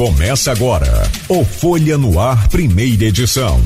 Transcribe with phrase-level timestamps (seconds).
[0.00, 3.60] Começa agora o Folha no Ar, primeira edição.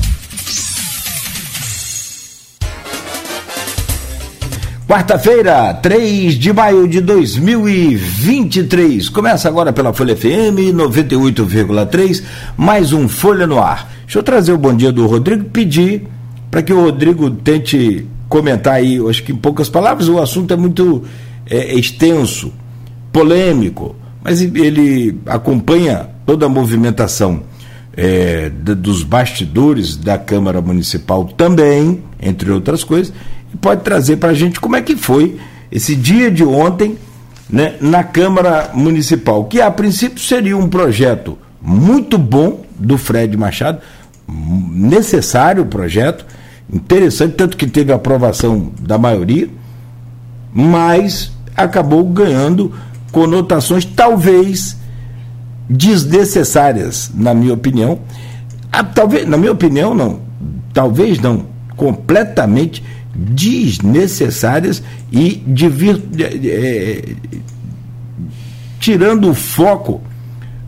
[4.85, 9.07] Quarta-feira, 3 de maio de 2023.
[9.07, 12.21] Começa agora pela Folha FM 98,3,
[12.57, 13.89] mais um Folha no Ar.
[14.01, 16.05] Deixa eu trazer o bom dia do Rodrigo, pedir
[16.51, 20.57] para que o Rodrigo tente comentar aí, acho que em poucas palavras, o assunto é
[20.57, 21.01] muito
[21.49, 22.51] é, extenso,
[23.13, 27.43] polêmico, mas ele acompanha toda a movimentação
[27.95, 33.13] é, dos bastidores da Câmara Municipal também, entre outras coisas,
[33.53, 35.37] e pode trazer para a gente como é que foi
[35.71, 36.97] esse dia de ontem
[37.49, 43.79] né, na Câmara Municipal, que a princípio seria um projeto muito bom do Fred Machado,
[44.27, 46.25] necessário o projeto,
[46.71, 49.47] interessante, tanto que teve aprovação da maioria,
[50.53, 52.73] mas acabou ganhando
[53.11, 54.75] conotações talvez
[55.69, 57.99] desnecessárias, na minha opinião.
[58.71, 60.19] Ah, talvez, na minha opinião, não.
[60.73, 61.45] Talvez não.
[61.75, 62.83] Completamente
[63.15, 67.03] desnecessárias e de vir, é,
[68.79, 70.01] tirando o foco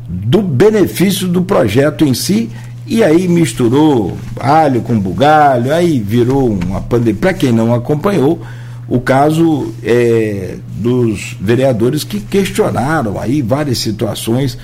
[0.08, 2.50] do benefício do projeto em si
[2.86, 7.20] e aí misturou alho com bugalho, aí virou uma pandemia.
[7.20, 8.42] Para quem não acompanhou,
[8.88, 14.58] o caso é, dos vereadores que questionaram aí várias situações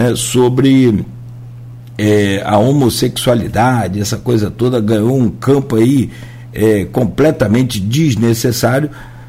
[0.00, 1.04] é, sobre
[1.98, 6.10] é, a homossexualidade, essa coisa toda ganhou um campo aí
[6.54, 8.88] é, completamente desnecessário,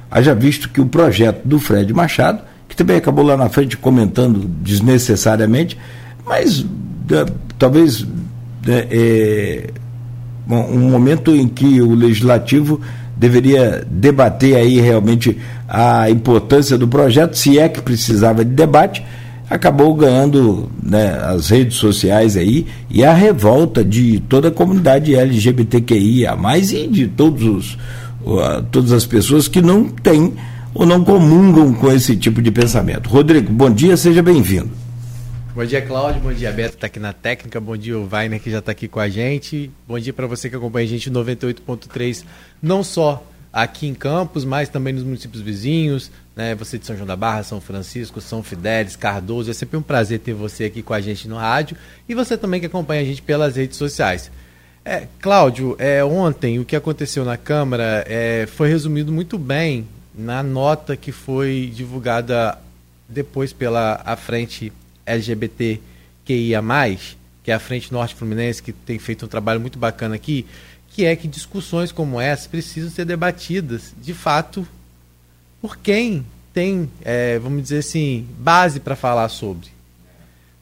[0.09, 4.47] haja visto que o projeto do Fred Machado, que também acabou lá na frente comentando
[4.47, 5.77] desnecessariamente,
[6.25, 6.65] mas
[7.11, 7.25] é,
[7.59, 8.07] talvez
[8.65, 9.69] é, é
[10.49, 12.79] um momento em que o legislativo
[13.17, 19.03] deveria debater aí realmente a importância do projeto, se é que precisava de debate,
[19.51, 26.37] acabou ganhando né, as redes sociais aí e a revolta de toda a comunidade LGBTQIA,
[26.55, 27.73] e de todos os,
[28.23, 30.33] uh, todas as pessoas que não têm
[30.73, 33.09] ou não comungam com esse tipo de pensamento.
[33.09, 34.71] Rodrigo, bom dia, seja bem-vindo.
[35.53, 36.21] Bom dia, Cláudio.
[36.21, 37.59] Bom dia, Beto, que está aqui na técnica.
[37.59, 39.69] Bom dia, o Weiner, que já está aqui com a gente.
[39.85, 42.23] Bom dia para você que acompanha a gente no 98.3,
[42.63, 46.55] não só aqui em Campos, mas também nos municípios vizinhos, né?
[46.55, 49.51] Você de São João da Barra, São Francisco, São Fidélis, Cardoso.
[49.51, 51.75] É sempre um prazer ter você aqui com a gente no rádio
[52.07, 54.31] e você também que acompanha a gente pelas redes sociais.
[54.83, 60.41] É, Cláudio, é, ontem o que aconteceu na Câmara é, foi resumido muito bem na
[60.41, 62.57] nota que foi divulgada
[63.07, 64.73] depois pela a frente
[65.05, 66.61] LGBTQIA+,
[67.43, 70.45] que é a Frente Norte Fluminense, que tem feito um trabalho muito bacana aqui,
[70.93, 74.67] que é que discussões como essa precisam ser debatidas, de fato,
[75.61, 79.69] por quem tem, é, vamos dizer assim, base para falar sobre.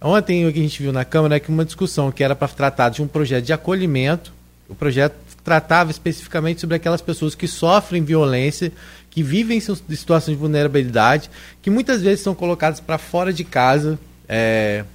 [0.02, 2.48] Ontem o que a gente viu na Câmara é que uma discussão que era para
[2.48, 4.32] tratar de um projeto de acolhimento,
[4.70, 8.72] o projeto tratava especificamente sobre aquelas pessoas que sofrem violência,
[9.10, 11.30] que vivem em situações de vulnerabilidade,
[11.62, 14.86] que muitas vezes são colocadas para fora de casa é,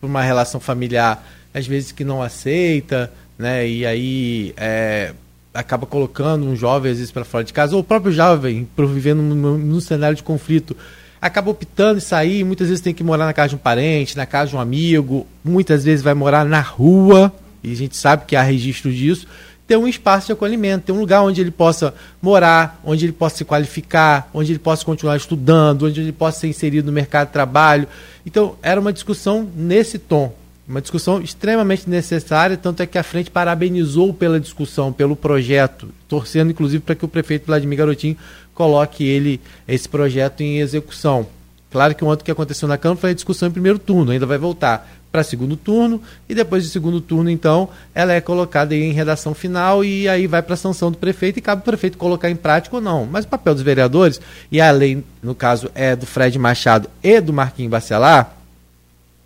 [0.00, 3.68] por uma relação familiar, às vezes que não aceita, né?
[3.68, 5.12] E aí é,
[5.52, 9.22] acaba colocando um jovem às vezes para fora de casa, ou o próprio jovem, vivendo
[9.22, 10.76] num, cenário de conflito,
[11.20, 14.26] acaba optando em sair, muitas vezes tem que morar na casa de um parente, na
[14.26, 18.36] casa de um amigo, muitas vezes vai morar na rua, e a gente sabe que
[18.36, 19.26] há registro disso,
[19.66, 23.38] ter um espaço de acolhimento, ter um lugar onde ele possa morar, onde ele possa
[23.38, 27.32] se qualificar, onde ele possa continuar estudando, onde ele possa ser inserido no mercado de
[27.32, 27.88] trabalho.
[28.26, 30.34] Então, era uma discussão nesse tom,
[30.66, 36.50] uma discussão extremamente necessária, tanto é que a frente parabenizou pela discussão, pelo projeto, torcendo
[36.50, 38.16] inclusive para que o prefeito Vladimir Garotinho
[38.54, 41.26] coloque ele esse projeto em execução.
[41.70, 44.24] Claro que ontem o que aconteceu na Câmara foi a discussão em primeiro turno, ainda
[44.24, 48.90] vai voltar para segundo turno e depois de segundo turno, então, ela é colocada em
[48.90, 52.30] redação final e aí vai para a sanção do prefeito e cabe o prefeito colocar
[52.30, 53.06] em prática ou não.
[53.06, 54.20] Mas o papel dos vereadores,
[54.50, 58.34] e a lei, no caso, é do Fred Machado e do Marquinhos Bacelar,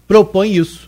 [0.06, 0.87] propõe isso.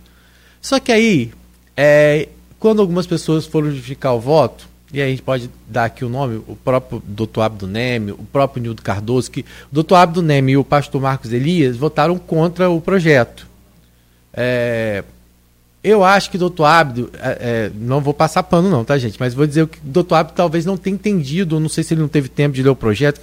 [0.60, 1.32] Só que aí,
[1.76, 2.28] é,
[2.58, 6.08] quando algumas pessoas foram justificar o voto, e aí a gente pode dar aqui o
[6.08, 10.52] nome, o próprio doutor Abdo Neme, o próprio Nildo Cardoso, que o doutor Abdo Neme
[10.52, 13.46] e o pastor Marcos Elias votaram contra o projeto.
[14.32, 15.04] É,
[15.82, 19.18] eu acho que o doutor Abdo, é, é, não vou passar pano não, tá gente,
[19.18, 22.02] mas vou dizer que o doutor Abdo talvez não tenha entendido, não sei se ele
[22.02, 23.20] não teve tempo de ler o projeto,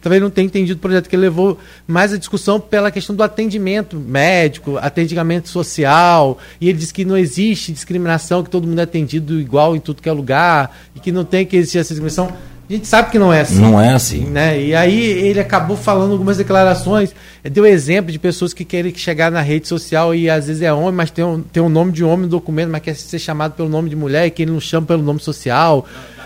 [0.00, 3.22] talvez não tenha entendido o projeto, que ele levou mais a discussão pela questão do
[3.22, 8.84] atendimento médico, atendimento social, e ele diz que não existe discriminação, que todo mundo é
[8.84, 12.34] atendido igual em tudo que é lugar, e que não tem que existir essa discriminação.
[12.70, 13.60] A gente sabe que não é assim.
[13.60, 14.20] Não é assim.
[14.26, 14.62] Né?
[14.62, 17.12] E aí ele acabou falando algumas declarações,
[17.42, 20.92] deu exemplo de pessoas que querem chegar na rede social e às vezes é homem,
[20.92, 23.68] mas tem um, tem um nome de homem no documento, mas quer ser chamado pelo
[23.68, 25.84] nome de mulher e que ele não chama pelo nome social.
[25.88, 26.19] Não,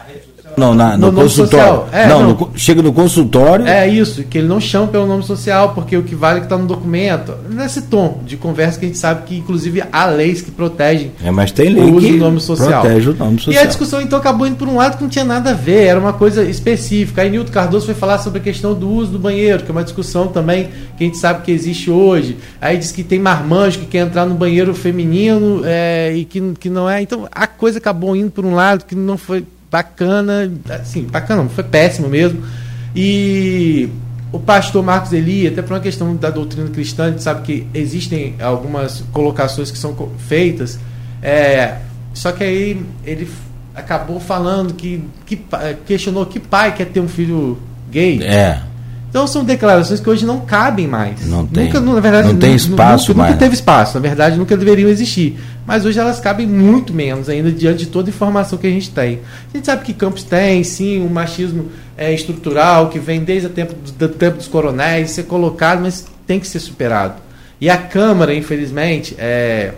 [0.56, 1.84] na, no, no consultório.
[1.92, 2.28] É, não, não.
[2.34, 3.66] No, chega no consultório.
[3.66, 6.46] É isso, que ele não chama pelo nome social, porque o que vale é que
[6.46, 7.34] está no documento.
[7.48, 11.30] Nesse tom de conversa que a gente sabe que, inclusive, há leis que protegem é,
[11.30, 12.82] mas tem lei o uso do nome social.
[12.82, 13.54] Protege o nome social.
[13.54, 15.84] E a discussão, então, acabou indo por um lado que não tinha nada a ver,
[15.84, 17.22] era uma coisa específica.
[17.22, 19.84] Aí Nilton Cardoso foi falar sobre a questão do uso do banheiro, que é uma
[19.84, 22.36] discussão também que a gente sabe que existe hoje.
[22.60, 26.70] Aí diz que tem marmanjo que quer entrar no banheiro feminino é, e que, que
[26.70, 27.00] não é.
[27.00, 29.44] Então, a coisa acabou indo por um lado que não foi
[29.74, 32.40] bacana, assim, bacana, foi péssimo mesmo.
[32.94, 33.88] E
[34.30, 37.66] o pastor Marcos Eli, até por uma questão da doutrina cristã, a gente sabe que
[37.74, 39.96] existem algumas colocações que são
[40.28, 40.78] feitas,
[41.20, 41.78] é,
[42.12, 43.28] só que aí ele
[43.74, 45.44] acabou falando que, que
[45.84, 47.58] questionou que pai quer ter um filho
[47.90, 48.22] gay.
[48.22, 48.60] É.
[49.10, 51.26] Então são declarações que hoje não cabem mais.
[51.26, 51.66] Não tem.
[51.66, 53.32] Nunca, na verdade, não tem espaço nunca, mais.
[53.32, 53.94] Nunca teve espaço.
[53.94, 55.38] Na verdade, nunca deveriam existir.
[55.66, 58.90] Mas hoje elas cabem muito menos ainda diante de toda a informação que a gente
[58.90, 59.20] tem.
[59.52, 63.50] A gente sabe que Campos tem, sim, um machismo é, estrutural que vem desde o
[63.50, 67.14] tempo, do, tempo dos coronéis, ser colocado, mas tem que ser superado.
[67.60, 69.72] E a Câmara, infelizmente, é,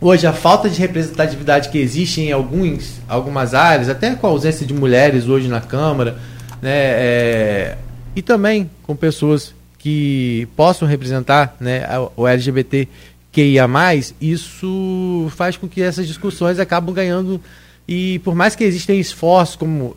[0.00, 4.64] hoje a falta de representatividade que existe em alguns, algumas áreas, até com a ausência
[4.64, 6.16] de mulheres hoje na Câmara,
[6.62, 7.76] né, é,
[8.14, 11.82] e também com pessoas que possam representar né,
[12.16, 12.88] o LGBT
[13.36, 17.38] que ia mais, isso faz com que essas discussões acabam ganhando
[17.86, 19.94] e por mais que existam esforços, como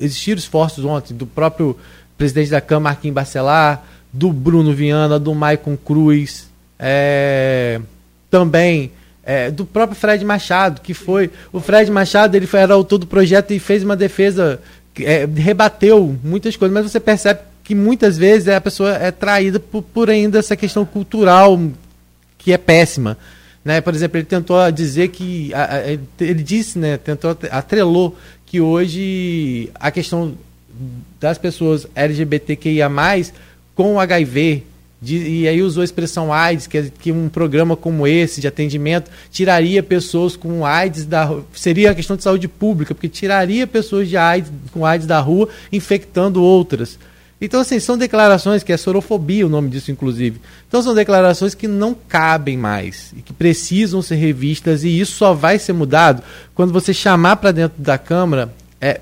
[0.00, 1.76] existiram esforços ontem do próprio
[2.16, 6.48] presidente da Câmara, Marquinhos Bacelar, do Bruno Viana, do Maicon Cruz,
[6.78, 7.82] é,
[8.30, 8.92] também
[9.22, 11.30] é, do próprio Fred Machado, que foi.
[11.52, 14.58] O Fred Machado ele foi, era autor do projeto e fez uma defesa,
[14.98, 19.82] é, rebateu muitas coisas, mas você percebe que muitas vezes a pessoa é traída por,
[19.82, 21.60] por ainda essa questão cultural
[22.40, 23.16] que é péssima.
[23.64, 23.80] Né?
[23.80, 25.52] Por exemplo, ele tentou dizer que.
[26.18, 26.96] Ele disse, né?
[26.96, 28.16] Tentou, atrelou
[28.46, 30.34] que hoje a questão
[31.20, 32.90] das pessoas LGBTQIA,
[33.74, 34.64] com o HIV,
[35.02, 39.82] e aí usou a expressão AIDS, que, que um programa como esse de atendimento tiraria
[39.82, 44.52] pessoas com AIDS da seria a questão de saúde pública, porque tiraria pessoas de AIDS,
[44.72, 46.98] com AIDS da rua, infectando outras.
[47.40, 50.40] Então, assim, são declarações que é sorofobia o nome disso, inclusive.
[50.68, 55.32] Então, são declarações que não cabem mais e que precisam ser revistas, e isso só
[55.32, 56.22] vai ser mudado
[56.54, 59.00] quando você chamar para dentro da Câmara, é,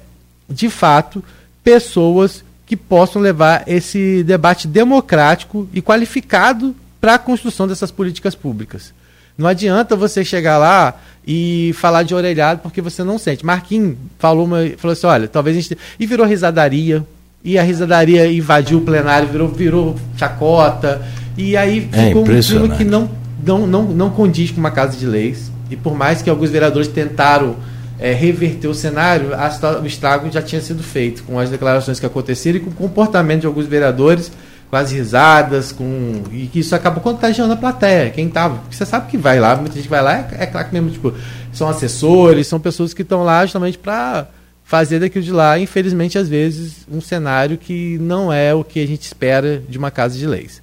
[0.49, 1.23] de fato,
[1.64, 8.93] pessoas que possam levar esse debate democrático e qualificado para a construção dessas políticas públicas.
[9.37, 13.46] Não adianta você chegar lá e falar de orelhado porque você não sente.
[13.46, 15.79] Marquinhos falou, uma, falou assim: olha, talvez a gente.
[15.99, 17.06] E virou risadaria,
[17.43, 21.02] e a risadaria invadiu o plenário, virou, virou chacota,
[21.37, 23.08] e aí é ficou um clima que não,
[23.44, 25.50] não, não, não condiz com uma casa de leis.
[25.70, 27.56] E por mais que alguns vereadores tentaram
[27.99, 32.06] é, reverter o cenário, a, o estrago já tinha sido feito com as declarações que
[32.06, 34.32] aconteceram e com o comportamento de alguns vereadores,
[34.70, 38.61] com as risadas, com e que isso acabou contagiando a plateia, quem estava.
[38.70, 41.14] Você sabe que vai lá, muita gente vai lá, é, é claro que mesmo, tipo,
[41.52, 44.26] são assessores, são pessoas que estão lá justamente para
[44.69, 48.87] fazer daquilo de lá, infelizmente, às vezes, um cenário que não é o que a
[48.87, 50.61] gente espera de uma casa de leis.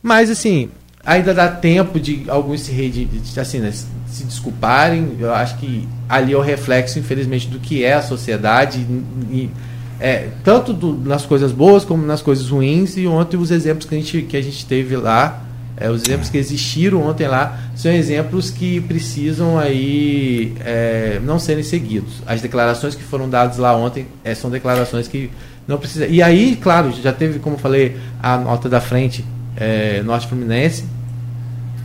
[0.00, 0.70] Mas, assim,
[1.04, 5.16] ainda dá tempo de alguns se, assim, né, se desculparem.
[5.18, 8.86] Eu acho que ali é o reflexo, infelizmente, do que é a sociedade,
[9.28, 9.50] e,
[9.98, 12.96] é, tanto do, nas coisas boas como nas coisas ruins.
[12.96, 15.47] E ontem os exemplos que a gente, que a gente teve lá
[15.80, 21.62] é, os exemplos que existiram ontem lá são exemplos que precisam aí é, não serem
[21.62, 22.22] seguidos.
[22.26, 25.30] As declarações que foram dadas lá ontem é, são declarações que
[25.68, 26.08] não precisam.
[26.08, 29.24] E aí, claro, já teve, como falei, a nota da frente
[29.56, 30.84] é, Norte Fluminense,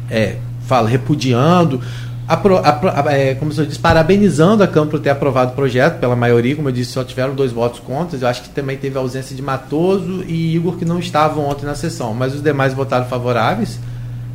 [0.10, 1.82] é, fala repudiando,
[2.34, 6.16] apro, apro, é, como eu disse, parabenizando a Câmara por ter aprovado o projeto pela
[6.16, 8.18] maioria, como eu disse, só tiveram dois votos contra.
[8.18, 11.66] Eu acho que também teve a ausência de Matoso e Igor que não estavam ontem
[11.66, 13.80] na sessão, mas os demais votaram favoráveis.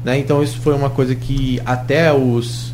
[0.04, 0.18] Né?
[0.18, 2.72] Então isso foi uma coisa que até os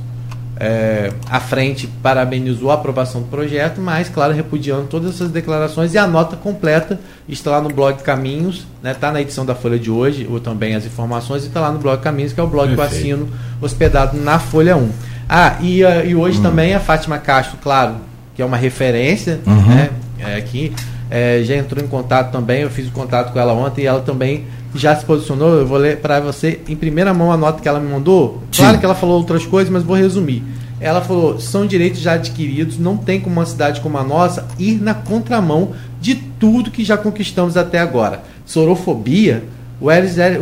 [0.56, 5.98] é, à frente parabenizou a aprovação do projeto, mas, claro, repudiando todas essas declarações e
[5.98, 8.94] a nota completa está lá no blog Caminhos, está né?
[8.94, 11.78] Tá na edição da Folha de hoje, ou também as informações, e está lá no
[11.78, 12.90] blog Caminhos, que é o blog Perfeito.
[12.90, 13.28] que eu assino,
[13.60, 14.90] hospedado na Folha 1.
[15.28, 16.44] Ah, e, uh, e hoje uhum.
[16.44, 17.96] também a Fátima Castro, claro,
[18.34, 19.66] que é uma referência uhum.
[19.66, 19.90] né?
[20.18, 20.72] é, aqui,
[21.10, 24.00] é, já entrou em contato também, eu fiz o contato com ela ontem e ela
[24.00, 25.54] também já se posicionou.
[25.54, 28.42] Eu vou ler para você em primeira mão a nota que ela me mandou.
[28.54, 28.78] Claro Sim.
[28.80, 30.42] que ela falou outras coisas, mas vou resumir.
[30.80, 34.82] Ela falou: são direitos já adquiridos, não tem como uma cidade como a nossa ir
[34.82, 38.22] na contramão de tudo que já conquistamos até agora.
[38.44, 39.44] Sorofobia,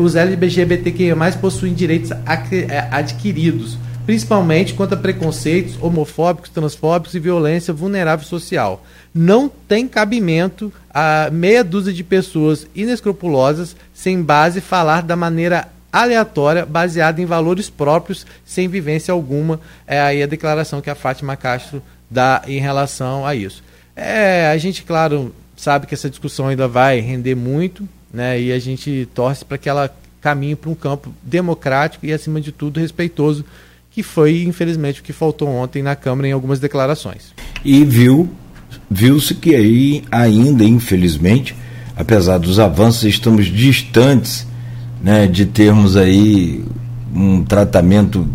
[0.00, 8.85] os LGBTQIA+, possuem direitos é, adquiridos, principalmente contra preconceitos homofóbicos, transfóbicos e violência vulnerável social.
[9.14, 16.64] Não tem cabimento a meia dúzia de pessoas inescrupulosas, sem base, falar da maneira aleatória,
[16.64, 19.61] baseada em valores próprios, sem vivência alguma.
[19.87, 23.62] É aí a declaração que a Fátima Castro dá em relação a isso.
[23.94, 28.40] É, a gente, claro, sabe que essa discussão ainda vai render muito, né?
[28.40, 32.52] E a gente torce para que ela caminhe para um campo democrático e, acima de
[32.52, 33.44] tudo, respeitoso,
[33.92, 37.34] que foi, infelizmente, o que faltou ontem na Câmara em algumas declarações.
[37.64, 38.28] E viu,
[38.90, 41.54] viu-se que aí ainda, infelizmente,
[41.96, 44.46] apesar dos avanços, estamos distantes
[45.02, 46.64] né, de termos aí
[47.14, 48.26] um tratamento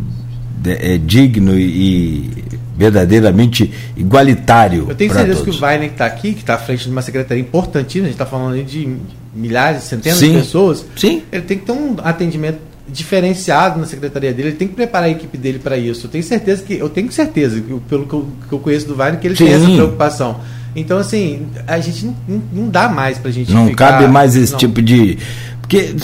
[0.59, 2.29] de, é, digno e
[2.77, 4.85] verdadeiramente igualitário.
[4.89, 5.57] Eu tenho certeza todos.
[5.57, 8.07] que o Weiner que está aqui, que está à frente de uma secretaria importantíssima, a
[8.09, 8.97] gente está falando de
[9.33, 11.23] milhares, centenas sim, de pessoas, sim.
[11.31, 15.11] ele tem que ter um atendimento diferenciado na secretaria dele, ele tem que preparar a
[15.11, 16.05] equipe dele para isso.
[16.05, 19.19] Eu tenho certeza que, eu tenho certeza, pelo que eu, que eu conheço do Weiner,
[19.19, 19.45] que ele sim.
[19.45, 20.39] tem essa preocupação.
[20.75, 24.35] Então, assim, a gente não, não dá mais para a gente Não ficar, cabe mais
[24.35, 24.59] esse não.
[24.59, 25.17] tipo de.
[25.61, 25.95] Porque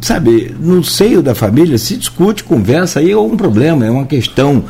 [0.00, 4.64] sabe, no seio da família se discute, conversa, aí é um problema, é uma questão.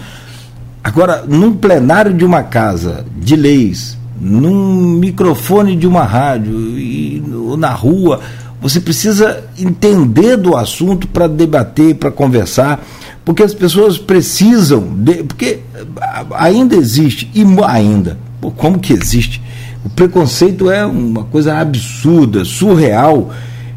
[0.83, 7.23] Agora, num plenário de uma casa de leis, num microfone de uma rádio e
[7.59, 8.21] na rua,
[8.65, 12.85] você precisa entender do assunto para debater, para conversar,
[13.25, 15.61] porque as pessoas precisam, de, porque
[16.33, 18.19] ainda existe, e ainda,
[18.57, 19.41] como que existe?
[19.85, 23.31] O preconceito é uma coisa absurda, surreal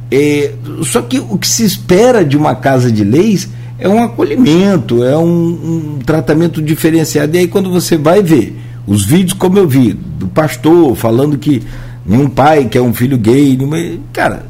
[0.10, 0.54] é,
[0.84, 5.18] só que o que se espera de uma casa de leis é um acolhimento, é
[5.18, 7.36] um, um, tratamento diferenciado.
[7.36, 11.62] E aí, quando você vai ver os vídeos, como eu vi, do pastor falando que
[12.06, 13.78] nenhum pai quer um filho gay, nenhuma,
[14.14, 14.46] cara,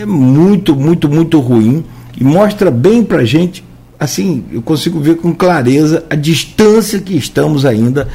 [0.00, 1.84] é muito, muito, muito ruim
[2.18, 3.64] e mostra bem pra gente,
[3.98, 8.08] assim, eu consigo ver com clareza a distância que estamos ainda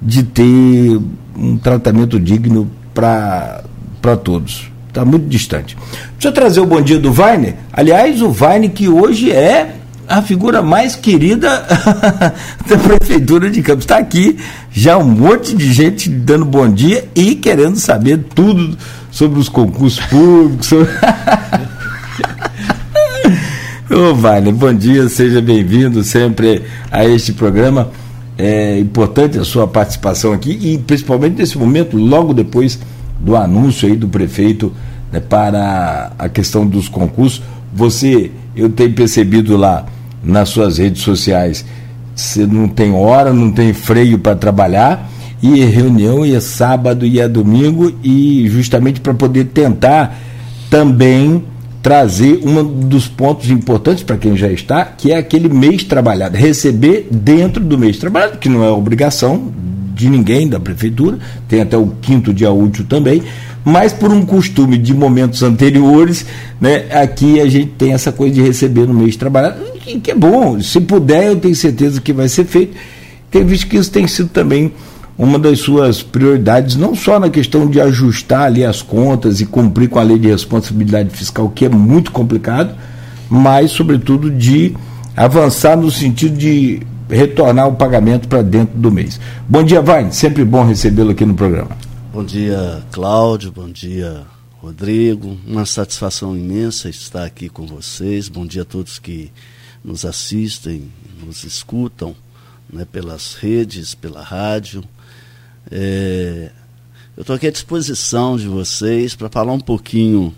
[0.00, 0.98] de ter
[1.36, 3.62] um tratamento digno para
[4.24, 4.70] todos.
[4.88, 5.76] Está muito distante.
[6.12, 7.54] Deixa eu trazer o bom dia do Vaine.
[7.70, 9.74] Aliás, o Vaine que hoje é
[10.08, 11.66] a figura mais querida
[12.66, 13.84] da Prefeitura de Campos.
[13.84, 14.38] Está aqui
[14.70, 18.76] já um monte de gente dando bom dia e querendo saber tudo
[19.16, 20.66] sobre os concursos públicos.
[20.66, 20.88] Sobre...
[23.90, 27.88] Ô, Vaine, bom dia, seja bem-vindo sempre a este programa.
[28.36, 32.78] É importante a sua participação aqui e principalmente nesse momento, logo depois
[33.18, 34.70] do anúncio aí do prefeito
[35.10, 37.42] né, para a questão dos concursos.
[37.72, 39.86] Você, eu tenho percebido lá
[40.22, 41.64] nas suas redes sociais,
[42.14, 45.08] você não tem hora, não tem freio para trabalhar,
[45.42, 50.18] e é reunião e é sábado e é domingo, e justamente para poder tentar
[50.70, 51.42] também
[51.82, 57.06] trazer um dos pontos importantes para quem já está, que é aquele mês trabalhado, receber
[57.10, 59.52] dentro do mês trabalhado, que não é obrigação
[59.94, 63.22] de ninguém da prefeitura, tem até o quinto dia útil também,
[63.64, 66.26] mas por um costume de momentos anteriores,
[66.60, 69.60] né, aqui a gente tem essa coisa de receber no mês trabalhado,
[70.02, 72.76] que é bom, se puder, eu tenho certeza que vai ser feito.
[73.30, 74.72] Tem visto que isso tem sido também
[75.18, 79.88] uma das suas prioridades, não só na questão de ajustar ali as contas e cumprir
[79.88, 82.74] com a lei de responsabilidade fiscal, que é muito complicado,
[83.28, 84.76] mas, sobretudo, de
[85.16, 89.18] avançar no sentido de retornar o pagamento para dentro do mês.
[89.48, 90.12] Bom dia, Vine.
[90.12, 91.70] Sempre bom recebê-lo aqui no programa.
[92.12, 93.50] Bom dia, Cláudio.
[93.50, 94.22] Bom dia,
[94.60, 95.36] Rodrigo.
[95.46, 98.28] Uma satisfação imensa estar aqui com vocês.
[98.28, 99.30] Bom dia a todos que
[99.82, 100.90] nos assistem,
[101.24, 102.14] nos escutam
[102.70, 104.82] né, pelas redes, pela rádio.
[105.70, 106.50] É,
[107.16, 110.34] eu estou aqui à disposição de vocês para falar um pouquinho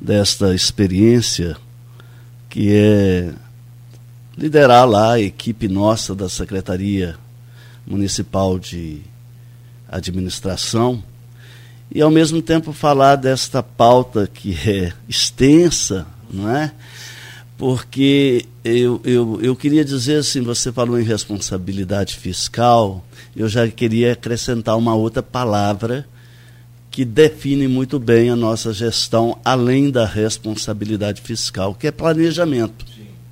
[0.00, 1.56] desta experiência
[2.48, 3.32] que é
[4.36, 7.16] liderar lá a equipe nossa da Secretaria
[7.86, 9.02] Municipal de
[9.88, 11.02] Administração
[11.92, 16.72] e ao mesmo tempo falar desta pauta que é extensa, não é?
[17.58, 24.12] Porque eu, eu, eu queria dizer assim, você falou em responsabilidade fiscal, eu já queria
[24.12, 26.06] acrescentar uma outra palavra
[26.88, 32.86] que define muito bem a nossa gestão, além da responsabilidade fiscal, que é planejamento.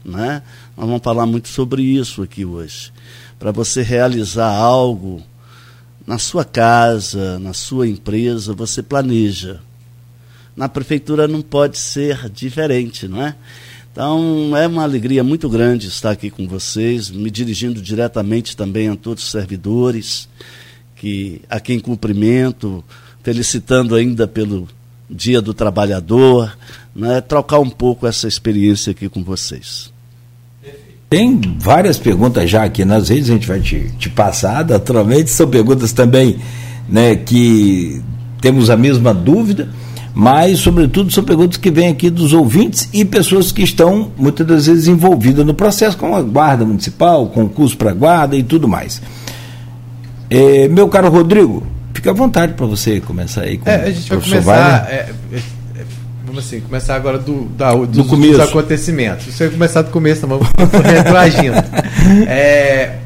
[0.04, 0.42] Né?
[0.76, 2.92] Nós vamos falar muito sobre isso aqui hoje.
[3.38, 5.22] Para você realizar algo
[6.04, 9.60] na sua casa, na sua empresa, você planeja.
[10.56, 13.36] Na prefeitura não pode ser diferente, não é?
[13.96, 18.94] Então é uma alegria muito grande estar aqui com vocês, me dirigindo diretamente também a
[18.94, 20.28] todos os servidores,
[20.96, 22.84] que a quem cumprimento,
[23.22, 24.68] felicitando ainda pelo
[25.08, 26.54] Dia do Trabalhador,
[26.94, 29.90] né, trocar um pouco essa experiência aqui com vocês.
[31.08, 35.30] Tem várias perguntas já aqui nas redes, a gente vai te, te passar, naturalmente.
[35.30, 36.38] São perguntas também
[36.86, 38.02] né, que
[38.42, 39.70] temos a mesma dúvida,
[40.18, 44.66] mas, sobretudo, são perguntas que vêm aqui dos ouvintes e pessoas que estão, muitas das
[44.66, 49.02] vezes, envolvidas no processo, como a Guarda Municipal, concurso para guarda e tudo mais.
[50.30, 54.08] É, meu caro Rodrigo, fica à vontade para você começar aí com é, a gente
[54.08, 54.88] vai começar.
[54.90, 55.42] É, é,
[56.24, 58.38] vamos assim, começar agora do, da, dos, do começo.
[58.38, 59.26] dos acontecimentos.
[59.26, 60.48] Você vai começar do começo, tá vamos
[60.82, 61.58] retroagindo.
[62.26, 63.00] é,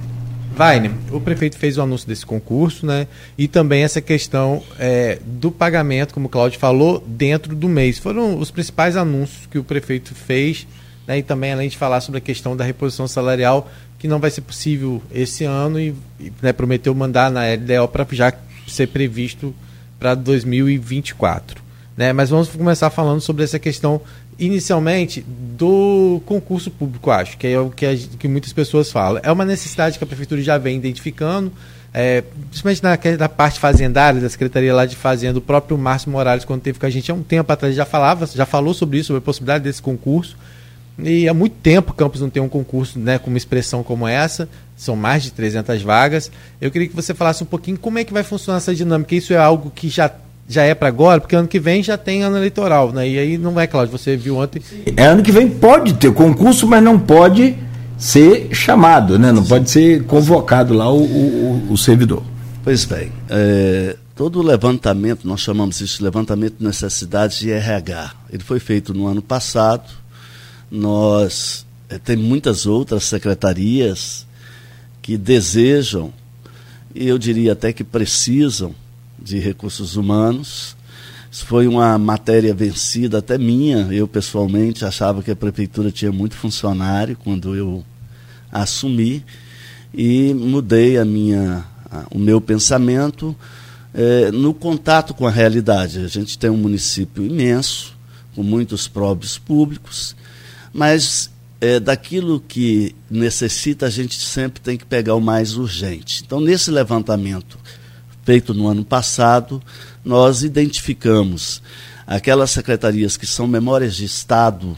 [0.54, 3.06] Vaine, o prefeito fez o anúncio desse concurso, né?
[3.38, 7.98] E também essa questão é, do pagamento, como o Claudio falou, dentro do mês.
[7.98, 10.66] Foram os principais anúncios que o prefeito fez,
[11.06, 11.18] né?
[11.18, 14.40] E também, além de falar sobre a questão da reposição salarial, que não vai ser
[14.40, 18.32] possível esse ano e, e né, prometeu mandar na LDO para já
[18.66, 19.54] ser previsto
[19.98, 21.62] para 2024.
[21.96, 22.12] Né?
[22.12, 24.00] Mas vamos começar falando sobre essa questão,
[24.40, 29.20] inicialmente, do concurso público, acho, que é o que, a, que muitas pessoas falam.
[29.22, 31.52] É uma necessidade que a Prefeitura já vem identificando,
[31.92, 36.44] é, principalmente na, na, parte fazendária, da Secretaria lá de Fazenda, o próprio Márcio Morales,
[36.44, 39.08] quando teve com a gente há um tempo atrás, já falava, já falou sobre isso,
[39.08, 40.36] sobre a possibilidade desse concurso.
[40.98, 44.48] E há muito tempo Campos não tem um concurso né, com uma expressão como essa,
[44.76, 46.30] são mais de 300 vagas.
[46.60, 49.14] Eu queria que você falasse um pouquinho como é que vai funcionar essa dinâmica.
[49.14, 50.10] Isso é algo que já,
[50.50, 53.08] já é para agora, porque ano que vem já tem ano eleitoral, né?
[53.08, 54.60] E aí não vai, Cláudio, você viu ontem.
[54.96, 57.56] É ano que vem pode ter concurso, mas não pode
[57.96, 59.32] ser chamado, né?
[59.32, 62.22] Não pode ser convocado lá o, o, o servidor.
[62.64, 68.10] Pois bem, é, todo o levantamento, nós chamamos isso de levantamento de necessidades de RH.
[68.30, 70.00] Ele foi feito no ano passado
[70.70, 74.26] nós é, tem muitas outras secretarias
[75.02, 76.12] que desejam,
[76.94, 78.74] e eu diria até que precisam,
[79.22, 80.76] de recursos humanos.
[81.30, 83.88] Isso foi uma matéria vencida, até minha.
[83.92, 87.84] Eu, pessoalmente, achava que a prefeitura tinha muito funcionário quando eu
[88.50, 89.24] assumi
[89.94, 93.36] e mudei a minha, a, o meu pensamento
[93.94, 96.00] é, no contato com a realidade.
[96.00, 97.96] A gente tem um município imenso,
[98.34, 100.16] com muitos próprios públicos,
[100.72, 106.22] mas é, daquilo que necessita, a gente sempre tem que pegar o mais urgente.
[106.24, 107.58] Então, nesse levantamento
[108.30, 109.60] feito no ano passado,
[110.04, 111.60] nós identificamos
[112.06, 114.76] aquelas secretarias que são memórias de Estado,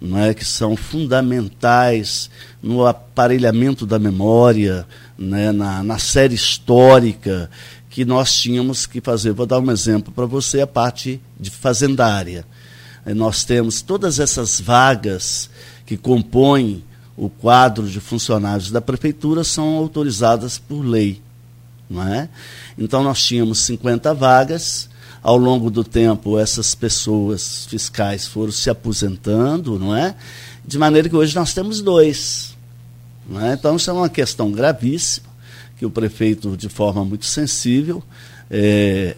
[0.00, 2.28] não é, que são fundamentais
[2.60, 4.84] no aparelhamento da memória,
[5.16, 7.48] né, na, na série histórica,
[7.88, 9.30] que nós tínhamos que fazer.
[9.30, 12.44] Vou dar um exemplo para você, a parte de fazendária.
[13.06, 15.48] Nós temos todas essas vagas
[15.86, 16.82] que compõem
[17.16, 21.22] o quadro de funcionários da prefeitura são autorizadas por lei.
[21.90, 22.28] Não é?
[22.78, 24.88] Então nós tínhamos 50 vagas,
[25.22, 30.14] ao longo do tempo essas pessoas fiscais foram se aposentando, não é?
[30.64, 32.56] De maneira que hoje nós temos dois.
[33.28, 33.54] Não é?
[33.54, 35.28] Então isso é uma questão gravíssima,
[35.76, 38.02] que o prefeito, de forma muito sensível,
[38.50, 39.16] é,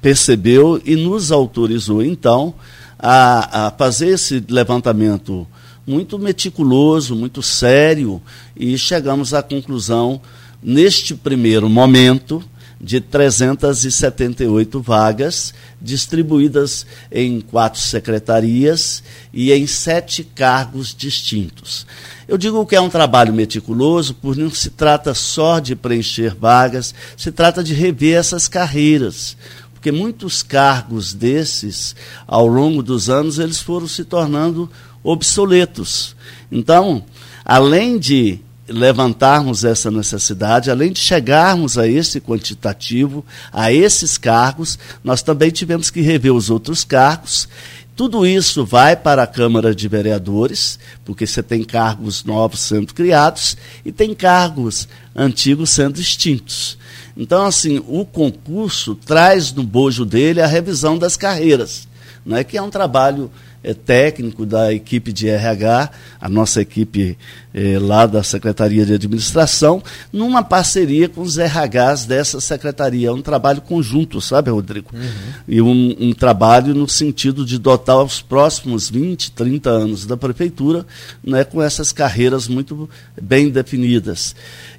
[0.00, 2.54] percebeu e nos autorizou, então,
[2.98, 5.46] a, a fazer esse levantamento
[5.86, 8.20] muito meticuloso, muito sério,
[8.56, 10.20] e chegamos à conclusão,
[10.62, 12.42] neste primeiro momento,
[12.80, 21.84] de 378 vagas, distribuídas em quatro secretarias e em sete cargos distintos.
[22.28, 26.94] Eu digo que é um trabalho meticuloso, porque não se trata só de preencher vagas,
[27.16, 29.36] se trata de rever essas carreiras
[29.78, 31.94] porque muitos cargos desses,
[32.26, 34.68] ao longo dos anos, eles foram se tornando
[35.04, 36.16] obsoletos.
[36.50, 37.04] Então,
[37.44, 45.22] além de levantarmos essa necessidade, além de chegarmos a esse quantitativo, a esses cargos, nós
[45.22, 47.48] também tivemos que rever os outros cargos.
[47.96, 53.56] Tudo isso vai para a Câmara de Vereadores, porque você tem cargos novos sendo criados
[53.84, 56.78] e tem cargos antigos sendo extintos.
[57.16, 61.88] Então, assim, o concurso traz no bojo dele a revisão das carreiras,
[62.24, 63.28] né, que é um trabalho
[63.74, 67.16] técnico da equipe de RH, a nossa equipe
[67.52, 73.08] é, lá da Secretaria de Administração, numa parceria com os RHs dessa secretaria.
[73.08, 74.90] É um trabalho conjunto, sabe, Rodrigo?
[74.92, 75.32] Uhum.
[75.46, 80.86] E um, um, trabalho no sentido de dotar os próximos 20, 30 anos da prefeitura
[81.24, 82.88] né, com essas carreiras muito
[83.20, 84.34] bem definidas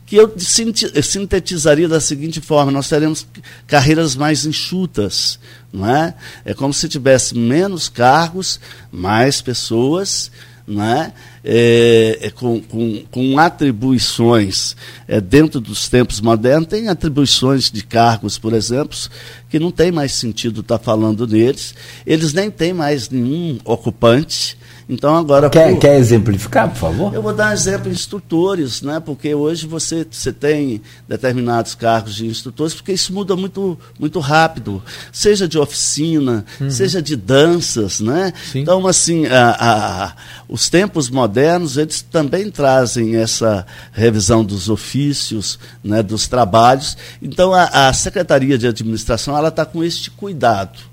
[0.10, 0.34] que eu
[1.04, 3.28] sintetizaria da seguinte forma: nós teremos
[3.67, 5.39] carreiras mais enxutas,
[5.72, 6.15] não é?
[6.43, 8.60] É como se tivesse menos cargos,
[8.91, 10.32] mais pessoas,
[10.67, 11.13] né?
[11.43, 14.76] É, é, com, com, com, atribuições
[15.08, 18.98] é, dentro dos tempos modernos, tem atribuições de cargos, por exemplo,
[19.48, 24.58] que não tem mais sentido estar tá falando neles, eles nem têm mais nenhum ocupante,
[24.89, 25.52] então agora.
[25.52, 27.13] Quer, por, quer exemplificar, por favor?
[27.13, 28.99] Eu vou dar um exemplo instrutores, né?
[28.99, 34.82] Porque hoje você, você tem determinados cargos de instrutores, porque isso muda muito, muito rápido.
[35.13, 36.71] Seja de oficina, uhum.
[36.71, 38.34] seja de danças, né?
[38.52, 38.62] Sim.
[38.62, 40.13] Então, assim, a, a,
[40.47, 46.97] os tempos modernos, eles também trazem essa revisão dos ofícios, né, dos trabalhos.
[47.21, 50.88] Então, a, a Secretaria de Administração, ela está com este cuidado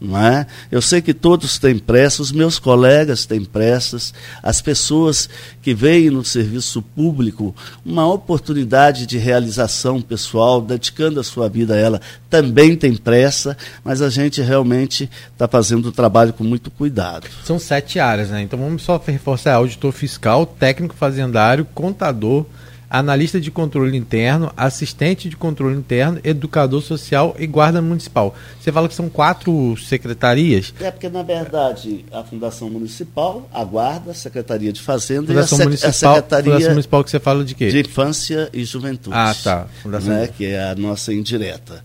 [0.00, 0.46] não é?
[0.70, 5.28] Eu sei que todos têm pressa, os meus colegas têm pressas, as pessoas
[5.60, 11.76] que veem no serviço público uma oportunidade de realização pessoal, dedicando a sua vida a
[11.76, 17.26] ela, também têm pressa, mas a gente realmente está fazendo o trabalho com muito cuidado.
[17.44, 18.40] São sete áreas, né?
[18.40, 22.46] Então vamos só reforçar: auditor fiscal, técnico fazendário, contador
[22.90, 28.34] analista de controle interno, assistente de controle interno, educador social e guarda municipal.
[28.60, 30.74] Você fala que são quatro secretarias?
[30.80, 35.62] É porque, na verdade, a Fundação Municipal, a Guarda, a Secretaria de Fazenda Fundação e
[35.62, 37.68] a, municipal, a Secretaria Fundação Municipal que você fala de quê?
[37.68, 39.14] De Infância e Juventude.
[39.16, 39.66] Ah, tá.
[39.82, 40.12] Fundação...
[40.12, 41.84] Né, que é a nossa indireta.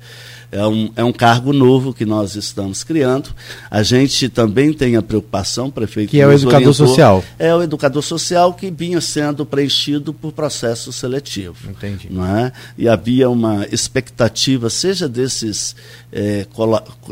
[0.51, 3.29] É um, é um cargo novo que nós estamos criando.
[3.69, 6.10] A gente também tem a preocupação, prefeito.
[6.10, 7.23] Que é o educador orientou, social.
[7.38, 11.55] É o educador social que vinha sendo preenchido por processo seletivo.
[11.69, 12.08] Entendi.
[12.10, 12.51] Não é?
[12.77, 15.75] E havia uma expectativa, seja desses
[16.12, 16.45] é,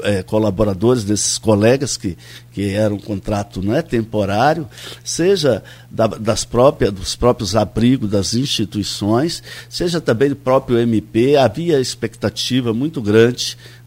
[0.03, 2.17] é, colaboradores, desses colegas que,
[2.51, 4.67] que era um contrato não é, temporário,
[5.03, 11.79] seja da, das próprias, dos próprios abrigos das instituições, seja também do próprio MP, havia
[11.79, 13.22] expectativa muito grande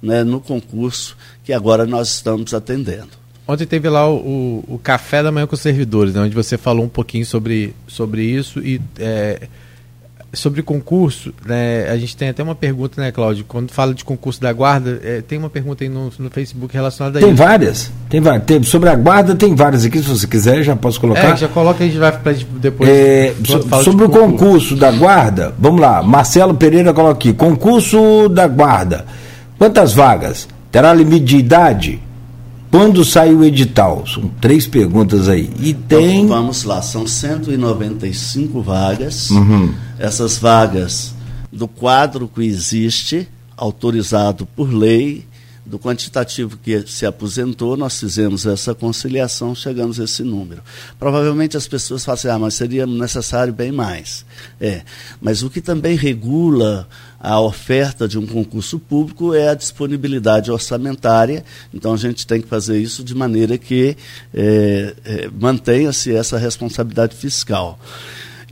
[0.02, 3.08] né, no concurso que agora nós estamos atendendo.
[3.48, 6.58] Ontem teve lá o, o, o café da manhã com os servidores, né, onde você
[6.58, 9.48] falou um pouquinho sobre, sobre isso e é,
[10.32, 13.44] sobre concurso, né, a gente tem até uma pergunta, né, Cláudio?
[13.46, 17.18] Quando fala de concurso da guarda, é, tem uma pergunta aí no, no Facebook relacionada
[17.18, 17.42] a tem isso.
[17.42, 18.44] Várias, tem várias.
[18.44, 21.34] Tem Sobre a guarda, tem várias aqui, se você quiser, já posso colocar.
[21.34, 22.90] É, já coloca e a gente vai para depois.
[22.90, 24.36] É, so, sobre o concurso.
[24.36, 26.02] concurso da guarda, vamos lá.
[26.02, 29.06] Marcelo Pereira coloca aqui: concurso da guarda.
[29.58, 30.48] Quantas vagas?
[30.70, 32.02] Terá limite de idade?
[32.70, 34.06] Quando sai o edital?
[34.06, 35.50] São três perguntas aí.
[35.60, 36.24] E tem.
[36.24, 39.30] Então, vamos lá, são 195 vagas.
[39.30, 39.72] Uhum.
[39.98, 41.14] Essas vagas
[41.50, 45.24] do quadro que existe, autorizado por lei,
[45.66, 50.62] do quantitativo que se aposentou, nós fizemos essa conciliação, chegamos a esse número.
[50.98, 54.24] Provavelmente as pessoas falam assim, ah, mas seria necessário bem mais.
[54.60, 54.82] É,
[55.20, 56.88] mas o que também regula
[57.20, 62.48] a oferta de um concurso público é a disponibilidade orçamentária, então a gente tem que
[62.48, 63.96] fazer isso de maneira que
[64.34, 67.78] é, é, mantenha-se essa responsabilidade fiscal.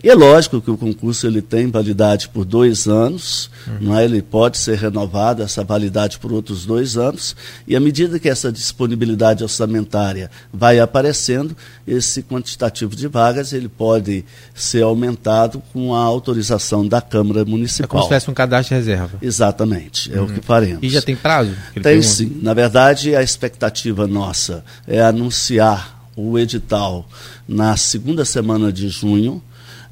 [0.04, 3.78] E é lógico que o concurso ele tem validade por dois anos, uhum.
[3.80, 4.04] não é?
[4.04, 7.34] ele pode ser renovado, essa validade por outros dois anos,
[7.66, 11.56] e à medida que essa disponibilidade orçamentária vai aparecendo,
[11.88, 17.86] esse quantitativo de vagas ele pode ser aumentado com a autorização da Câmara Municipal.
[17.86, 19.18] É como se tivesse um cadastro de reserva.
[19.22, 20.26] Exatamente, é uhum.
[20.26, 20.82] o que faremos.
[20.82, 21.52] E já tem prazo?
[21.82, 22.40] Tem sim.
[22.42, 27.08] Na verdade, a expectativa nossa é anunciar o edital
[27.48, 29.42] na segunda semana de junho,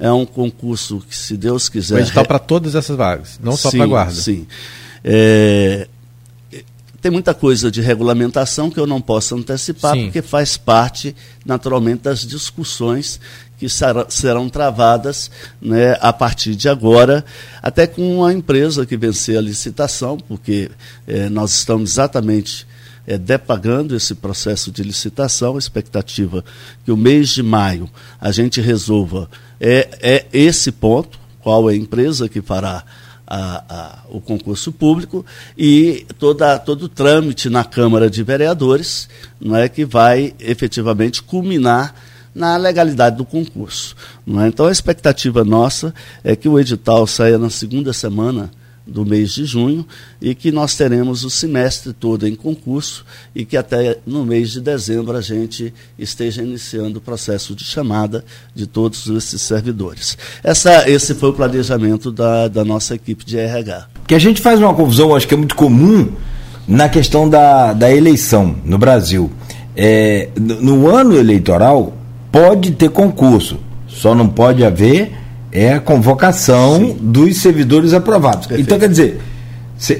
[0.02, 1.94] é um concurso que, se Deus quiser.
[1.94, 4.12] O edital para todas essas vagas, não só para a guarda.
[4.12, 4.48] Sim.
[5.04, 5.86] É,
[7.00, 10.04] tem muita coisa de regulamentação que eu não posso antecipar, Sim.
[10.06, 11.14] porque faz parte,
[11.46, 13.20] naturalmente, das discussões
[13.56, 13.68] que
[14.08, 17.24] serão travadas né, a partir de agora,
[17.62, 20.68] até com a empresa que vencer a licitação, porque
[21.06, 22.66] é, nós estamos exatamente
[23.06, 26.44] é, depagando esse processo de licitação, a expectativa
[26.84, 27.88] que o mês de maio
[28.20, 29.28] a gente resolva
[29.62, 32.82] é, é esse ponto, qual é a empresa que fará
[33.24, 35.24] a, a, o concurso público
[35.56, 39.08] e toda, todo o trâmite na Câmara de Vereadores
[39.40, 41.94] não é que vai efetivamente culminar
[42.34, 43.94] na legalidade do concurso.
[44.26, 44.48] É?
[44.48, 45.94] Então a expectativa nossa
[46.24, 48.50] é que o edital saia na segunda semana
[48.86, 49.86] do mês de junho
[50.20, 54.60] e que nós teremos o semestre todo em concurso e que até no mês de
[54.60, 60.18] dezembro a gente esteja iniciando o processo de chamada de todos esses servidores.
[60.42, 63.88] Essa, esse foi o planejamento da, da nossa equipe de RH.
[64.06, 66.12] Que a gente faz uma confusão, acho que é muito comum,
[66.66, 69.30] na questão da, da eleição no Brasil.
[69.76, 71.96] É, no, no ano eleitoral
[72.30, 75.21] pode ter concurso, só não pode haver
[75.52, 76.96] é a convocação Sim.
[76.98, 78.46] dos servidores aprovados.
[78.46, 78.66] Perfeito.
[78.66, 79.20] Então, quer dizer,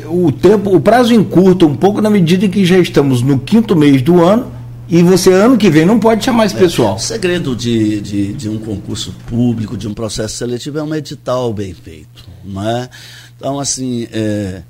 [0.09, 3.77] o tempo, o prazo encurta um pouco na medida em que já estamos no quinto
[3.77, 4.51] mês do ano
[4.89, 6.97] e você ano que vem não pode chamar esse É, pessoal.
[6.97, 11.53] O segredo de, de, de um concurso público, de um processo seletivo, é um edital
[11.53, 12.27] bem feito.
[12.45, 12.89] Não é?
[13.37, 14.63] Então, assim, é,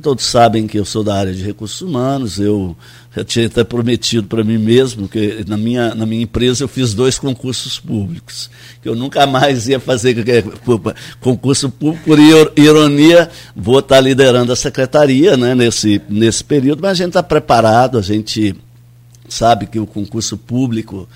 [0.00, 2.76] todos sabem que eu sou da área de recursos humanos, eu,
[3.14, 6.94] eu tinha até prometido para mim mesmo que na minha, na minha empresa eu fiz
[6.94, 8.48] dois concursos públicos,
[8.82, 10.14] que eu nunca mais ia fazer
[11.20, 16.92] concurso público, por ir- ironia, vou estar liderando a secretaria né, nesse, nesse período, mas
[16.92, 18.54] a gente está preparado, a gente
[19.28, 21.08] sabe que o concurso público,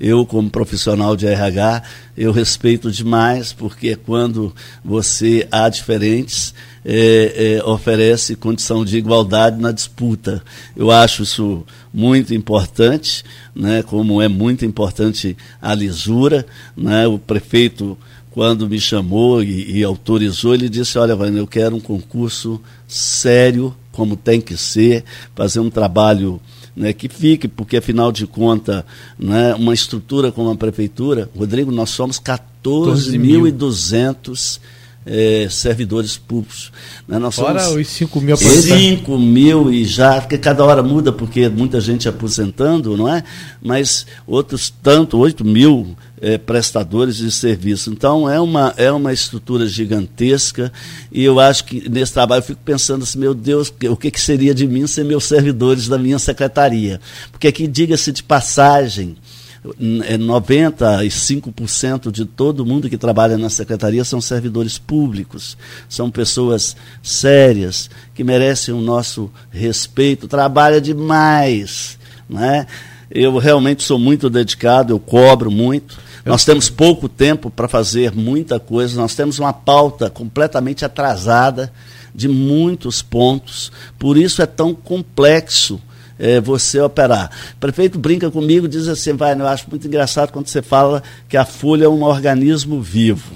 [0.00, 1.82] eu como profissional de RH,
[2.16, 9.72] eu respeito demais, porque quando você há diferentes, é, é, oferece condição de igualdade na
[9.72, 10.42] disputa.
[10.76, 16.44] Eu acho isso muito importante, né, como é muito importante a lisura.
[16.76, 17.96] Né, o prefeito,
[18.30, 23.74] quando me chamou e, e autorizou, ele disse, olha, Vânia, eu quero um concurso sério,
[23.92, 26.40] como tem que ser, fazer um trabalho
[26.74, 28.82] né, que fique, porque afinal de contas,
[29.18, 34.58] né, uma estrutura como a prefeitura, Rodrigo, nós somos 14.200
[35.04, 36.72] eh, servidores públicos.
[37.06, 38.84] Né, nós Fora somos os 5 mil aposentados.
[38.84, 43.22] 5 mil e já, porque cada hora muda, porque muita gente aposentando, não é?
[43.60, 47.90] Mas outros tanto, 8 mil eh, prestadores de serviço.
[47.90, 50.72] Então é uma, é uma estrutura gigantesca
[51.10, 54.20] e eu acho que nesse trabalho eu fico pensando assim, meu Deus, o que, que
[54.20, 57.00] seria de mim ser meus servidores da minha secretaria?
[57.32, 59.31] Porque aqui, diga-se de passagem, é
[59.64, 65.56] 95% de todo mundo que trabalha na secretaria são servidores públicos,
[65.88, 71.96] são pessoas sérias, que merecem o nosso respeito, trabalha demais.
[72.28, 72.66] Né?
[73.08, 75.96] Eu realmente sou muito dedicado, eu cobro muito.
[76.24, 81.72] Nós temos pouco tempo para fazer muita coisa, nós temos uma pauta completamente atrasada
[82.14, 85.80] de muitos pontos, por isso é tão complexo
[86.22, 87.32] é, você operar.
[87.54, 91.36] O prefeito brinca comigo, diz assim, vai, eu acho muito engraçado quando você fala que
[91.36, 93.34] a folha é um organismo vivo.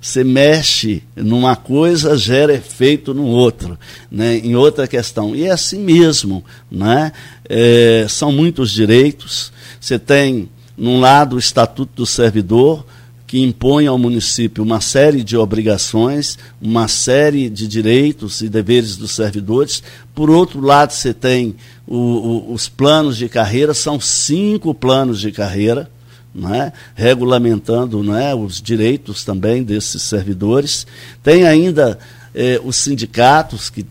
[0.00, 3.78] Você mexe numa coisa, gera efeito no outro,
[4.10, 5.34] né, em outra questão.
[5.34, 6.44] E é assim mesmo.
[6.70, 7.12] Né?
[7.48, 9.50] É, são muitos direitos.
[9.80, 12.84] Você tem, num lado, o Estatuto do Servidor,
[13.28, 19.10] que impõe ao município uma série de obrigações, uma série de direitos e deveres dos
[19.10, 19.82] servidores.
[20.14, 21.54] Por outro lado, você tem
[21.86, 25.90] o, o, os planos de carreira, são cinco planos de carreira,
[26.34, 26.72] não é?
[26.94, 28.34] regulamentando não é?
[28.34, 30.86] os direitos também desses servidores.
[31.22, 31.98] Tem ainda
[32.34, 33.84] eh, os sindicatos que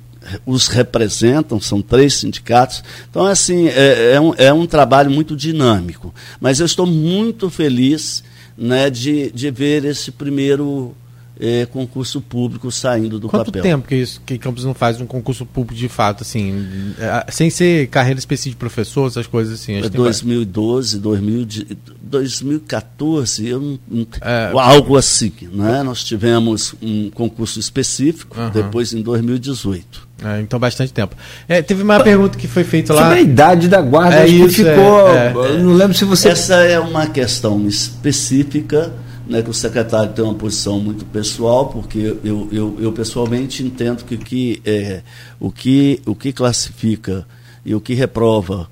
[0.47, 2.83] os representam, são três sindicatos.
[3.07, 6.11] Então, assim, é, é, um, é um trabalho muito dinâmico.
[6.41, 8.23] Mas eu estou muito feliz
[8.57, 10.95] né, de, de ver esse primeiro
[11.39, 13.61] eh, concurso público saindo do Quanto papel.
[13.63, 17.49] tempo que, isso, que Campos não faz um concurso público de fato, assim, eh, sem
[17.49, 19.73] ser carreira específica de professor, essas coisas assim?
[19.77, 20.21] acho É que tem várias.
[20.21, 24.51] 2012, 2000, de- 2014, eu não- não- É.
[24.53, 25.31] algo assim.
[25.51, 25.83] Né?
[25.83, 30.07] Nós tivemos um concurso específico, depois em 2018.
[30.23, 31.15] É, então, bastante tempo.
[31.47, 33.03] É, teve uma pergunta que foi feita lá.
[33.03, 35.09] Sobre a idade da guarda, É isso, ficou.
[35.11, 35.57] é, é.
[35.59, 36.29] não lembro se você.
[36.29, 38.91] Essa é uma questão específica,
[39.29, 44.03] né, que o secretário tem uma posição muito pessoal, porque eu, eu, eu pessoalmente entendo
[44.03, 45.01] que, o que, é,
[45.39, 47.27] o, que, o que classifica
[47.65, 48.69] e o que reprova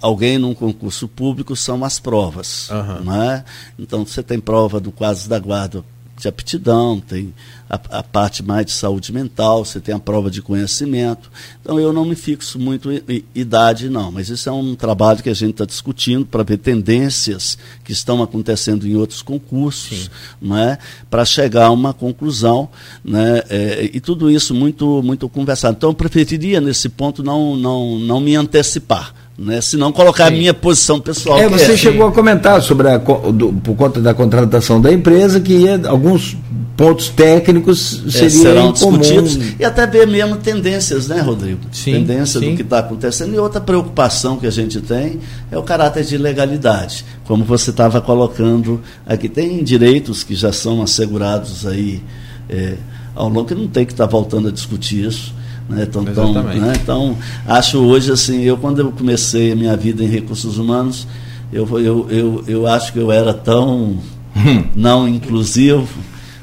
[0.00, 2.68] alguém num concurso público são as provas.
[2.70, 3.00] Aham.
[3.00, 3.44] né?
[3.78, 5.84] Então você tem prova do quadro da guarda
[6.18, 7.32] de aptidão, tem
[7.70, 11.30] a, a parte mais de saúde mental, você tem a prova de conhecimento.
[11.60, 15.30] Então eu não me fixo muito em, idade, não, mas isso é um trabalho que
[15.30, 20.78] a gente está discutindo para ver tendências que estão acontecendo em outros concursos, né,
[21.08, 22.68] para chegar a uma conclusão,
[23.04, 25.76] né, é, e tudo isso muito, muito conversado.
[25.76, 29.14] Então eu preferiria nesse ponto não, não, não me antecipar.
[29.40, 30.38] Né, se não colocar a Sim.
[30.38, 31.38] minha posição pessoal.
[31.38, 34.92] É, que você é- chegou a comentar sobre a, do- por conta da contratação da
[34.92, 36.36] empresa que ia- alguns
[36.76, 38.98] pontos técnicos É, seriam serão incomum.
[38.98, 41.60] discutidos e até ver mesmo tendências, né, Rodrigo?
[41.70, 42.50] Sim, Tendência sim.
[42.50, 43.32] do que está acontecendo.
[43.32, 45.20] E outra preocupação que a gente tem
[45.52, 49.28] é o caráter de legalidade, como você estava colocando aqui.
[49.28, 52.02] Tem direitos que já são assegurados aí
[52.48, 52.74] é,
[53.14, 55.32] ao longo, que não tem que estar voltando a discutir isso.
[55.68, 55.84] Né?
[55.88, 56.60] Então, então, Exatamente.
[56.60, 56.72] né?
[56.80, 61.06] então, acho hoje assim, eu quando eu comecei a minha vida em recursos humanos,
[61.52, 63.98] eu, eu, eu, eu acho que eu era tão
[64.74, 65.88] não inclusivo,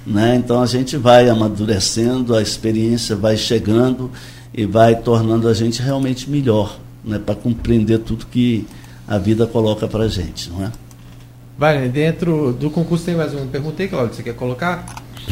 [0.06, 0.36] né?
[0.36, 4.12] Então a gente vai amadurecendo, a experiência vai chegando
[4.54, 7.20] e vai tornando a gente realmente melhor, né?
[7.20, 8.66] Para compreender tudo que
[9.08, 10.72] a vida coloca para a gente, não é?
[11.58, 14.86] Vai, dentro do concurso tem mais uma pergunta aí, Claudio, você quer colocar?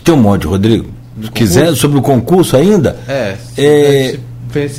[0.03, 1.02] Tem um monte, Rodrigo.
[1.21, 4.19] Se quiser, sobre o concurso ainda, É, É,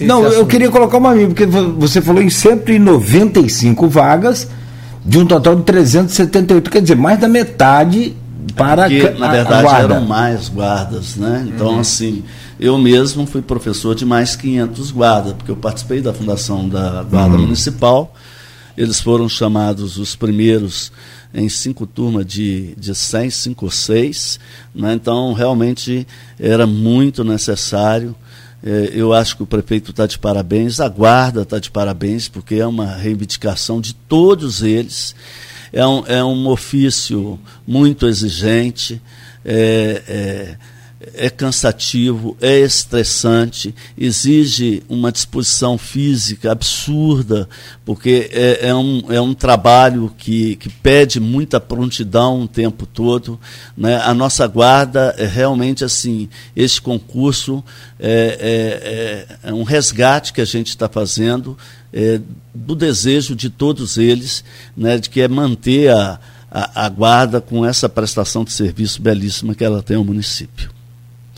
[0.06, 4.48] Não, eu queria colocar uma minha, porque você falou em 195 vagas
[5.04, 8.16] de um total de 378, quer dizer, mais da metade
[8.56, 11.46] para porque, a, na verdade eram mais guardas, né?
[11.48, 11.80] Então uhum.
[11.80, 12.22] assim,
[12.58, 17.34] eu mesmo fui professor de mais 500 guardas, porque eu participei da fundação da Guarda
[17.34, 17.42] uhum.
[17.42, 18.14] Municipal.
[18.76, 20.90] Eles foram chamados os primeiros
[21.34, 24.38] em cinco turmas de, de 100, cinco ou seis.
[24.74, 24.94] Né?
[24.94, 26.06] Então, realmente
[26.38, 28.14] era muito necessário.
[28.62, 32.54] É, eu acho que o prefeito está de parabéns, a guarda está de parabéns, porque
[32.54, 35.14] é uma reivindicação de todos eles.
[35.72, 39.02] É um, é um ofício muito exigente.
[39.44, 40.56] É, é,
[41.14, 47.48] é cansativo, é estressante, exige uma disposição física absurda,
[47.84, 53.38] porque é, é, um, é um trabalho que, que pede muita prontidão o tempo todo.
[53.76, 53.96] Né?
[53.96, 57.62] A nossa guarda é realmente assim, esse concurso
[57.98, 61.56] é, é, é um resgate que a gente está fazendo
[61.92, 62.20] é,
[62.52, 64.44] do desejo de todos eles,
[64.76, 66.18] né, de que é manter a,
[66.50, 70.73] a, a guarda com essa prestação de serviço belíssima que ela tem ao município.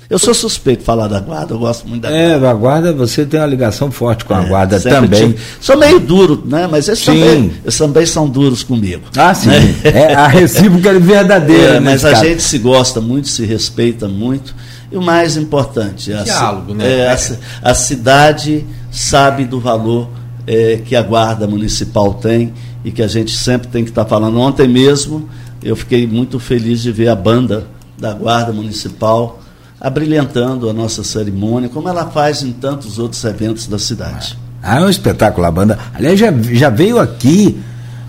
[0.09, 2.47] Eu sou suspeito de falar da guarda, eu gosto muito da guarda.
[2.47, 5.33] É, a guarda, você tem uma ligação forte com a é, guarda também.
[5.33, 5.39] Tive.
[5.61, 6.69] Sou meio duro, né?
[6.71, 9.03] Mas eles também, eles também são duros comigo.
[9.17, 9.49] Ah, sim.
[9.49, 9.75] Né?
[9.83, 11.75] É, a recíproca é verdadeira.
[11.75, 14.55] É, mas a gente se gosta muito, se respeita muito.
[14.93, 17.01] E o mais importante, a, Diálogo, né?
[17.01, 20.09] é, a, a cidade sabe do valor
[20.47, 24.39] é, que a guarda municipal tem e que a gente sempre tem que estar falando.
[24.39, 25.29] Ontem mesmo
[25.61, 27.67] eu fiquei muito feliz de ver a banda
[27.99, 29.41] da guarda municipal
[29.87, 34.37] abrilhantando a nossa cerimônia, como ela faz em tantos outros eventos da cidade.
[34.61, 35.79] Ah, é um espetáculo a banda.
[35.95, 37.57] Aliás, já, já veio aqui,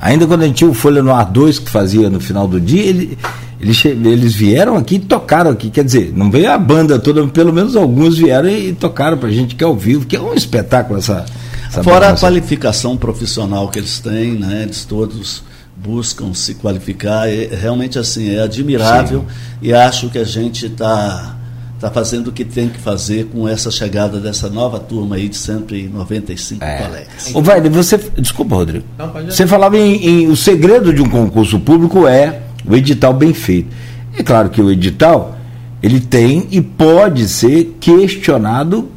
[0.02, 2.60] ainda quando a gente tinha o Folha no Ar 2 que fazia no final do
[2.60, 3.16] dia, ele,
[3.62, 5.70] eles, eles vieram aqui e tocaram aqui.
[5.70, 9.54] Quer dizer, não veio a banda toda, pelo menos alguns vieram e tocaram pra gente
[9.54, 11.28] que é ao vivo, que é um espetáculo essa.
[11.68, 14.64] essa Fora a qualificação profissional que eles têm, né?
[14.64, 15.44] Eles todos
[15.76, 17.30] buscam se qualificar.
[17.30, 19.58] É, realmente assim, é admirável Sim.
[19.62, 21.37] e acho que a gente está
[21.78, 25.38] está fazendo o que tem que fazer com essa chegada dessa nova turma aí de
[25.38, 26.78] 195 é.
[26.78, 27.36] colegas.
[27.36, 28.00] Ô, Vai, você.
[28.18, 28.84] Desculpa, Rodrigo.
[28.98, 33.34] Não, você falava em, em, O segredo de um concurso público é o edital bem
[33.34, 33.70] feito.
[34.18, 35.38] É claro que o edital
[35.82, 38.90] ele tem e pode ser questionado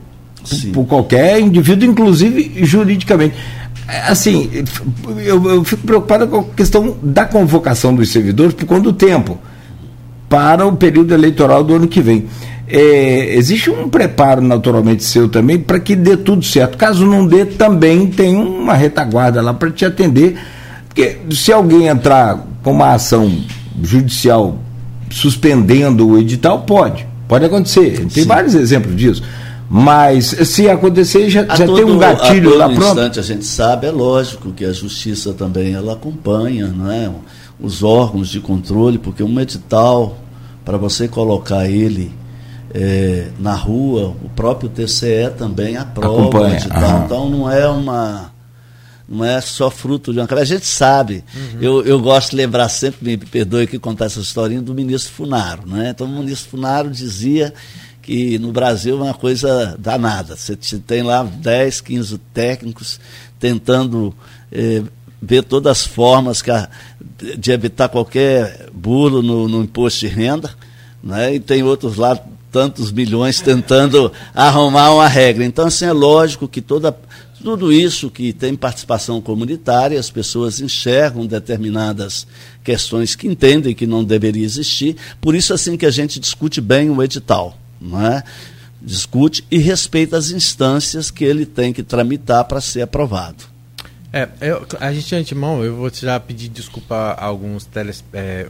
[0.49, 3.35] por, por qualquer indivíduo, inclusive juridicamente.
[3.87, 4.51] É, assim,
[5.23, 9.39] eu, eu fico preocupado com a questão da convocação dos servidores por conta do tempo
[10.31, 12.27] para o período eleitoral do ano que vem
[12.73, 16.77] é, existe um preparo naturalmente seu também para que dê tudo certo.
[16.77, 20.39] Caso não dê, também tem uma retaguarda lá para te atender.
[20.89, 23.31] Porque se alguém entrar com uma ação
[23.83, 24.59] judicial
[25.11, 27.07] suspendendo o edital, pode.
[27.27, 27.99] Pode acontecer.
[27.99, 28.25] Tem Sim.
[28.25, 29.23] vários exemplos disso.
[29.69, 32.89] Mas se acontecer, já, já todo, tem um gatilho lá pronto.
[32.89, 37.09] instante a gente sabe, é lógico que a justiça também ela acompanha não é?
[37.61, 40.19] os órgãos de controle, porque um edital,
[40.65, 42.11] para você colocar ele
[42.73, 46.49] é, na rua, o próprio TCE também aprova
[47.05, 48.31] então não é uma
[49.09, 51.25] não é só fruto de uma A gente sabe.
[51.35, 51.59] Uhum.
[51.61, 55.67] Eu, eu gosto de lembrar sempre, me perdoe que contar essa historinha do ministro Funaro.
[55.67, 55.91] Né?
[55.91, 57.53] Então o ministro Funaro dizia
[58.01, 60.37] que no Brasil é uma coisa danada.
[60.37, 63.01] Você tem lá 10, 15 técnicos
[63.41, 64.15] tentando
[64.53, 64.85] eh,
[65.21, 66.69] ver todas as formas a,
[67.37, 70.55] de evitar qualquer burro no, no imposto de renda.
[71.03, 71.35] Né?
[71.35, 72.17] E tem outros lá
[72.51, 75.45] tantos milhões tentando arrumar uma regra.
[75.45, 76.97] Então, assim, é lógico que toda,
[77.43, 82.27] tudo isso que tem participação comunitária, as pessoas enxergam determinadas
[82.63, 84.97] questões que entendem que não deveria existir.
[85.21, 87.57] Por isso, assim, que a gente discute bem o edital.
[87.81, 88.23] Não é?
[88.83, 93.45] Discute e respeita as instâncias que ele tem que tramitar para ser aprovado.
[94.13, 98.49] É, eu, a gente, antemão, eu vou já pedir desculpa a alguns teles, é,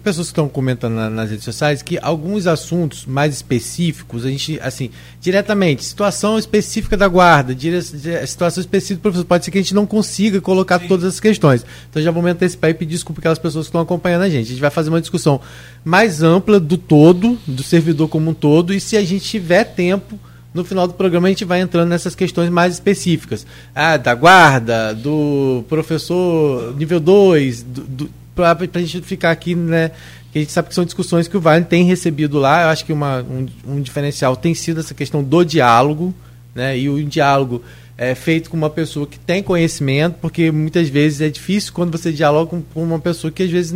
[0.00, 4.58] pessoas que estão comentando na, nas redes sociais que alguns assuntos mais específicos, a gente,
[4.60, 7.80] assim, diretamente, situação específica da guarda, dire,
[8.26, 10.88] situação específica do professor, pode ser que a gente não consiga colocar Sim.
[10.88, 11.64] todas as questões.
[11.88, 14.46] Então já vou me antecipar e pedir desculpa aquelas pessoas que estão acompanhando a gente.
[14.46, 15.40] A gente vai fazer uma discussão
[15.84, 20.18] mais ampla do todo, do servidor como um todo, e se a gente tiver tempo
[20.52, 23.44] no final do programa a gente vai entrando nessas questões mais específicas.
[23.74, 29.90] Ah, da guarda, do professor nível 2, do, do para a gente ficar aqui, né?
[30.32, 32.64] Que a gente sabe que são discussões que o Vale tem recebido lá.
[32.64, 36.14] Eu acho que uma, um, um diferencial tem sido essa questão do diálogo,
[36.54, 36.78] né?
[36.78, 37.62] E o diálogo
[37.96, 42.12] é feito com uma pessoa que tem conhecimento, porque muitas vezes é difícil quando você
[42.12, 43.72] dialoga com, com uma pessoa que às vezes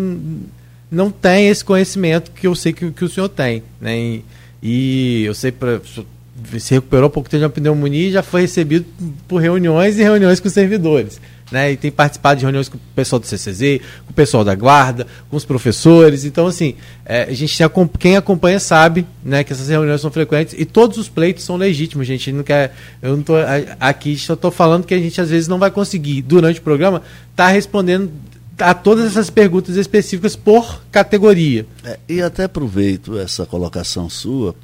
[0.90, 3.96] não tem esse conhecimento que eu sei que, que o senhor tem, né?
[3.96, 4.24] E,
[4.62, 5.80] e eu sei para
[6.58, 8.86] se recuperou pouco tempo de uma pneumonia e já foi recebido
[9.26, 11.20] por reuniões e reuniões com servidores.
[11.50, 14.54] Né, e tem participado de reuniões com o pessoal do CCZ, com o pessoal da
[14.54, 16.26] guarda, com os professores.
[16.26, 16.74] Então, assim,
[17.06, 17.58] é, a gente
[17.98, 22.06] quem acompanha sabe né, que essas reuniões são frequentes e todos os pleitos são legítimos,
[22.06, 22.30] gente.
[22.32, 23.32] Não quer, eu não tô
[23.80, 26.98] aqui, só estou falando que a gente às vezes não vai conseguir, durante o programa,
[27.30, 28.10] estar tá respondendo
[28.58, 31.66] a todas essas perguntas específicas por categoria.
[31.84, 34.54] É, e até aproveito essa colocação sua,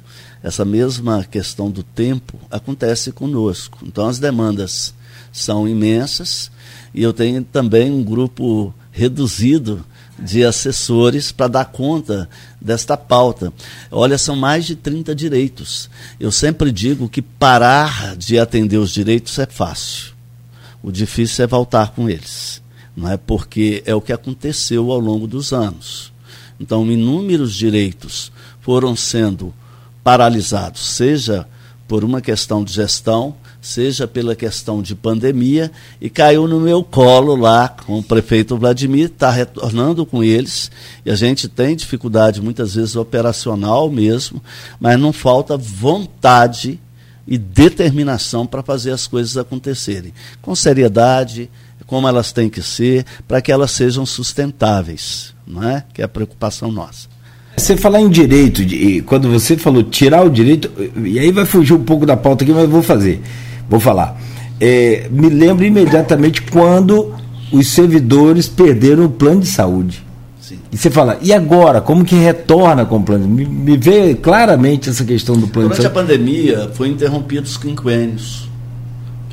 [0.43, 3.79] essa mesma questão do tempo acontece conosco.
[3.83, 4.93] Então as demandas
[5.31, 6.51] são imensas
[6.93, 9.85] e eu tenho também um grupo reduzido
[10.17, 12.29] de assessores para dar conta
[12.61, 13.51] desta pauta.
[13.91, 15.89] Olha, são mais de 30 direitos.
[16.19, 20.13] Eu sempre digo que parar de atender os direitos é fácil.
[20.81, 22.61] O difícil é voltar com eles.
[22.95, 26.13] Não é porque é o que aconteceu ao longo dos anos.
[26.59, 28.31] Então, inúmeros direitos
[28.61, 29.53] foram sendo
[30.03, 31.45] paralisados, seja
[31.87, 37.35] por uma questão de gestão, seja pela questão de pandemia, e caiu no meu colo
[37.35, 40.71] lá com o prefeito Vladimir, está retornando com eles,
[41.03, 44.41] e a gente tem dificuldade muitas vezes operacional mesmo,
[44.79, 46.79] mas não falta vontade
[47.27, 50.13] e determinação para fazer as coisas acontecerem.
[50.41, 51.49] Com seriedade,
[51.85, 55.83] como elas têm que ser, para que elas sejam sustentáveis, não é?
[55.93, 57.07] Que é a preocupação nossa.
[57.57, 60.69] Você falar em direito, e quando você falou tirar o direito,
[61.03, 63.21] e aí vai fugir um pouco da pauta aqui, mas vou fazer.
[63.69, 64.19] Vou falar.
[64.59, 67.13] É, me lembro imediatamente quando
[67.51, 70.03] os servidores perderam o plano de saúde.
[70.41, 70.59] Sim.
[70.71, 71.81] E você fala, e agora?
[71.81, 73.27] Como que retorna com o plano?
[73.27, 76.07] Me, me vê claramente essa questão do plano Durante de saúde.
[76.07, 78.44] Durante a pandemia, foi interrompido os quinquênios,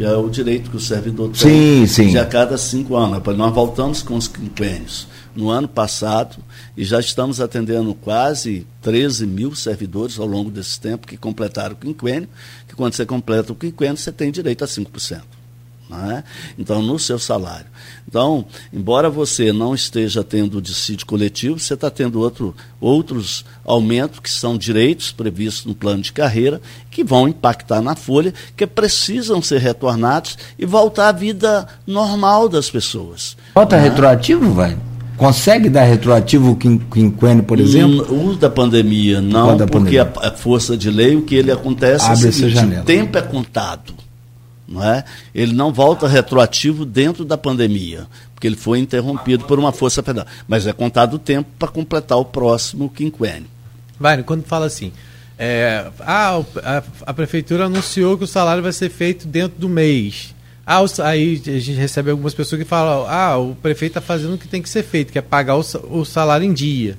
[0.02, 2.08] que é o direito que o servidor tem sim, sim.
[2.08, 3.22] de a cada cinco anos.
[3.36, 6.38] Nós voltamos com os quinquênios no ano passado
[6.76, 11.78] e já estamos atendendo quase 13 mil servidores ao longo desse tempo que completaram o
[11.78, 12.28] quinquênio,
[12.66, 15.22] que quando você completa o quinquênio, você tem direito a 5%.
[16.10, 16.24] É?
[16.58, 17.66] Então, no seu salário.
[18.08, 24.20] Então, embora você não esteja tendo o dissídio coletivo, você está tendo outro, outros aumentos
[24.20, 29.40] que são direitos previstos no plano de carreira, que vão impactar na folha, que precisam
[29.42, 33.36] ser retornados e voltar à vida normal das pessoas.
[33.54, 33.80] Volta é?
[33.80, 34.76] retroativo, vai?
[35.16, 38.30] Consegue dar retroativo o quinquênio, por exemplo?
[38.30, 40.12] O da pandemia, não, da porque pandemia.
[40.16, 43.16] A, a, força de lei, o que ele acontece Abre é o seguinte, o tempo
[43.16, 44.01] é contado.
[44.72, 45.04] Não é?
[45.34, 50.26] Ele não volta retroativo dentro da pandemia, porque ele foi interrompido por uma força federal.
[50.48, 53.46] Mas é contado o tempo para completar o próximo quinquênio.
[54.00, 54.92] Vai, quando fala assim,
[55.38, 60.34] é, ah, a, a prefeitura anunciou que o salário vai ser feito dentro do mês.
[60.66, 64.38] Ah, aí a gente recebe algumas pessoas que falam: ah, o prefeito está fazendo o
[64.38, 66.96] que tem que ser feito, que é pagar o, o salário em dia.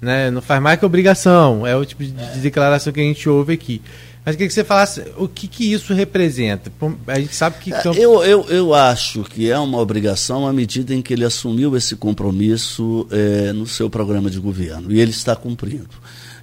[0.00, 0.30] Né?
[0.30, 1.66] Não faz mais que obrigação.
[1.66, 3.80] É o tipo de, de declaração que a gente ouve aqui.
[4.26, 6.72] Mas queria que você falasse o que, que isso representa.
[7.06, 7.70] A gente sabe que.
[7.70, 7.96] Campo...
[7.96, 11.94] Eu, eu, eu acho que é uma obrigação à medida em que ele assumiu esse
[11.94, 14.90] compromisso é, no seu programa de governo.
[14.90, 15.90] E ele está cumprindo.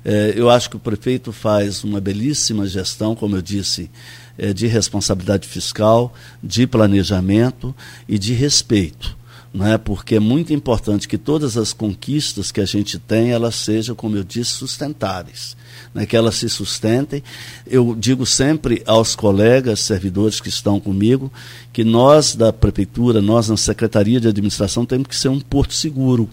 [0.06, 3.92] É, eu acho que o prefeito faz uma belíssima gestão, como eu disse
[4.38, 7.76] é, de responsabilidade fiscal, de planejamento
[8.08, 9.14] e de respeito.
[9.54, 9.78] Não é?
[9.78, 14.18] Porque é muito importante que todas as conquistas que a gente tem, elas sejam, como
[14.18, 15.56] eu disse, sustentáveis.
[15.94, 16.08] Né?
[16.08, 17.24] Que elas se sustentem.
[17.68, 21.32] Eu digo sempre aos colegas, servidores que estão comigo,
[21.72, 26.28] que nós da Prefeitura, nós na Secretaria de Administração, temos que ser um porto seguro.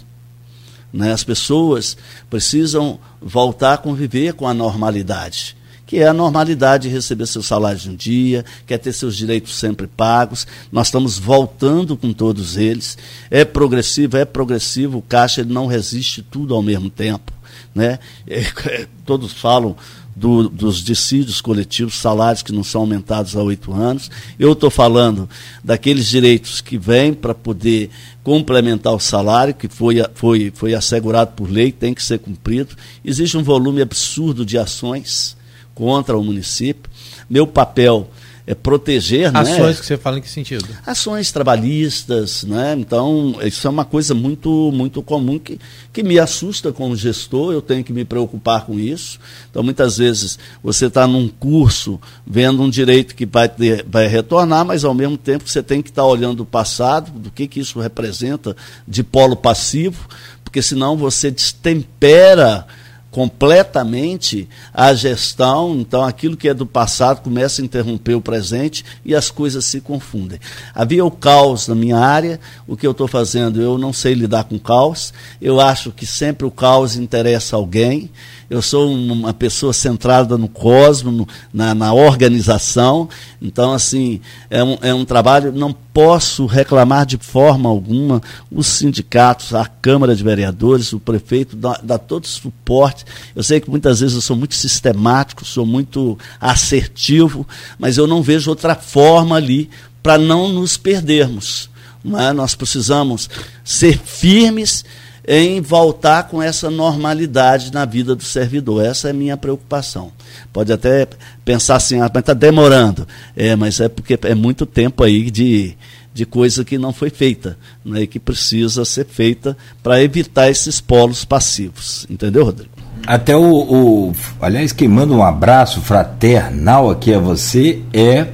[0.90, 1.12] Né?
[1.12, 1.98] As pessoas
[2.30, 5.59] precisam voltar a conviver com a normalidade
[5.91, 9.59] que é a normalidade de receber seu salário de um dia, quer ter seus direitos
[9.59, 10.47] sempre pagos.
[10.70, 12.97] Nós estamos voltando com todos eles.
[13.28, 17.32] É progressivo, é progressivo, o Caixa ele não resiste tudo ao mesmo tempo.
[17.74, 17.99] Né?
[18.24, 19.74] É, é, todos falam
[20.14, 24.12] do, dos dissídios coletivos, salários que não são aumentados há oito anos.
[24.38, 25.28] Eu estou falando
[25.64, 27.91] daqueles direitos que vêm para poder
[28.22, 32.76] complementar o salário, que foi, foi, foi assegurado por lei, tem que ser cumprido.
[33.05, 35.39] Existe um volume absurdo de ações
[35.81, 36.93] contra o município.
[37.28, 38.07] Meu papel
[38.47, 39.33] é proteger.
[39.33, 39.41] Né?
[39.41, 39.81] Ações né?
[39.81, 40.66] que você fala em que sentido?
[40.85, 42.76] Ações trabalhistas, né?
[42.78, 45.59] Então, isso é uma coisa muito, muito comum que,
[45.91, 49.18] que me assusta como gestor, eu tenho que me preocupar com isso.
[49.51, 54.66] Então, muitas vezes, você está num curso vendo um direito que vai, ter, vai retornar,
[54.66, 57.61] mas ao mesmo tempo você tem que estar tá olhando o passado, do que, que
[57.61, 58.55] isso representa
[58.87, 60.07] de polo passivo,
[60.45, 62.66] porque senão você destempera
[63.11, 69.14] completamente a gestão, então aquilo que é do passado começa a interromper o presente e
[69.14, 70.38] as coisas se confundem.
[70.74, 74.44] Havia o caos na minha área, o que eu estou fazendo, eu não sei lidar
[74.44, 78.11] com caos, eu acho que sempre o caos interessa alguém,
[78.51, 83.09] eu sou uma pessoa centrada no cosmos, no, na, na, organização.
[83.40, 84.20] Então, assim,
[84.51, 88.20] é um, é um trabalho, não posso reclamar de forma alguma.
[88.51, 93.05] Os sindicatos, a Câmara de Vereadores, o prefeito, dá, dá todo suporte.
[93.36, 97.46] Eu sei que muitas vezes eu sou muito sistemático, sou muito assertivo,
[97.78, 99.70] mas eu não vejo outra forma ali
[100.03, 101.70] para não nos perdermos.
[102.18, 102.32] É?
[102.32, 103.30] Nós precisamos
[103.62, 104.84] ser firmes
[105.26, 108.84] em voltar com essa normalidade na vida do servidor.
[108.84, 110.12] Essa é a minha preocupação.
[110.52, 111.06] Pode até
[111.44, 113.06] pensar assim, ah, mas está demorando.
[113.36, 115.76] É, mas é porque é muito tempo aí de,
[116.12, 120.80] de coisa que não foi feita, né, e que precisa ser feita para evitar esses
[120.80, 122.06] polos passivos.
[122.10, 122.70] Entendeu, Rodrigo?
[123.06, 124.12] Até o, o.
[124.40, 128.26] Aliás, quem manda um abraço fraternal aqui a você é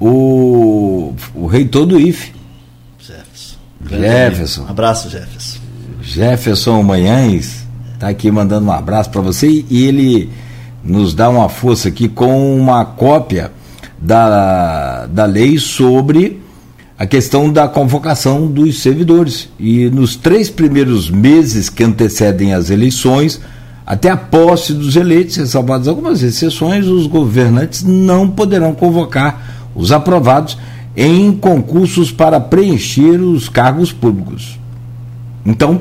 [0.00, 2.32] o, o reitor do IFE.
[3.00, 3.56] Jefferson.
[3.88, 4.62] Jefferson.
[4.62, 5.43] Um abraço, Jefferson.
[6.14, 10.30] Jefferson Manhães está aqui mandando um abraço para você e ele
[10.84, 13.50] nos dá uma força aqui com uma cópia
[13.98, 16.40] da, da lei sobre
[16.96, 19.48] a questão da convocação dos servidores.
[19.58, 23.40] E nos três primeiros meses que antecedem as eleições,
[23.84, 30.56] até a posse dos eleitos, ressalvadas algumas exceções, os governantes não poderão convocar os aprovados
[30.96, 34.60] em concursos para preencher os cargos públicos.
[35.44, 35.80] Então,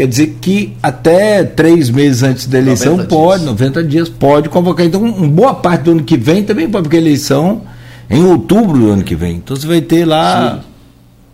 [0.00, 3.50] quer dizer que até três meses antes da eleição 90 pode, dias.
[3.50, 4.86] 90 dias, pode convocar.
[4.86, 7.64] Então, uma boa parte do ano que vem também pode, porque a eleição
[8.08, 9.36] é em outubro do ano que vem.
[9.36, 10.60] Então você vai ter lá Sim.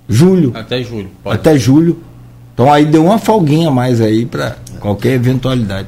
[0.09, 0.53] julho.
[0.53, 1.09] Até julho.
[1.23, 1.37] Pode.
[1.37, 2.01] Até julho.
[2.55, 5.87] Então aí deu uma folguinha a mais aí para qualquer eventualidade.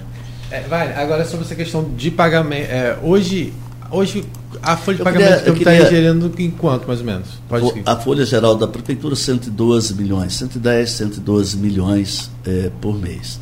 [0.48, 2.70] É, vai, agora sobre essa questão de pagamento.
[2.70, 3.52] É, hoje,
[3.90, 4.24] hoje
[4.62, 5.90] a folha de eu pagamento queria, está queria...
[5.90, 7.28] gerando em quanto, mais ou menos?
[7.48, 13.38] Pode a folha geral da prefeitura, 112 milhões, 110, 112 milhões é, por mês.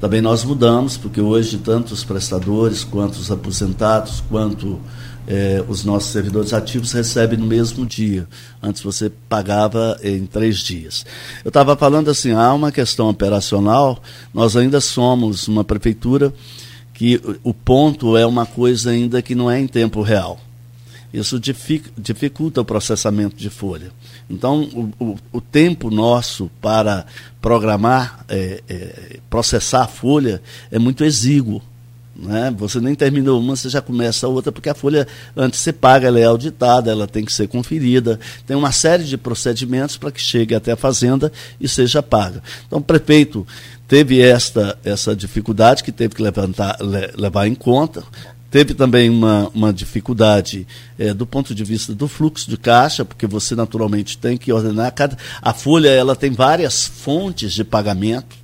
[0.00, 4.78] Também nós mudamos, porque hoje tanto os prestadores, quanto os aposentados, quanto
[5.26, 8.28] é, os nossos servidores ativos recebem no mesmo dia.
[8.62, 11.04] Antes você pagava em três dias.
[11.44, 14.00] Eu estava falando assim, há uma questão operacional,
[14.32, 16.32] nós ainda somos uma prefeitura
[16.96, 20.40] que o ponto é uma coisa ainda que não é em tempo real.
[21.12, 23.92] Isso dificulta o processamento de folha.
[24.28, 24.62] Então,
[24.98, 27.06] o, o, o tempo nosso para
[27.40, 31.62] programar, é, é, processar a folha é muito exíguo.
[32.18, 32.52] Né?
[32.56, 36.08] Você nem terminou uma, você já começa a outra, porque a folha, antes você paga,
[36.08, 40.20] ela é auditada, ela tem que ser conferida, tem uma série de procedimentos para que
[40.20, 41.30] chegue até a fazenda
[41.60, 42.42] e seja paga.
[42.66, 43.46] Então, prefeito
[43.88, 48.02] teve esta essa dificuldade que teve que levantar, le, levar em conta.
[48.50, 50.66] Teve também uma, uma dificuldade
[50.98, 54.94] é, do ponto de vista do fluxo de caixa, porque você naturalmente tem que ordenar.
[54.94, 58.36] Cada, a folha ela tem várias fontes de pagamento,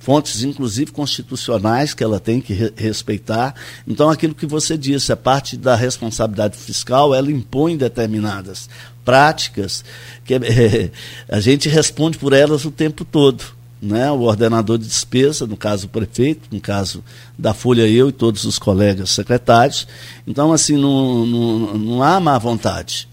[0.00, 3.54] fontes inclusive constitucionais que ela tem que re respeitar.
[3.86, 8.68] Então, aquilo que você disse, a parte da responsabilidade fiscal, ela impõe determinadas
[9.04, 9.84] práticas
[10.24, 10.90] que é,
[11.28, 15.86] a gente responde por elas o tempo todo né, o ordenador de despesa, no caso
[15.86, 17.02] o prefeito, no caso
[17.38, 19.86] da Folha eu e todos os colegas secretários.
[20.26, 23.08] Então, assim, não, não, não há má vontade.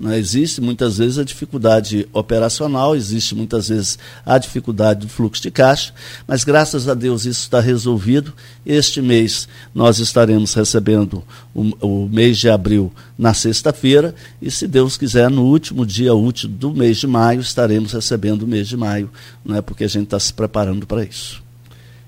[0.00, 5.50] Não existe muitas vezes a dificuldade operacional, existe muitas vezes a dificuldade do fluxo de
[5.50, 5.92] caixa,
[6.26, 8.32] mas graças a Deus isso está resolvido.
[8.64, 11.22] Este mês nós estaremos recebendo
[11.54, 16.48] o, o mês de abril na sexta-feira e, se Deus quiser, no último dia útil
[16.48, 19.10] do mês de maio estaremos recebendo o mês de maio,
[19.44, 21.42] não é porque a gente está se preparando para isso.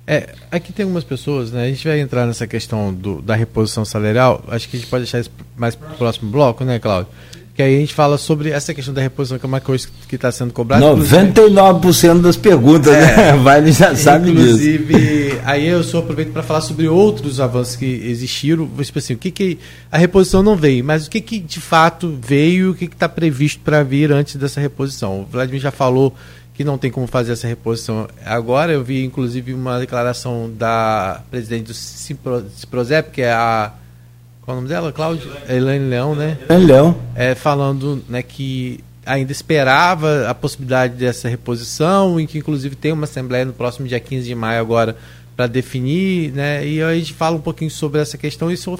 [0.07, 1.67] É, aqui tem algumas pessoas, né?
[1.67, 4.43] A gente vai entrar nessa questão do, da reposição salarial.
[4.49, 7.13] Acho que a gente pode deixar isso mais próximo bloco, né, Cláudio?
[7.63, 10.17] Que aí a gente fala sobre essa questão da reposição, que é uma coisa que
[10.17, 10.85] está sendo cobrada.
[10.85, 13.37] 99% das perguntas, é, né?
[13.37, 15.01] Vai já sabe inclusive, disso.
[15.01, 18.69] Inclusive, aí eu só aproveito para falar sobre outros avanços que existiram.
[18.83, 19.59] Tipo assim, o que, que
[19.91, 23.61] a reposição não veio, mas o que, que de fato veio, o que está previsto
[23.63, 25.21] para vir antes dessa reposição.
[25.21, 26.15] O Vladimir já falou
[26.55, 28.73] que não tem como fazer essa reposição agora.
[28.73, 33.73] Eu vi, inclusive, uma declaração da presidente do Ciprozep, que é a
[34.43, 35.31] qual é o nome dela, Cláudio?
[35.49, 36.37] Elaine Leão, né?
[36.49, 36.97] Elaine Leão.
[37.15, 43.05] É, falando né, que ainda esperava a possibilidade dessa reposição, e que inclusive tem uma
[43.05, 44.97] assembleia no próximo dia 15 de maio agora
[45.37, 46.67] para definir, né?
[46.67, 48.79] E aí a gente fala um pouquinho sobre essa questão e isso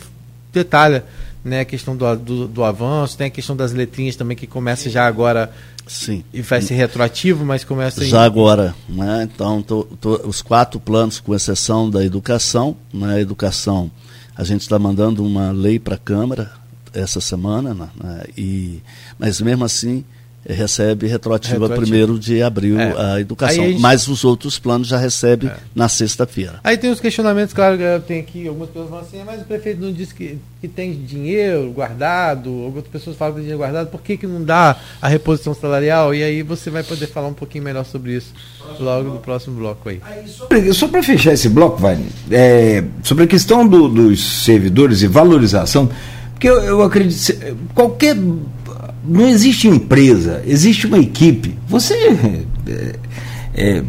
[0.53, 1.05] detalha
[1.45, 4.89] né, a questão do, do, do, avanço, tem a questão das letrinhas também que começa
[4.89, 5.51] já agora
[5.87, 6.23] Sim.
[6.33, 8.27] e vai ser retroativo, mas começa já em...
[8.27, 9.29] agora, né?
[9.33, 13.21] Então tô, tô, os quatro planos, com exceção da educação, né?
[13.21, 13.91] Educação,
[14.37, 16.53] a gente está mandando uma lei para a Câmara
[16.93, 17.91] essa semana, né?
[18.37, 18.83] e
[19.19, 20.05] mas mesmo assim
[20.47, 23.15] recebe retroativa primeiro de abril é.
[23.15, 23.81] a educação, a gente...
[23.81, 25.57] mas os outros planos já recebe é.
[25.75, 26.59] na sexta-feira.
[26.65, 27.77] Aí tem os questionamentos, claro,
[28.07, 31.71] tem aqui algumas pessoas falam assim, mas o prefeito não disse que, que tem dinheiro
[31.71, 35.55] guardado, outras pessoas falam que tem dinheiro guardado, por que, que não dá a reposição
[35.55, 36.15] salarial?
[36.15, 38.33] E aí você vai poder falar um pouquinho melhor sobre isso
[38.81, 40.01] logo no próximo bloco aí.
[40.03, 45.07] aí só para fechar esse bloco, Vale, é, sobre a questão do, dos servidores e
[45.07, 45.89] valorização,
[46.33, 48.17] porque eu, eu acredito, qualquer
[49.05, 51.57] não existe empresa, existe uma equipe.
[51.69, 51.95] Você
[52.67, 52.95] é,
[53.55, 53.83] é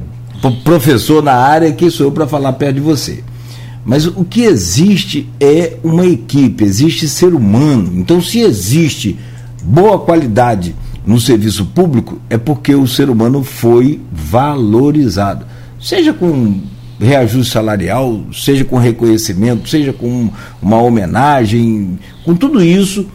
[0.63, 3.23] professor na área que sou eu para falar perto de você.
[3.85, 7.91] Mas o que existe é uma equipe, existe ser humano.
[7.95, 9.17] Então, se existe
[9.61, 15.45] boa qualidade no serviço público, é porque o ser humano foi valorizado.
[15.79, 16.61] Seja com
[16.99, 20.29] reajuste salarial, seja com reconhecimento, seja com
[20.61, 23.05] uma homenagem, com tudo isso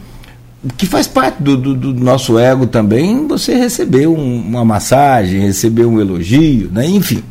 [0.77, 5.85] que faz parte do, do, do, nosso ego também, você receber um, uma massagem, receber
[5.85, 6.85] um elogio, né?
[6.85, 7.23] enfim.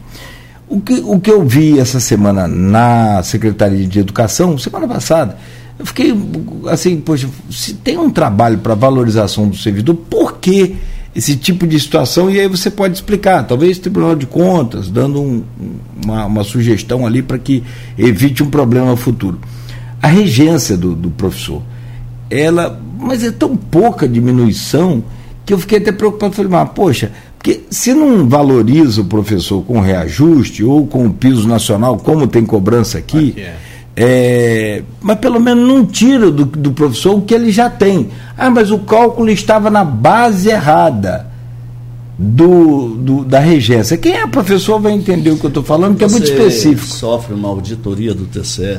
[0.66, 5.38] O que, o que eu vi essa semana na Secretaria de Educação, semana passada,
[5.78, 6.14] eu fiquei
[6.66, 10.76] assim, poxa, se tem um trabalho para valorização do servidor, por que
[11.14, 12.30] esse tipo de situação?
[12.30, 15.44] E aí você pode explicar, talvez Tribunal de Contas, dando um,
[16.04, 17.62] uma, uma sugestão ali para que
[17.96, 19.38] evite um problema futuro.
[20.02, 21.62] A regência do, do professor
[22.30, 25.02] ela, mas é tão pouca diminuição
[25.44, 29.80] que eu fiquei até preocupado, falei, mas poxa, porque se não valoriza o professor com
[29.80, 33.54] reajuste ou com o piso nacional, como tem cobrança aqui, aqui é.
[34.00, 38.10] É, mas pelo menos não tira do, do professor o que ele já tem.
[38.36, 41.26] Ah, mas o cálculo estava na base errada
[42.16, 43.96] do, do, da regência.
[43.96, 46.86] Quem é professor vai entender o que eu estou falando, que Você é muito específico.
[46.86, 48.78] sofre uma auditoria do TCE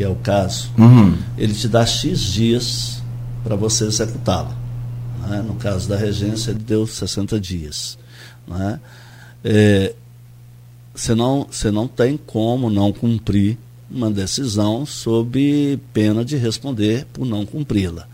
[0.00, 1.14] que é o caso, uhum.
[1.36, 3.02] ele te dá X dias
[3.44, 4.56] para você executá-la.
[5.28, 5.44] Né?
[5.46, 7.98] No caso da regência, ele deu 60 dias.
[8.48, 8.80] Né?
[9.44, 9.94] É,
[10.94, 13.58] você, não, você não tem como não cumprir
[13.90, 18.08] uma decisão sob pena de responder por não cumpri-la.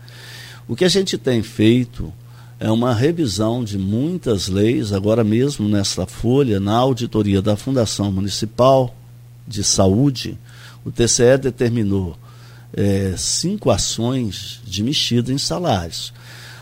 [0.67, 2.11] O que a gente tem feito
[2.59, 8.93] é uma revisão de muitas leis, agora mesmo nesta folha, na auditoria da Fundação Municipal
[9.47, 10.37] de Saúde,
[10.87, 12.15] o TCE determinou
[12.73, 16.13] é, cinco ações de mexida em salários.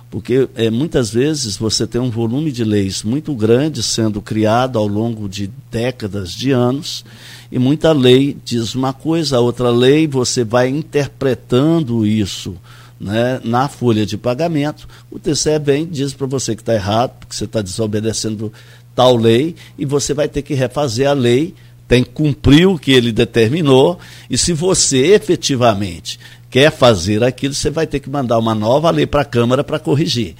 [0.09, 4.87] Porque é, muitas vezes você tem um volume de leis muito grande sendo criado ao
[4.87, 7.05] longo de décadas de anos,
[7.51, 12.55] e muita lei diz uma coisa, a outra lei você vai interpretando isso
[12.99, 14.87] né, na folha de pagamento.
[15.11, 18.51] O TCE vem diz para você que está errado, porque você está desobedecendo
[18.95, 21.53] tal lei, e você vai ter que refazer a lei
[21.87, 26.19] tem que cumprir o que ele determinou, e se você efetivamente
[26.49, 29.77] quer fazer aquilo, você vai ter que mandar uma nova lei para a Câmara para
[29.77, 30.35] corrigir.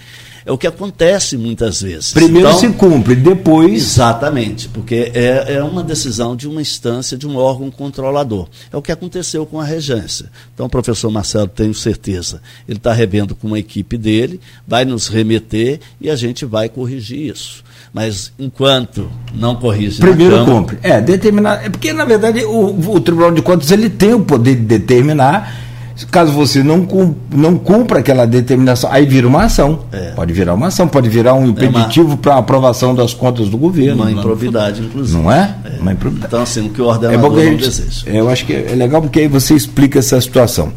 [0.45, 2.13] É o que acontece muitas vezes.
[2.13, 3.73] Primeiro então, se cumpre, depois.
[3.73, 8.47] Exatamente, porque é, é uma decisão de uma instância, de um órgão controlador.
[8.71, 10.31] É o que aconteceu com a regência.
[10.53, 15.07] Então, o professor Marcelo, tenho certeza, ele está revendo com uma equipe dele, vai nos
[15.07, 17.63] remeter e a gente vai corrigir isso.
[17.95, 20.77] Mas enquanto não corrige Primeiro Câmara, cumpre.
[20.83, 21.65] É, determinar.
[21.65, 25.63] É porque, na verdade, o, o Tribunal de Contas ele tem o poder de determinar.
[26.11, 26.85] Caso você não,
[27.33, 29.85] não cumpra aquela determinação, aí vira uma ação.
[29.93, 30.11] É.
[30.11, 34.03] Pode virar uma ação, pode virar um impeditivo é para aprovação das contas do governo.
[34.03, 35.17] Uma improvidade, inclusive.
[35.17, 35.55] Não é?
[35.63, 35.79] é?
[35.79, 36.27] Uma improvidade.
[36.27, 38.09] Então, assim, o que o ordenador é gente, não deseja.
[38.09, 40.73] Eu acho que é legal porque aí você explica essa situação.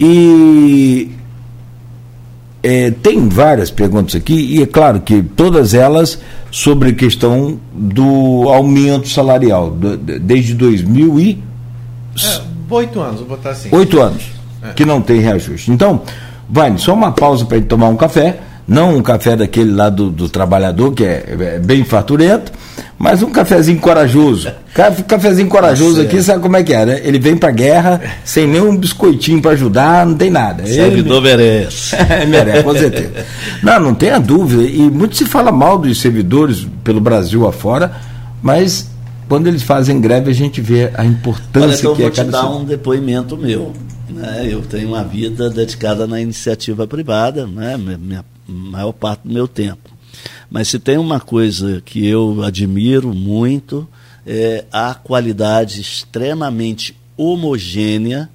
[0.00, 1.10] E
[2.62, 6.18] é, tem várias perguntas aqui, e é claro que todas elas
[6.50, 11.42] sobre questão do aumento salarial, do, desde 2000 e...
[12.22, 12.40] É,
[12.70, 13.68] oito anos, vou botar assim.
[13.72, 14.22] Oito anos,
[14.62, 14.72] é.
[14.72, 15.70] que não tem reajuste.
[15.70, 16.02] Então,
[16.48, 18.38] vai, só uma pausa para gente tomar um café,
[18.72, 22.50] não um café daquele lá do, do trabalhador, que é, é bem faturento,
[22.98, 24.50] mas um cafezinho corajoso.
[25.06, 27.00] Cafezinho corajoso aqui, sabe como é que é, né?
[27.04, 30.64] Ele vem pra guerra sem nenhum biscoitinho para ajudar, não tem nada.
[30.64, 31.36] Servidor Ele...
[31.36, 31.96] merece.
[32.28, 33.26] merece, com certeza.
[33.62, 34.62] Não, não tenha dúvida.
[34.62, 37.92] E muito se fala mal dos servidores pelo Brasil afora,
[38.42, 38.88] mas
[39.28, 42.22] quando eles fazem greve a gente vê a importância Olha, então que é cada.
[42.22, 43.72] Eu vou te dar um depoimento meu.
[44.08, 44.48] Né?
[44.50, 47.76] Eu tenho uma vida dedicada na iniciativa privada, né?
[47.76, 49.90] minha maior parte do meu tempo.
[50.50, 53.88] Mas se tem uma coisa que eu admiro muito,
[54.26, 58.28] é a qualidade extremamente homogênea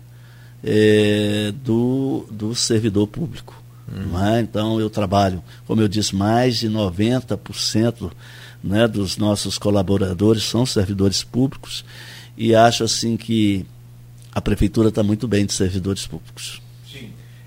[0.64, 3.62] é, do, do servidor público.
[3.88, 4.26] Uhum.
[4.26, 4.42] É?
[4.42, 8.12] Então, eu trabalho, como eu disse, mais de 90%
[8.64, 11.86] né, dos nossos colaboradores são servidores públicos
[12.38, 13.66] e acho assim que
[14.34, 16.62] a prefeitura está muito bem de servidores públicos.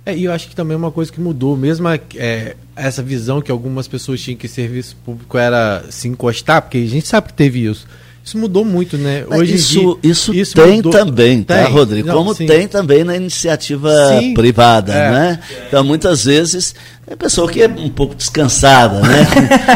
[0.05, 3.51] É, e eu acho que também uma coisa que mudou, mesmo é, essa visão que
[3.51, 7.65] algumas pessoas tinham que serviço público era se encostar, porque a gente sabe que teve
[7.65, 7.87] isso.
[8.23, 9.25] Isso mudou muito, né?
[9.31, 10.93] Hoje isso, dia, isso, isso, tem mudou.
[10.93, 11.73] também, tá, tem.
[11.73, 12.09] Rodrigo?
[12.09, 12.47] Não, Como sim.
[12.47, 13.91] tem também na iniciativa
[14.21, 14.35] sim.
[14.35, 15.11] privada, é.
[15.11, 15.41] né?
[15.67, 16.75] Então, muitas vezes,
[17.07, 19.27] é pessoa que é um pouco descansada, né?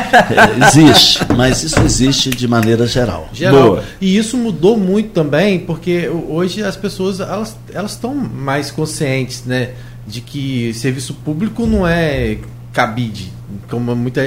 [0.69, 3.31] existe, mas isso existe de maneira geral.
[3.33, 3.63] Geral.
[3.63, 3.85] Boa.
[3.99, 7.57] E isso mudou muito também, porque hoje as pessoas, elas
[7.93, 9.71] estão mais conscientes, né?
[10.07, 12.39] De que serviço público não é
[12.73, 13.33] cabide,
[13.69, 14.21] como muita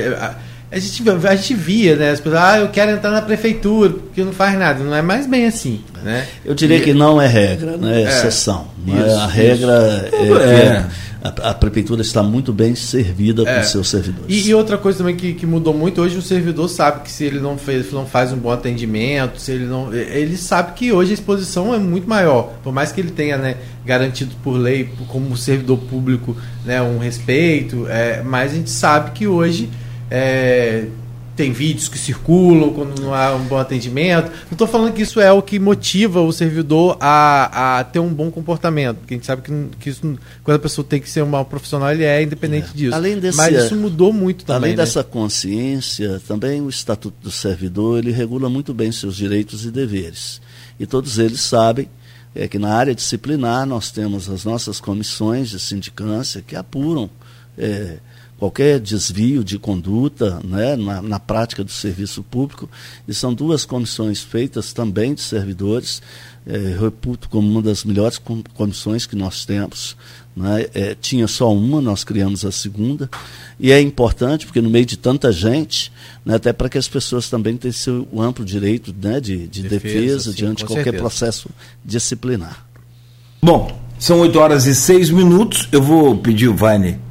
[0.69, 2.11] a gente, a gente via, né?
[2.11, 4.83] As pessoas, ah, eu quero entrar na prefeitura, porque não faz nada.
[4.83, 6.27] Não é mais bem assim, né?
[6.43, 6.81] Eu diria e...
[6.81, 8.01] que não é regra, né?
[8.01, 8.67] É, é exceção.
[8.85, 9.15] Isso, é?
[9.15, 10.37] A regra isso.
[10.39, 10.85] é, é.
[11.21, 13.57] A, a, prefeitura está muito bem servida é.
[13.57, 14.27] com seus servidores.
[14.27, 17.23] E, e, outra coisa também que, que mudou muito, hoje o servidor sabe que se
[17.23, 19.93] ele não, fez, não faz um bom atendimento, se ele não.
[19.93, 22.53] Ele sabe que hoje a exposição é muito maior.
[22.63, 27.87] Por mais que ele tenha né, garantido por lei, como servidor público, né, um respeito,
[27.87, 29.69] é, mas a gente sabe que hoje
[30.09, 30.85] é,
[31.37, 34.31] tem vídeos que circulam quando não há um bom atendimento.
[34.31, 38.11] Não estou falando que isso é o que motiva o servidor a, a ter um
[38.11, 40.01] bom comportamento, porque a gente sabe que, que isso,
[40.43, 42.75] quando a pessoa tem que ser um profissional, ele é independente é.
[42.75, 42.95] disso.
[42.95, 44.57] Além desse, Mas isso mudou muito também.
[44.57, 44.83] Além né?
[44.83, 50.41] dessa consciência, também o Estatuto do Servidor ele regula muito bem seus direitos e deveres.
[50.79, 51.87] E todos eles sabem
[52.33, 57.09] é, que na área disciplinar nós temos as nossas comissões de sindicância que apuram.
[57.55, 57.97] É,
[58.37, 62.69] qualquer desvio de conduta né, na, na, prática do serviço público.
[63.07, 66.01] E são duas comissões feitas também de servidores.
[66.45, 68.21] É, reputo como uma das melhores
[68.53, 69.97] comissões que nós temos.
[70.33, 70.67] Né?
[70.73, 73.09] É, tinha só uma, nós criamos a segunda.
[73.59, 75.91] E é importante, porque no meio de tanta gente,
[76.23, 79.79] né, até para que as pessoas também tenham seu amplo direito né, de, de defesa,
[79.81, 81.01] defesa sim, diante de qualquer certeza.
[81.01, 81.49] processo
[81.83, 82.65] disciplinar.
[83.41, 85.67] Bom, são 8 horas e 6 minutos.
[85.69, 87.06] Eu vou pedir o Vaine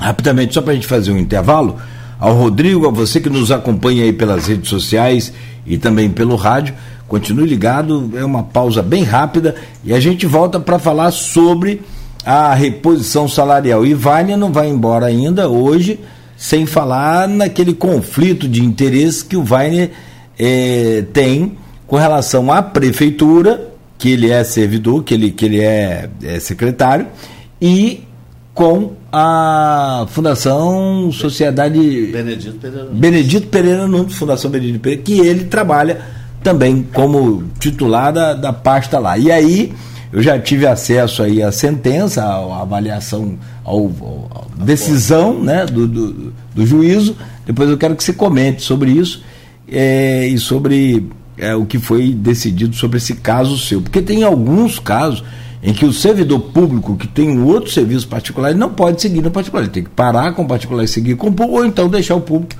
[0.00, 1.76] Rapidamente, só para a gente fazer um intervalo,
[2.18, 5.32] ao Rodrigo, a você que nos acompanha aí pelas redes sociais
[5.66, 6.74] e também pelo rádio,
[7.06, 11.82] continue ligado, é uma pausa bem rápida e a gente volta para falar sobre
[12.24, 13.84] a reposição salarial.
[13.84, 16.00] E Vânia não vai embora ainda hoje,
[16.36, 19.90] sem falar naquele conflito de interesse que o Weiner
[20.38, 26.08] eh, tem com relação à prefeitura, que ele é servidor, que ele, que ele é,
[26.22, 27.06] é secretário,
[27.60, 28.04] e
[28.54, 31.78] com a Fundação Sociedade
[32.12, 32.88] Benedito Pereira.
[32.92, 36.00] Benedito Pereira Nunes, Fundação Benedito Pereira, que ele trabalha
[36.42, 39.18] também como titular da, da pasta lá.
[39.18, 39.72] E aí
[40.12, 46.66] eu já tive acesso aí à sentença, à avaliação, à decisão né, do, do, do,
[46.66, 47.16] juízo.
[47.46, 49.22] Depois eu quero que você comente sobre isso
[49.70, 53.80] é, e sobre é, o que foi decidido sobre esse caso seu.
[53.80, 55.22] Porque tem alguns casos
[55.62, 59.30] em que o servidor público que tem um outro serviço particular não pode seguir no
[59.30, 61.88] particular, ele tem que parar com o particular e seguir com o público, ou então
[61.88, 62.54] deixar o público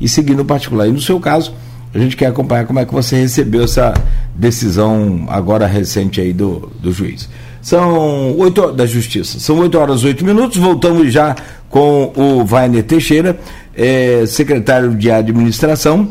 [0.00, 0.86] e seguir no particular.
[0.86, 1.54] E no seu caso,
[1.94, 3.94] a gente quer acompanhar como é que você recebeu essa
[4.34, 7.28] decisão agora recente aí do, do juiz.
[7.62, 9.38] São oito da justiça.
[9.38, 10.58] São 8 horas oito minutos.
[10.58, 11.36] Voltamos já
[11.70, 13.38] com o Vainer Teixeira,
[13.74, 16.08] é, secretário de administração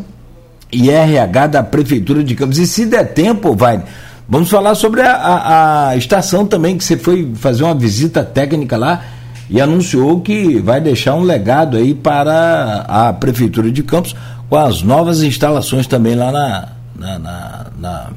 [0.71, 2.57] e RH da Prefeitura de Campos.
[2.57, 3.85] E se der tempo, Vainer
[4.31, 8.77] Vamos falar sobre a, a, a, estação também, que você foi fazer uma visita técnica
[8.77, 9.03] lá
[9.49, 14.15] e anunciou que vai deixar um legado aí para a Prefeitura de Campos
[14.49, 18.09] com as novas instalações também lá na, na, na, na,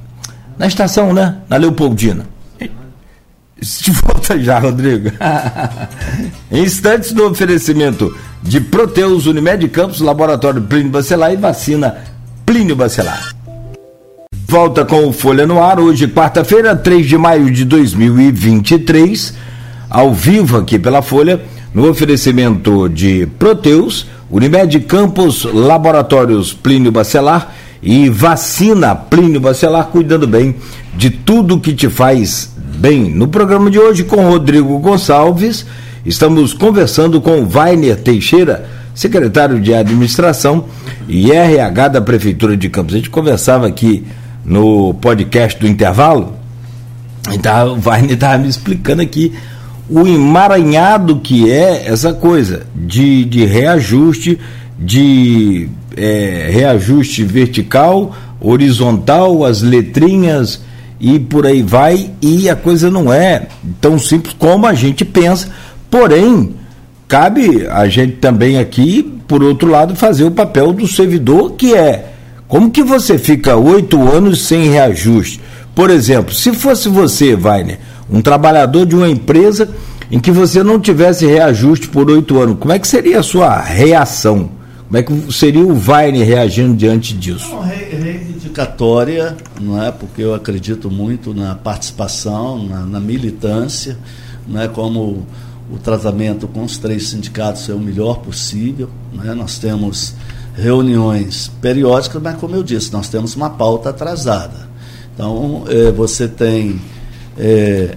[0.56, 1.38] na estação, né?
[1.48, 2.24] Na Leopoldina.
[3.60, 5.10] De volta já, Rodrigo.
[6.52, 11.96] instantes do oferecimento de Proteus Unimed Campos, Laboratório Plínio Bacelar e Vacina
[12.46, 13.33] Plínio Bacelar.
[14.46, 19.34] Volta com o Folha no Ar, hoje, quarta-feira, 3 de maio de 2023,
[19.88, 21.40] ao vivo aqui pela Folha,
[21.72, 30.54] no oferecimento de Proteus, Unimed Campos, Laboratórios Plínio Bacelar e Vacina Plínio Bacelar, cuidando bem
[30.94, 33.10] de tudo que te faz bem.
[33.10, 35.66] No programa de hoje, com Rodrigo Gonçalves,
[36.04, 40.66] estamos conversando com Vainer Teixeira, secretário de Administração
[41.08, 42.94] e RH da Prefeitura de Campos.
[42.94, 44.04] A gente conversava aqui
[44.44, 46.34] no podcast do intervalo,
[47.32, 49.32] então o Wagner estava me explicando aqui
[49.88, 54.38] o emaranhado que é essa coisa de, de reajuste,
[54.78, 60.62] de é, reajuste vertical, horizontal, as letrinhas
[61.00, 63.46] e por aí vai, e a coisa não é
[63.80, 65.50] tão simples como a gente pensa.
[65.90, 66.54] Porém,
[67.06, 72.13] cabe a gente também aqui, por outro lado, fazer o papel do servidor, que é
[72.54, 75.40] como que você fica oito anos sem reajuste?
[75.74, 79.68] Por exemplo, se fosse você, Weiner, um trabalhador de uma empresa
[80.08, 83.60] em que você não tivesse reajuste por oito anos, como é que seria a sua
[83.60, 84.50] reação?
[84.86, 87.52] Como é que seria o Weiner reagindo diante disso?
[87.52, 89.90] Uma reivindicatória, não é?
[89.90, 93.98] Porque eu acredito muito na participação, na, na militância,
[94.46, 94.68] não é?
[94.68, 95.26] Como
[95.68, 99.34] o tratamento com os três sindicatos é o melhor possível, né?
[99.34, 100.14] Nós temos
[100.54, 104.68] reuniões periódicas, mas como eu disse, nós temos uma pauta atrasada.
[105.14, 106.80] Então, é, você tem
[107.36, 107.96] é,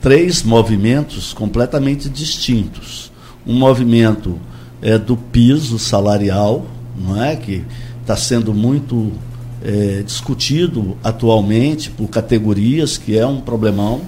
[0.00, 3.12] três movimentos completamente distintos.
[3.46, 4.38] Um movimento
[4.80, 6.66] é do piso salarial,
[6.96, 7.64] não é que
[8.00, 9.12] está sendo muito
[9.62, 14.02] é, discutido atualmente por categorias, que é um problemão,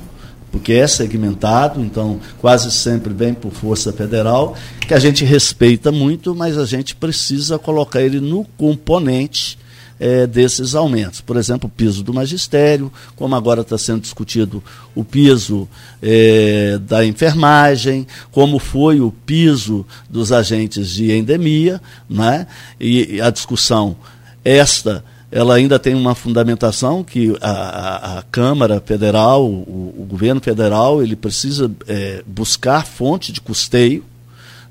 [0.53, 4.55] porque é segmentado, então quase sempre vem por força federal,
[4.86, 9.59] que a gente respeita muito, mas a gente precisa colocar ele no componente
[9.98, 11.20] é, desses aumentos.
[11.20, 14.62] Por exemplo, o piso do magistério, como agora está sendo discutido
[14.94, 15.68] o piso
[16.03, 21.80] é, da enfermagem, como foi o piso dos agentes de endemia,
[22.11, 22.46] né?
[22.78, 23.96] e, e a discussão
[24.44, 31.03] esta ela ainda tem uma fundamentação que a, a, Câmara Federal, o, o, governo federal,
[31.03, 34.05] ele precisa é, buscar fonte de custeio,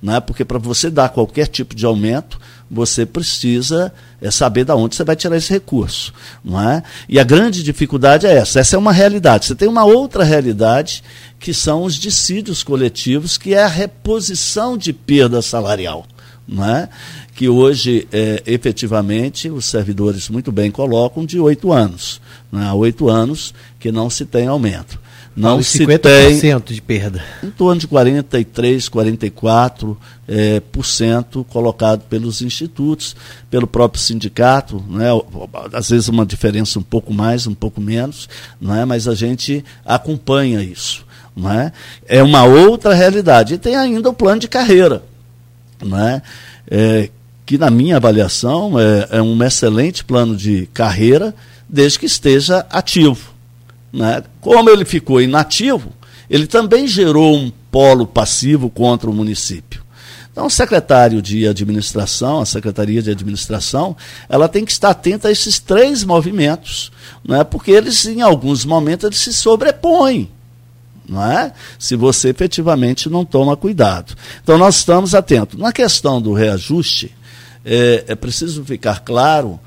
[0.02, 0.20] né?
[0.20, 2.40] porque para você dar qualquer tipo de aumento,
[2.70, 3.92] você precisa
[4.22, 6.14] é, saber de onde você vai tirar esse recurso.
[6.46, 6.84] Não é?
[7.10, 8.60] E a grande dificuldade é essa.
[8.60, 9.48] Essa é uma realidade.
[9.48, 11.04] Você tem uma outra realidade,
[11.40, 16.06] que são os dissídios coletivos, que é a reposição de perda salarial.
[16.48, 16.88] Não é?
[17.42, 22.22] Que hoje, é, efetivamente, os servidores muito bem colocam de oito anos.
[22.52, 22.68] Né?
[22.68, 25.00] Há oito anos que não se tem aumento
[25.36, 27.24] não se 50% tem, de perda.
[27.42, 33.16] Em torno de 43, 44% é, por cento colocado pelos institutos,
[33.50, 35.08] pelo próprio sindicato, né?
[35.74, 38.30] às vezes uma diferença um pouco mais, um pouco menos,
[38.62, 38.86] né?
[38.86, 41.04] mas a gente acompanha isso.
[41.36, 41.72] Né?
[42.06, 43.56] É uma outra realidade.
[43.56, 45.02] E tem ainda o plano de carreira,
[45.84, 46.22] né?
[46.70, 47.10] É,
[47.52, 51.36] que na minha avaliação é, é um excelente plano de carreira,
[51.68, 53.34] desde que esteja ativo.
[53.92, 54.24] Né?
[54.40, 55.92] Como ele ficou inativo,
[56.30, 59.84] ele também gerou um polo passivo contra o município.
[60.32, 63.98] Então, o secretário de administração, a secretaria de administração,
[64.30, 66.90] ela tem que estar atenta a esses três movimentos,
[67.22, 67.44] não é?
[67.44, 70.32] porque eles, em alguns momentos, eles se sobrepõem.
[71.06, 71.52] Não é?
[71.78, 74.16] Se você efetivamente não toma cuidado.
[74.42, 75.60] Então, nós estamos atentos.
[75.60, 77.14] Na questão do reajuste,
[77.66, 79.60] é, é preciso ficar claro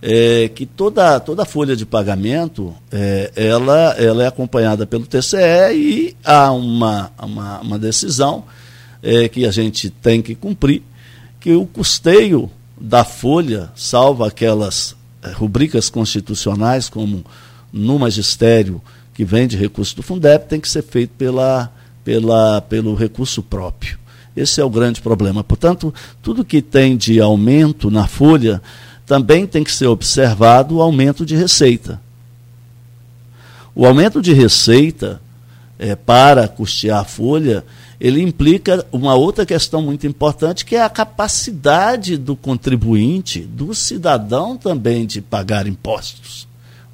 [0.00, 6.16] é, que toda, toda folha de pagamento é, ela, ela é acompanhada pelo TCE e
[6.24, 8.44] há uma, uma, uma decisão
[9.02, 10.82] é, que a gente tem que cumprir,
[11.40, 17.24] que o custeio da folha, salvo aquelas é, rubricas constitucionais, como
[17.72, 18.80] no magistério
[19.14, 21.72] que vem de recurso do Fundeb, tem que ser feito pela,
[22.04, 23.98] pela, pelo recurso próprio.
[24.38, 25.42] Esse é o grande problema.
[25.42, 28.62] Portanto, tudo que tem de aumento na folha
[29.06, 32.00] também tem que ser observado o aumento de receita.
[33.74, 35.20] O aumento de receita
[35.78, 37.64] é, para custear a folha,
[38.00, 44.56] ele implica uma outra questão muito importante, que é a capacidade do contribuinte, do cidadão
[44.56, 46.46] também, de pagar impostos.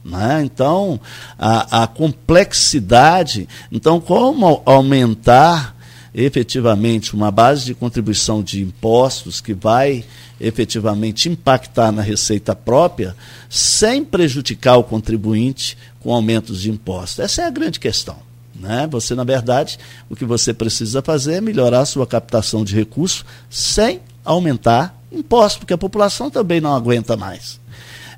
[0.05, 0.43] Né?
[0.45, 1.01] Então,
[1.39, 3.49] a, a complexidade.
[3.73, 5.74] Então, como aumentar
[6.15, 10.05] efetivamente uma base de contribuição de impostos que vai
[10.41, 13.17] efetivamente impactar na receita própria,
[13.51, 17.19] sem prejudicar o contribuinte com aumentos de impostos?
[17.19, 18.17] Essa é a grande questão.
[18.55, 18.87] Né?
[18.91, 23.25] Você, na verdade, o que você precisa fazer é melhorar a sua captação de recursos
[23.51, 27.61] sem aumentar impostos, porque a população também não aguenta mais.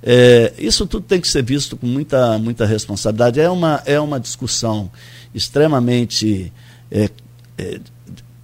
[0.02, 3.40] É, isso tudo tem que ser visto com muita, muita responsabilidade.
[3.40, 4.90] É uma, é uma discussão
[5.34, 6.52] extremamente
[6.90, 7.10] é,
[7.58, 7.80] é,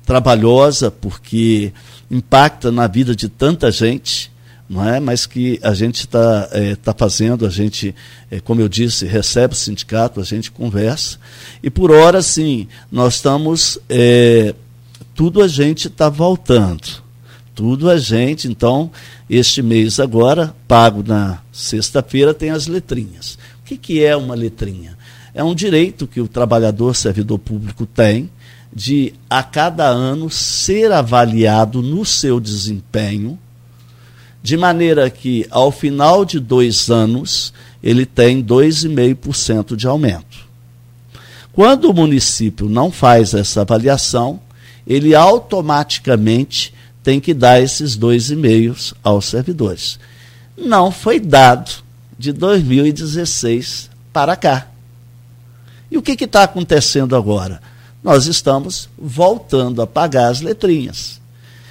[0.05, 1.73] trabalhosa, porque
[2.11, 4.31] impacta na vida de tanta gente,
[4.69, 5.01] não é?
[5.01, 7.95] mas que a gente está é, tá fazendo, a gente,
[8.31, 11.19] é, como eu disse, recebe o sindicato, a gente conversa,
[11.63, 14.55] e por hora, sim, nós estamos, é,
[15.15, 17.03] tudo a gente está voltando,
[17.55, 18.91] tudo a gente, então,
[19.29, 23.39] este mês agora, pago na sexta-feira, tem as letrinhas.
[23.61, 24.97] O que, que é uma letrinha?
[25.35, 28.31] É um direito que o trabalhador servidor público tem,
[28.75, 33.39] de a cada ano ser avaliado no seu desempenho
[34.43, 37.53] de maneira que, ao final de dois anos,
[37.83, 40.49] ele tem 2,5% de aumento.
[41.53, 44.41] Quando o município não faz essa avaliação,
[44.87, 49.99] ele automaticamente tem que dar esses 2,5% aos servidores.
[50.57, 51.71] Não foi dado
[52.19, 54.69] de 2016 para cá.
[55.91, 57.61] E o que está acontecendo agora?
[58.03, 61.21] Nós estamos voltando a pagar as letrinhas.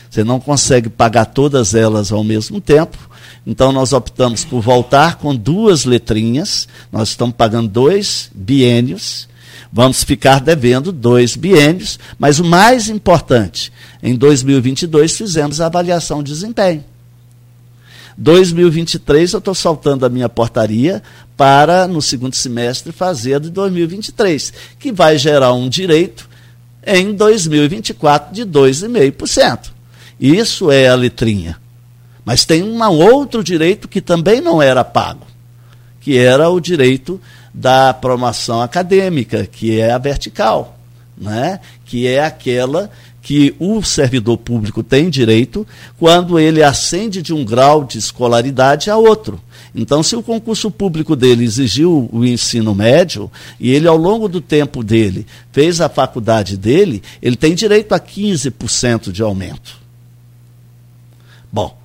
[0.10, 2.98] Você não consegue pagar todas elas ao mesmo tempo.
[3.46, 6.68] Então nós optamos por voltar com duas letrinhas.
[6.92, 9.28] Nós estamos pagando dois biênios.
[9.74, 13.72] Vamos ficar devendo dois biênios, mas o mais importante,
[14.04, 16.84] em 2022 fizemos a avaliação de desempenho.
[18.18, 21.02] 2023 eu estou saltando a minha portaria
[21.42, 26.30] para, no segundo semestre, fazer a de 2023, que vai gerar um direito
[26.86, 29.72] em 2024 de 2,5%.
[30.20, 31.58] Isso é a letrinha.
[32.24, 35.26] Mas tem um outro direito que também não era pago,
[36.00, 37.20] que era o direito
[37.52, 40.78] da promoção acadêmica, que é a vertical,
[41.18, 41.60] né?
[41.86, 42.92] que é aquela
[43.22, 45.66] que o servidor público tem direito
[46.00, 49.40] quando ele ascende de um grau de escolaridade a outro.
[49.74, 54.42] Então, se o concurso público dele exigiu o ensino médio e ele, ao longo do
[54.42, 59.80] tempo dele, fez a faculdade dele, ele tem direito a 15% de aumento.
[61.52, 61.78] Bom,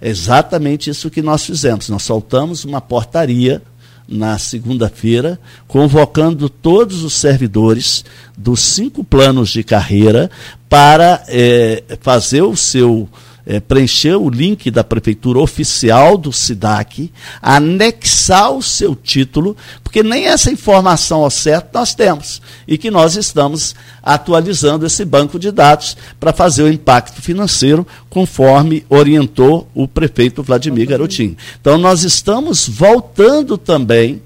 [0.00, 1.88] é exatamente isso que nós fizemos.
[1.88, 3.62] Nós soltamos uma portaria
[4.10, 5.38] na segunda-feira,
[5.68, 8.04] convocando todos os servidores
[8.36, 10.28] dos cinco planos de carreira
[10.68, 13.08] para é, fazer o seu
[13.50, 17.10] é, preencher o link da prefeitura oficial do SIDAC,
[17.42, 22.40] anexar o seu título, porque nem essa informação ao certo nós temos.
[22.68, 23.74] E que nós estamos
[24.04, 30.86] atualizando esse banco de dados para fazer o impacto financeiro conforme orientou o prefeito Vladimir
[30.86, 31.36] Garotinho.
[31.60, 34.22] Então nós estamos voltando também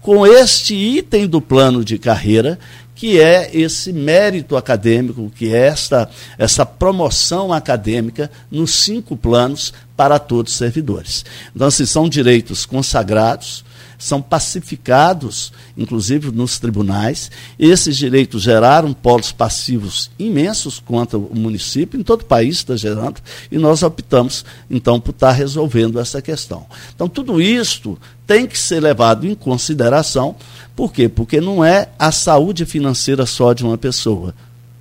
[0.00, 2.56] com este item do plano de carreira
[3.00, 10.18] que é esse mérito acadêmico, que é esta, essa promoção acadêmica nos cinco planos para
[10.18, 11.24] todos os servidores.
[11.56, 13.64] Então, assim, são direitos consagrados,
[13.98, 17.30] são pacificados, inclusive nos tribunais.
[17.58, 23.18] Esses direitos geraram polos passivos imensos contra o município, em todo o país está gerando,
[23.50, 26.66] e nós optamos, então, por estar resolvendo essa questão.
[26.94, 30.36] Então, tudo isto tem que ser levado em consideração
[30.80, 31.10] por quê?
[31.10, 34.34] Porque não é a saúde financeira só de uma pessoa,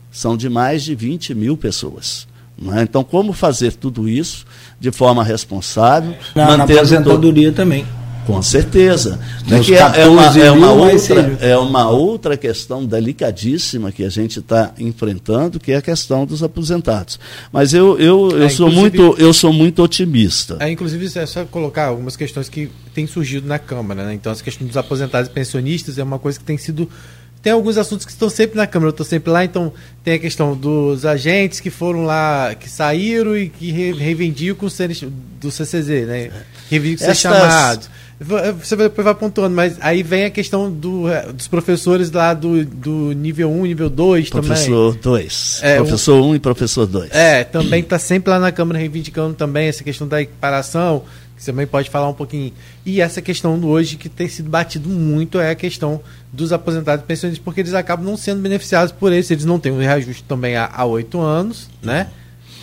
[0.09, 2.25] são de mais de 20 mil pessoas.
[2.73, 2.83] É?
[2.83, 4.45] Então, como fazer tudo isso
[4.79, 6.15] de forma responsável?
[6.33, 7.85] Na, na aposentadoria também.
[8.25, 9.19] Com certeza.
[9.47, 14.09] Né, que é, é, uma, é, uma outra, é uma outra questão delicadíssima que a
[14.09, 17.19] gente está enfrentando, que é a questão dos aposentados.
[17.51, 20.57] Mas eu, eu, eu, é, sou, muito, eu sou muito otimista.
[20.59, 24.05] É, inclusive, é só colocar algumas questões que têm surgido na Câmara.
[24.05, 24.13] Né?
[24.13, 26.87] Então, essa questão dos aposentados e pensionistas é uma coisa que tem sido
[27.41, 29.71] tem alguns assuntos que estão sempre na Câmara, eu estou sempre lá, então
[30.03, 34.97] tem a questão dos agentes que foram lá, que saíram e que reivindicam serem
[35.39, 36.31] do CCZ, né?
[36.69, 37.89] Reivindicam ser chamados.
[38.21, 42.65] Você depois vai pontuando, mas aí vem a questão do, eh, dos professores lá do,
[42.65, 44.47] do nível 1, nível 2 também.
[44.47, 45.59] Professor 2.
[45.63, 47.11] É, professor 1 um, e professor 2.
[47.11, 51.03] É, também está sempre lá na Câmara reivindicando também essa questão da equiparação,
[51.37, 52.51] que você também pode falar um pouquinho.
[52.85, 56.01] E essa questão hoje que tem sido batido muito é a questão
[56.33, 59.71] dos aposentados e pensionistas, porque eles acabam não sendo beneficiados por isso, eles não têm
[59.71, 62.09] um reajuste também há oito anos, né?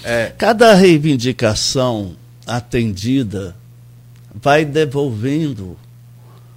[0.05, 0.35] É...
[0.37, 2.15] Cada reivindicação
[2.47, 3.57] atendida
[4.43, 5.77] vai devolvendo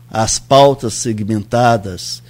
[0.09, 2.21] as pautas segmentadas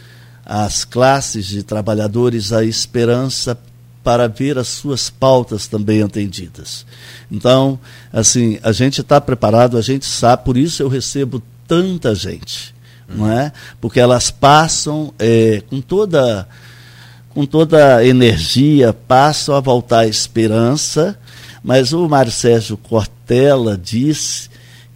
[0.46, 3.58] às classes de trabalhadores a esperança
[4.04, 6.86] para ver as suas pautas também atendidas.
[7.32, 7.80] Então,
[8.12, 12.74] assim, a gente está preparado, a gente sabe, por isso eu recebo tanta gente,
[13.08, 13.52] não é?
[13.80, 16.48] Porque elas passam é, com toda
[17.30, 21.18] com toda energia, passam a voltar à esperança,
[21.64, 24.50] mas o Mário Sérgio Cortella disse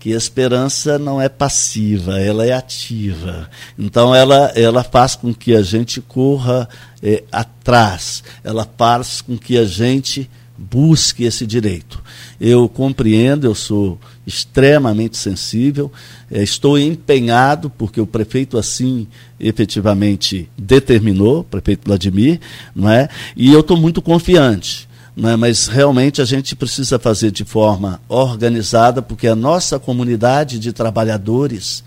[0.04, 3.50] que a esperança não é passiva, ela é ativa.
[3.80, 6.68] Então ela, ela faz com que a gente corra
[7.02, 12.04] é, atrás, ela faz com que a gente busque esse direito.
[12.38, 13.98] Eu compreendo, eu sou
[14.28, 15.90] extremamente sensível,
[16.30, 19.08] é, estou empenhado, porque o prefeito assim
[19.40, 22.42] efetivamente determinou, o prefeito Vladimir,
[22.76, 23.08] não é?
[23.38, 24.86] e eu estou muito confiante
[25.16, 25.36] né?
[25.36, 31.84] mas realmente a gente precisa fazer de forma organizada, porque a nossa comunidade de trabalhadores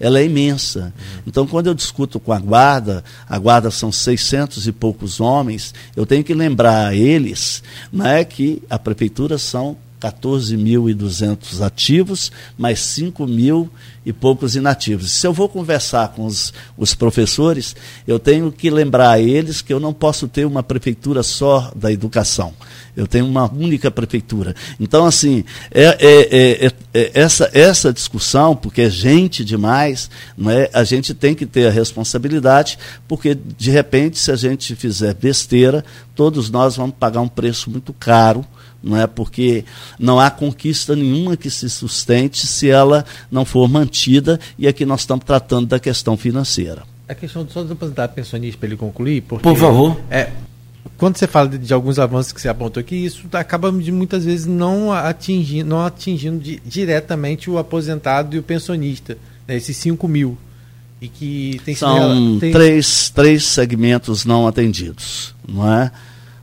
[0.00, 0.94] ela é imensa.
[1.26, 6.06] Então, quando eu discuto com a guarda, a guarda são 600 e poucos homens, eu
[6.06, 7.62] tenho que lembrar a eles
[7.92, 13.70] né, que a prefeitura são 14.200 ativos, mais 5 mil
[14.04, 15.12] e poucos inativos.
[15.12, 17.76] Se eu vou conversar com os, os professores,
[18.08, 21.92] eu tenho que lembrar a eles que eu não posso ter uma prefeitura só da
[21.92, 22.54] educação.
[22.96, 24.54] Eu tenho uma única prefeitura.
[24.78, 30.70] Então, assim, é, é, é, é, essa, essa discussão, porque é gente demais, não é?
[30.72, 35.84] a gente tem que ter a responsabilidade, porque, de repente, se a gente fizer besteira,
[36.14, 38.44] todos nós vamos pagar um preço muito caro
[38.82, 39.64] não é porque
[39.98, 45.00] não há conquista nenhuma que se sustente se ela não for mantida e aqui nós
[45.00, 46.82] estamos tratando da questão financeira.
[47.08, 50.00] A questão só do aposentado pensionista para ele concluir, porque por favor.
[50.10, 50.30] É,
[50.96, 54.24] quando você fala de, de, alguns avanços que você apontou aqui, isso acaba de muitas
[54.24, 59.16] vezes não atingindo, não atingindo di, diretamente o aposentado e o pensionista,
[59.46, 60.36] né, esses 5 mil.
[61.00, 62.52] E que tem São tem...
[62.52, 65.90] três, três segmentos não atendidos, não é?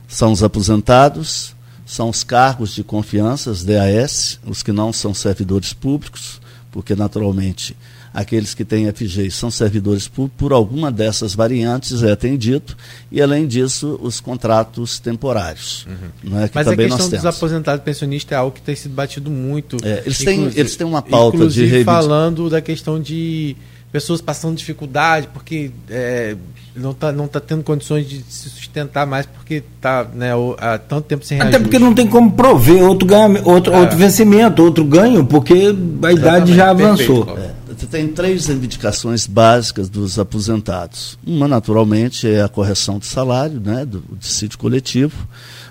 [0.08, 1.54] São os aposentados,
[1.88, 6.38] são os cargos de confiança, os DAS, os que não são servidores públicos,
[6.70, 7.74] porque naturalmente
[8.12, 12.76] aqueles que têm FG são servidores públicos, por alguma dessas variantes é atendido,
[13.10, 15.86] e além disso, os contratos temporários.
[15.86, 16.30] Uhum.
[16.30, 19.30] Né, que Mas também a questão dos aposentados pensionistas é algo que tem sido batido
[19.30, 19.78] muito.
[19.82, 23.56] É, eles, têm, eles têm uma pauta de falando da questão de
[23.90, 26.36] pessoas passando dificuldade, porque é,
[26.76, 31.06] não está não tá tendo condições de se sustentar mais porque está né, há tanto
[31.06, 31.56] tempo sem reajuste.
[31.56, 33.80] Até porque não tem como prover outro, ganho, outro, é.
[33.80, 37.26] outro vencimento, outro ganho, porque a Exatamente, idade já avançou.
[37.26, 41.18] Perfeito, é, tem três reivindicações básicas dos aposentados.
[41.26, 45.26] Uma, naturalmente, é a correção de salário, né, do dissídio coletivo.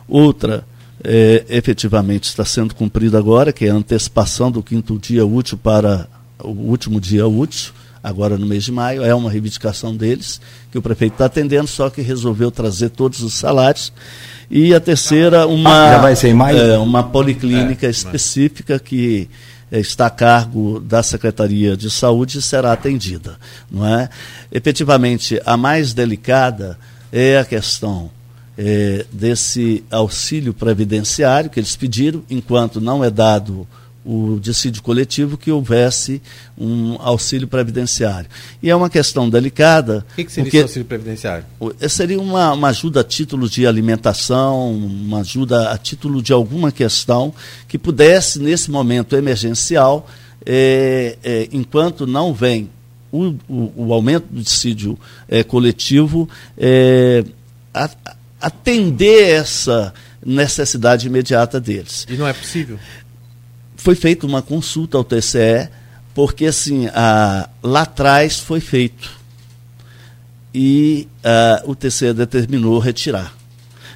[0.07, 0.63] Outra,
[1.03, 6.07] é, efetivamente está sendo cumprida agora, que é a antecipação do quinto dia útil para
[6.43, 7.73] o último dia útil
[8.07, 10.39] agora no mês de maio, é uma reivindicação deles,
[10.71, 13.91] que o prefeito está atendendo, só que resolveu trazer todos os salários.
[14.49, 16.57] E a terceira, uma, Já vai ser em maio?
[16.57, 19.29] É, uma policlínica é, específica que
[19.69, 23.37] é, está a cargo da Secretaria de Saúde e será atendida.
[23.69, 24.09] Não é?
[24.51, 26.79] Efetivamente, a mais delicada
[27.11, 28.09] é a questão
[28.57, 33.67] é, desse auxílio previdenciário que eles pediram, enquanto não é dado
[34.07, 36.21] o dissídio coletivo que houvesse
[36.57, 38.29] um auxílio previdenciário.
[38.63, 40.05] E é uma questão delicada.
[40.13, 41.45] O que, que seria porque, esse auxílio previdenciário?
[41.81, 46.71] Eh, seria uma, uma ajuda a título de alimentação, uma ajuda a título de alguma
[46.71, 47.33] questão
[47.67, 50.09] que pudesse, nesse momento emergencial,
[50.45, 52.69] é, é, enquanto não vem
[53.11, 54.97] o, o, o, aumento do dissídio
[55.27, 56.29] é, coletivo,
[57.73, 57.89] a,
[58.39, 59.93] atender essa
[60.25, 62.05] necessidade imediata deles.
[62.09, 62.79] E não é possível?
[63.87, 65.69] Foi feita uma consulta ao TCE,
[66.13, 69.17] porque assim, a, lá atrás foi feito.
[70.53, 73.33] E a, o TCE determinou retirar.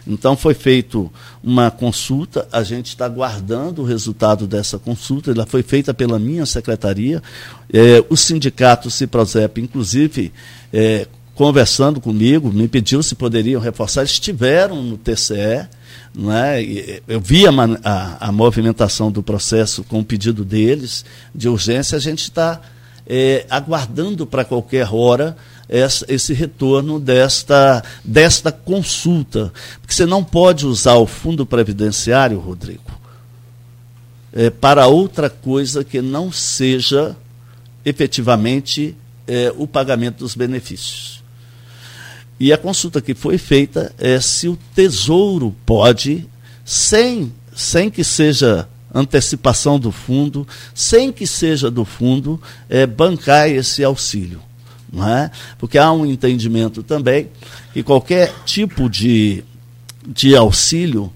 [0.08, 1.12] Então foi feito
[1.44, 6.46] uma consulta, a gente está guardando o resultado dessa consulta, ela foi feita pela minha
[6.46, 7.22] secretaria.
[7.70, 10.32] É, o sindicato Ciprozep, inclusive,
[10.72, 15.68] é, conversando comigo, me pediu se poderiam reforçar, estiveram no TCE
[16.14, 16.62] não é?
[17.07, 17.51] Eu vi a,
[17.84, 22.62] a, a movimentação do processo com o pedido deles de urgência, a gente está
[23.07, 25.38] é, aguardando para qualquer hora
[25.70, 29.53] essa, esse retorno desta, desta consulta.
[29.80, 32.99] Porque você não pode usar o fundo previdenciário, Rodrigo,
[34.34, 37.16] é, para outra coisa que não seja
[37.86, 38.95] efetivamente
[39.26, 41.20] é, o pagamento dos benefícios.
[42.42, 46.28] E a consulta que foi feita é se o Tesouro pode,
[46.66, 53.84] sem, sem que seja antecipação do fundo, sem que seja do fundo, é, bancar esse
[53.84, 54.42] auxílio.
[54.92, 55.30] Não é?
[55.60, 57.30] Porque há um entendimento também
[57.74, 59.44] que qualquer tipo de,
[60.04, 61.14] de auxílio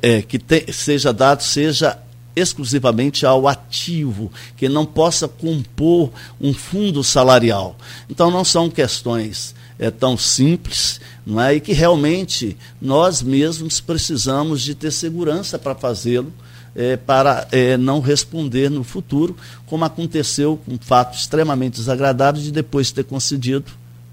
[0.00, 1.98] é, que te, seja dado seja
[2.36, 7.76] exclusivamente ao ativo, que não possa compor um fundo salarial.
[8.08, 11.54] Então, não são questões é, tão simples, não é?
[11.54, 16.32] e que realmente nós mesmos precisamos de ter segurança para fazê-lo,
[16.74, 22.50] é, para é, não responder no futuro, como aconteceu com um fato extremamente desagradável de
[22.50, 23.70] depois de ter concedido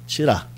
[0.07, 0.51] tirar.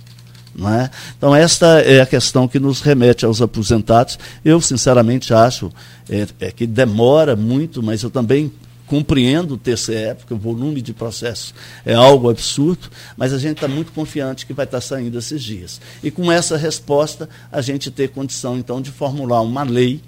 [0.56, 0.90] Não é?
[1.16, 4.18] Então, esta é a questão que nos remete aos aposentados.
[4.44, 5.72] Eu, sinceramente, acho
[6.10, 8.52] é, é que demora muito, mas eu também
[8.88, 11.54] compreendo o TCE, porque o volume de processo
[11.86, 15.44] é algo absurdo, mas a gente está muito confiante que vai estar tá saindo esses
[15.44, 15.80] dias.
[16.02, 20.02] E com essa resposta, a gente ter condição, então, de formular uma lei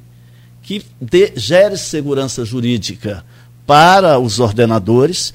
[0.64, 3.24] que dê, gere segurança jurídica
[3.68, 5.34] para os ordenadores,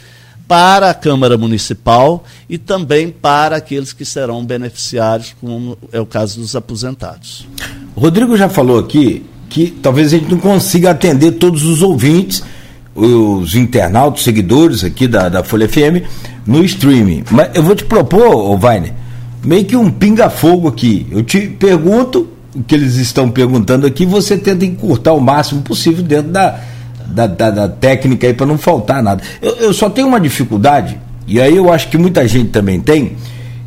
[0.48, 6.40] para a Câmara Municipal e também para aqueles que serão beneficiários, como é o caso
[6.40, 7.46] dos aposentados.
[7.96, 12.42] Rodrigo já falou aqui que talvez a gente não consiga atender todos os ouvintes,
[12.94, 16.06] os internautas, seguidores aqui da, da Folha FM,
[16.46, 17.24] no streaming.
[17.30, 18.92] Mas eu vou te propor, Vainer,
[19.42, 21.06] meio que um pinga-fogo aqui.
[21.10, 26.04] Eu te pergunto o que eles estão perguntando aqui, você tenta encurtar o máximo possível
[26.04, 26.60] dentro da,
[27.06, 29.22] da, da, da técnica aí para não faltar nada.
[29.42, 33.16] Eu, eu só tenho uma dificuldade, e aí eu acho que muita gente também tem,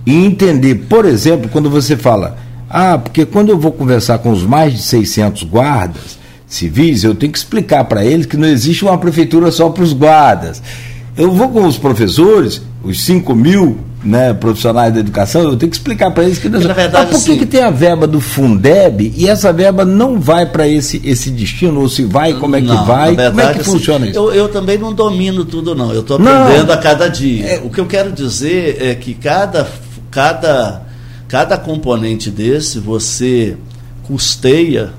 [0.05, 2.37] em entender, por exemplo, quando você fala,
[2.69, 6.17] ah, porque quando eu vou conversar com os mais de 600 guardas
[6.47, 9.93] civis, eu tenho que explicar para eles que não existe uma prefeitura só para os
[9.93, 10.61] guardas.
[11.17, 15.75] Eu vou com os professores, os 5 mil né, profissionais da educação, eu tenho que
[15.75, 16.59] explicar para eles que não.
[16.61, 20.19] Na verdade, Mas por que, que tem a verba do Fundeb e essa verba não
[20.19, 21.81] vai para esse, esse destino?
[21.81, 23.15] Ou se vai, como é que não, vai?
[23.15, 24.19] Verdade, como é que funciona assim, isso?
[24.19, 25.91] Eu, eu, também não domino tudo, não.
[25.91, 27.45] Eu estou aprendendo não, a cada dia.
[27.45, 29.67] É, o que eu quero dizer é que cada,
[30.09, 30.83] cada,
[31.27, 33.57] cada componente desse você
[34.03, 34.93] custeia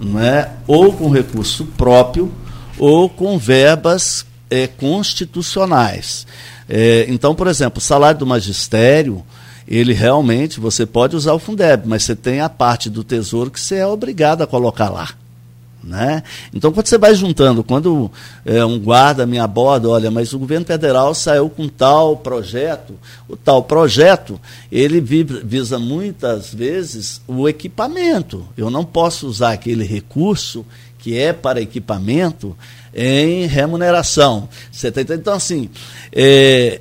[0.00, 2.32] não é, ou com recurso próprio
[2.78, 6.26] ou com verbas é, constitucionais.
[6.68, 9.24] É, então, por exemplo, o salário do magistério,
[9.66, 13.60] ele realmente, você pode usar o Fundeb, mas você tem a parte do tesouro que
[13.60, 15.08] você é obrigado a colocar lá.
[15.82, 16.24] Né?
[16.52, 18.10] Então, quando você vai juntando, quando
[18.44, 22.94] é, um guarda me aborda, olha, mas o governo federal saiu com tal projeto,
[23.28, 24.40] o tal projeto,
[24.72, 28.44] ele visa muitas vezes o equipamento.
[28.56, 30.66] Eu não posso usar aquele recurso
[30.98, 32.56] que é para equipamento
[32.92, 34.48] em remuneração.
[34.92, 35.70] Tá Então, assim,
[36.12, 36.80] é,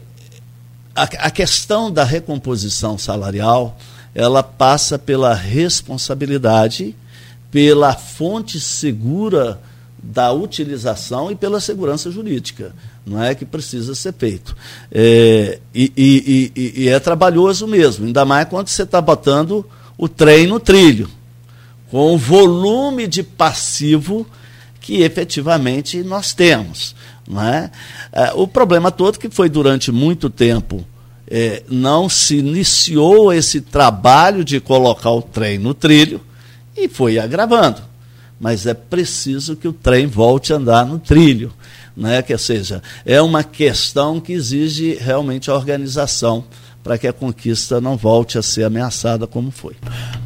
[0.95, 3.77] a, a questão da recomposição salarial,
[4.15, 6.95] ela passa pela responsabilidade,
[7.57, 9.59] pela fonte segura
[9.97, 12.71] da utilização e pela segurança jurídica.
[13.03, 14.55] Não é que precisa ser feito.
[14.91, 19.65] É, e, e, e, e, é trabalhoso mesmo, ainda mais quando você está botando
[19.97, 21.09] o trem no trilho,
[21.89, 24.27] com o volume de passivo
[24.79, 26.95] que efetivamente nós temos.
[27.27, 27.71] Não é?
[28.11, 30.85] é o problema todo que foi durante muito tempo
[31.27, 36.21] é, não se iniciou esse trabalho de colocar o trem no trilho
[36.77, 37.81] e foi agravando.
[38.39, 41.51] Mas é preciso que o trem volte a andar no trilho.
[41.95, 42.21] Né?
[42.21, 46.43] Que seja, é uma questão que exige realmente a organização
[46.83, 49.73] para que a conquista não volte a ser ameaçada como foi.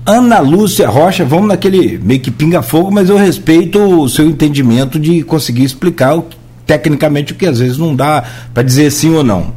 [0.05, 5.23] Ana Lúcia Rocha, vamos naquele meio que pinga-fogo, mas eu respeito o seu entendimento de
[5.23, 6.21] conseguir explicar
[6.65, 8.23] tecnicamente o que às vezes não dá
[8.53, 9.53] para dizer sim ou não.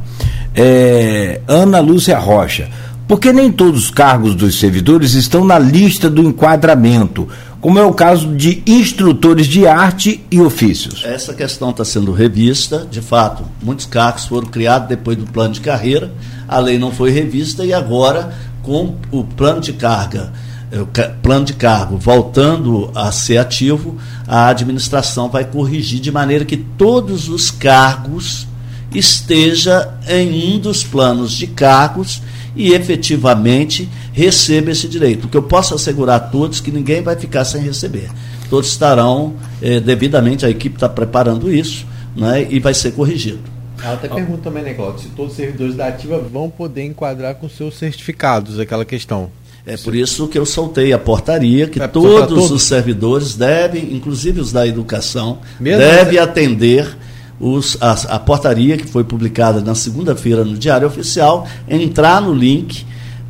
[0.55, 2.69] É, Ana Lúcia Rocha,
[3.07, 7.27] porque nem todos os cargos dos servidores estão na lista do enquadramento,
[7.61, 11.03] como é o caso de instrutores de arte e ofícios.
[11.03, 15.61] Essa questão está sendo revista, de fato, muitos cargos foram criados depois do plano de
[15.61, 16.11] carreira,
[16.47, 20.31] a lei não foi revista e agora, com o plano de carga,
[20.71, 26.57] eh, plano de cargo voltando a ser ativo, a administração vai corrigir de maneira que
[26.57, 28.47] todos os cargos
[28.93, 32.21] esteja em um dos planos de cargos
[32.55, 35.25] e efetivamente receba esse direito.
[35.25, 38.09] O que eu posso assegurar a todos que ninguém vai ficar sem receber.
[38.49, 43.39] Todos estarão eh, devidamente, a equipe está preparando isso né, e vai ser corrigido.
[43.83, 47.35] Ela até pergunta também, né, Cláudio, se todos os servidores da Ativa vão poder enquadrar
[47.35, 49.29] com seus certificados, aquela questão.
[49.65, 53.95] É por isso que eu soltei a portaria que é, todos, todos, os servidores devem,
[53.95, 56.95] inclusive os da educação, devem atender
[57.39, 62.85] os, a, a, portaria que foi publicada na segunda-feira no Diário Oficial, entrar no link,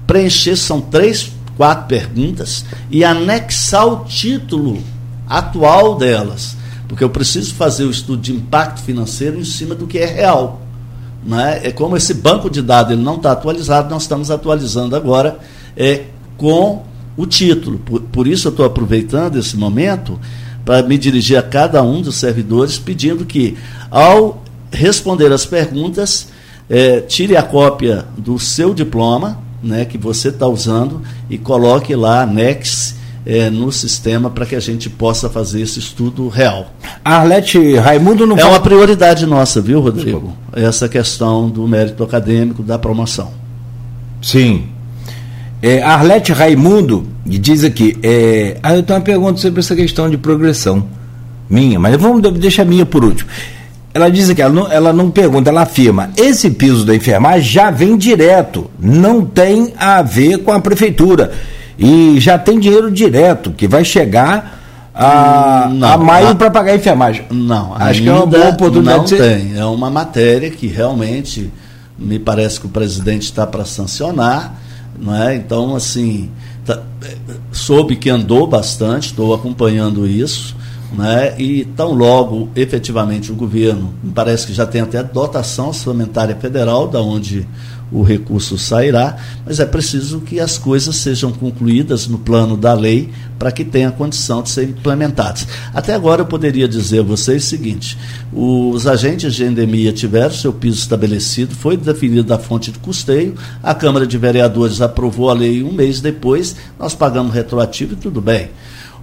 [0.06, 4.82] preencher, são três, quatro perguntas, e anexar o título
[5.28, 6.56] atual delas
[6.88, 10.62] porque eu preciso fazer o estudo de impacto financeiro em cima do que é real.
[11.24, 11.62] Né?
[11.64, 15.40] É como esse banco de dados ele não está atualizado, nós estamos atualizando agora
[15.76, 16.06] é,
[16.38, 16.84] com
[17.18, 17.80] o título.
[17.80, 20.20] Por, por isso eu estou aproveitando esse momento
[20.66, 23.56] para me dirigir a cada um dos servidores pedindo que,
[23.90, 26.28] ao responder as perguntas,
[26.70, 32.24] é, tire a cópia do seu diploma, né, que você está usando, e coloque lá,
[32.24, 36.72] anexe é, no sistema para que a gente possa fazer esse estudo real.
[37.04, 40.36] Arlete Raimundo não É uma prioridade nossa, viu, Rodrigo?
[40.54, 43.32] Essa questão do mérito acadêmico, da promoção.
[44.22, 44.70] Sim.
[45.66, 50.16] É, Arlete Raimundo diz aqui, é, ah, eu tenho uma pergunta sobre essa questão de
[50.16, 50.86] progressão.
[51.50, 53.28] Minha, mas vamos deixar a minha por último.
[53.92, 57.72] Ela diz que ela não, ela não pergunta, ela afirma: esse piso da enfermagem já
[57.72, 61.32] vem direto, não tem a ver com a prefeitura
[61.80, 64.62] e já tem dinheiro direto que vai chegar
[64.94, 67.26] a, não, a maio para pagar a enfermagem.
[67.32, 69.16] Não, acho que é uma boa oportunidade.
[69.16, 71.52] Não tem, é uma matéria que realmente
[71.98, 74.62] me parece que o presidente está para sancionar,
[75.00, 75.36] Não é?
[75.36, 76.30] Então, assim,
[76.66, 76.82] tá,
[77.52, 80.56] soube que andou bastante, estou acompanhando isso.
[80.94, 81.36] Né?
[81.40, 86.88] E tão logo, efetivamente, o governo, me parece que já tem até dotação orçamentária federal,
[86.88, 87.46] da onde
[87.92, 93.10] o recurso sairá, mas é preciso que as coisas sejam concluídas no plano da lei
[93.38, 95.48] para que tenha condição de serem implementadas.
[95.74, 97.98] Até agora eu poderia dizer a vocês o seguinte:
[98.34, 103.74] os agentes de endemia tiveram seu piso estabelecido, foi definido a fonte de custeio, a
[103.74, 108.50] Câmara de Vereadores aprovou a lei um mês depois, nós pagamos retroativo e tudo bem.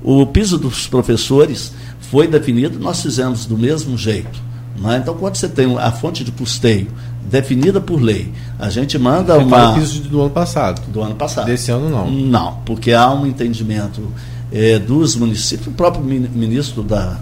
[0.03, 4.52] O piso dos professores foi definido, nós fizemos do mesmo jeito.
[4.93, 4.97] É?
[4.97, 6.89] Então, quando você tem a fonte de custeio
[7.31, 9.71] definida por lei, a gente manda você uma.
[9.71, 10.83] o piso do ano passado.
[10.89, 11.47] Do ano passado.
[11.47, 12.11] Desse ano não.
[12.11, 14.03] Não, porque há um entendimento
[14.51, 17.19] é, dos municípios, o próprio ministro da,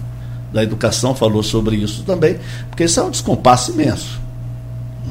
[0.51, 2.37] da Educação falou sobre isso também,
[2.69, 4.19] porque isso é um descompasso imenso.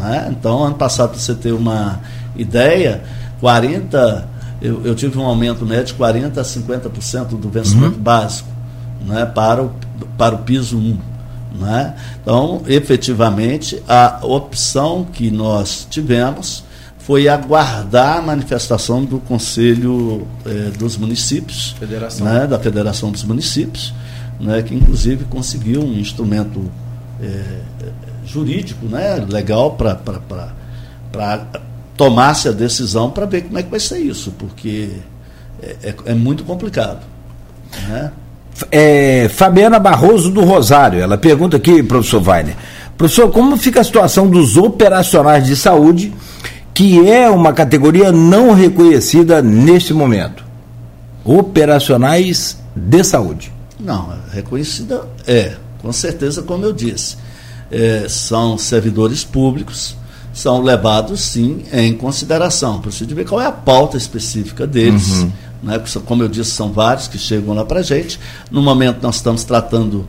[0.02, 0.28] É?
[0.30, 2.00] Então, ano passado, para você ter uma
[2.36, 3.02] ideia,
[3.40, 4.28] 40
[4.60, 8.02] eu, eu tive um aumento médio de 40% a 50% do vencimento uhum.
[8.02, 8.48] básico
[9.06, 9.72] né, para, o,
[10.18, 10.98] para o piso 1.
[11.52, 11.94] Né?
[12.22, 16.64] Então, efetivamente, a opção que nós tivemos
[16.98, 22.26] foi aguardar a manifestação do Conselho eh, dos Municípios, Federação.
[22.26, 23.92] Né, da Federação dos Municípios,
[24.38, 26.70] né, que inclusive conseguiu um instrumento
[27.20, 27.62] eh,
[28.24, 29.98] jurídico né, legal para
[31.96, 34.90] tomasse a decisão para ver como é que vai ser isso, porque
[35.62, 37.00] é, é, é muito complicado.
[37.88, 38.12] Né?
[38.70, 42.56] É, Fabiana Barroso do Rosário, ela pergunta aqui, professor Weiner,
[42.96, 46.12] professor, como fica a situação dos operacionais de saúde,
[46.74, 50.44] que é uma categoria não reconhecida neste momento?
[51.24, 53.52] Operacionais de saúde.
[53.78, 57.16] Não, reconhecida é, com certeza, como eu disse.
[57.70, 59.96] É, são servidores públicos
[60.32, 62.80] são levados sim em consideração.
[62.80, 65.20] Preciso ver qual é a pauta específica deles.
[65.20, 65.32] Uhum.
[65.62, 65.80] Né?
[66.06, 68.18] Como eu disse, são vários que chegam lá para a gente.
[68.50, 70.08] No momento nós estamos tratando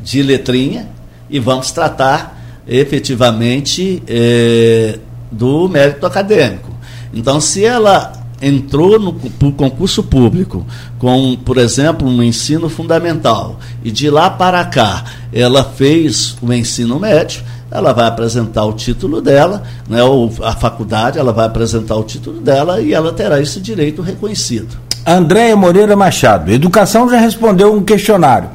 [0.00, 0.88] de letrinha
[1.28, 4.98] e vamos tratar efetivamente é,
[5.30, 6.70] do mérito acadêmico.
[7.12, 9.12] Então, se ela entrou no
[9.52, 10.64] concurso público
[10.98, 17.00] com, por exemplo, um ensino fundamental e de lá para cá ela fez o ensino
[17.00, 22.04] médio, ela vai apresentar o título dela, né, ou a faculdade, ela vai apresentar o
[22.04, 24.87] título dela e ela terá esse direito reconhecido.
[25.06, 28.50] Andréia Moreira Machado, Educação já respondeu um questionário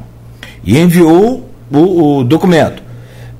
[0.62, 2.82] e enviou o, o documento.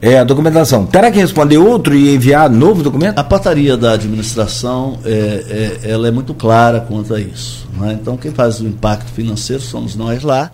[0.03, 0.85] É a documentação.
[0.85, 3.19] Terá que responder outro e enviar novo documento?
[3.19, 7.67] A portaria da administração é, é ela é muito clara quanto a isso.
[7.79, 7.97] Né?
[7.99, 10.51] Então, quem faz o impacto financeiro somos nós lá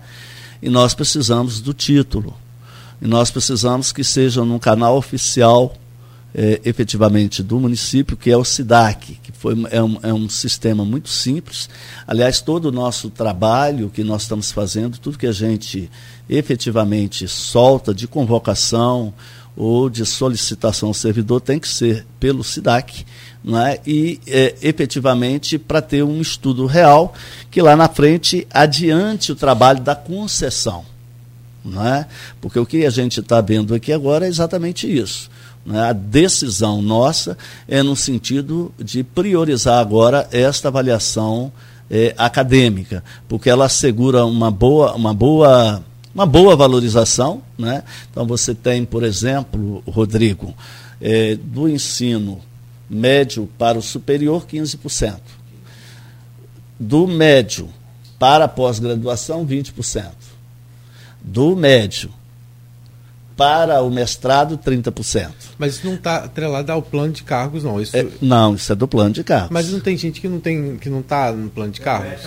[0.61, 2.33] e nós precisamos do título.
[3.01, 5.73] E nós precisamos que seja num canal oficial,
[6.33, 10.85] é, efetivamente, do município, que é o SIDAC, que foi, é, um, é um sistema
[10.85, 11.69] muito simples.
[12.07, 15.89] Aliás, todo o nosso trabalho que nós estamos fazendo, tudo que a gente
[16.29, 19.13] efetivamente solta de convocação
[19.55, 23.05] ou de solicitação ao servidor tem que ser pelo SIDAC,
[23.67, 23.79] é?
[23.85, 27.13] e é, efetivamente para ter um estudo real
[27.49, 30.85] que lá na frente adiante o trabalho da concessão
[31.63, 32.07] não é?
[32.39, 35.29] Porque o que a gente está vendo aqui agora é exatamente isso.
[35.71, 35.79] É?
[35.79, 41.51] A decisão nossa é no sentido de priorizar agora esta avaliação
[41.89, 45.83] é, acadêmica, porque ela assegura uma boa, uma boa,
[46.13, 47.41] uma boa valorização.
[47.57, 47.83] Né?
[48.09, 50.55] Então você tem, por exemplo, Rodrigo,
[50.99, 52.39] é, do ensino
[52.89, 55.19] médio para o superior, 15%.
[56.79, 57.69] Do médio
[58.17, 60.21] para a pós-graduação, 20%
[61.21, 62.11] do médio
[63.35, 65.29] para o mestrado, 30%.
[65.57, 67.79] Mas isso não está atrelado ao plano de cargos, não.
[67.79, 67.95] Isso...
[67.95, 69.49] É, não, isso é do plano de cargos.
[69.51, 72.19] Mas não tem gente que não tem que não está no plano de cargos?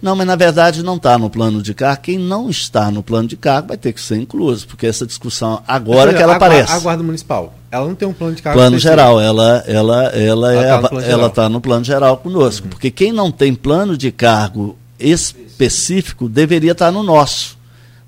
[0.00, 2.02] Não, mas na verdade não está no plano de cargo.
[2.02, 5.62] Quem não está no plano de cargo vai ter que ser incluso, porque essa discussão
[5.66, 6.72] agora que ela a, aparece.
[6.72, 8.58] A guarda municipal, ela não tem um plano de cargo.
[8.58, 12.70] Plano geral, ela ela ela ela está é, ela tá no plano geral conosco, uhum.
[12.70, 17.59] porque quem não tem plano de cargo específico deveria estar tá no nosso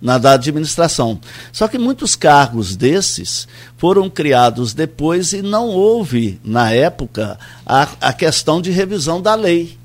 [0.02, 1.20] na da administração.
[1.52, 3.46] Só que muitos cargos desses
[3.76, 9.78] foram criados depois e não houve, na época, a, a questão de revisão da lei.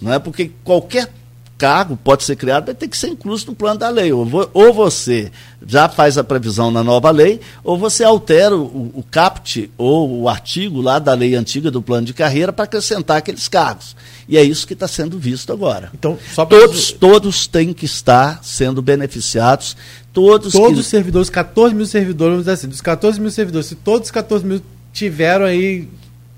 [0.00, 1.12] Não é porque qualquer
[1.56, 4.12] cargo pode ser criado, vai ter que ser incluso no plano da lei.
[4.12, 5.30] Ou, ou você
[5.66, 10.28] já faz a previsão na nova lei, ou você altera o, o caput ou o
[10.28, 13.96] artigo lá da lei antiga do plano de carreira para acrescentar aqueles cargos.
[14.28, 15.90] E é isso que está sendo visto agora.
[15.94, 16.18] Então,
[16.48, 19.76] todos, todos têm que estar sendo beneficiados.
[20.12, 20.80] Todos, todos que...
[20.80, 24.10] os servidores, 14 mil servidores, vamos dizer assim, dos 14 mil servidores, se todos os
[24.12, 24.62] 14 mil
[24.92, 25.88] tiveram aí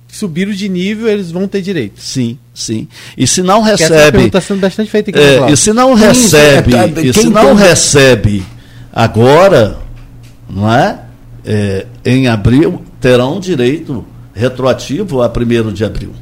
[0.08, 2.00] subiram de nível, eles vão ter direito.
[2.00, 2.88] Sim, sim.
[3.16, 4.12] E se não Porque essa recebe.
[4.12, 5.18] pergunta está sendo bastante feita aqui.
[5.18, 5.54] É, Cláudio.
[5.54, 8.44] e se não recebe, é, e quem se não tem- recebe
[8.92, 9.78] agora,
[10.48, 11.00] não é?
[11.44, 14.04] É, Em abril, terão direito
[14.34, 16.12] retroativo a 1 de abril.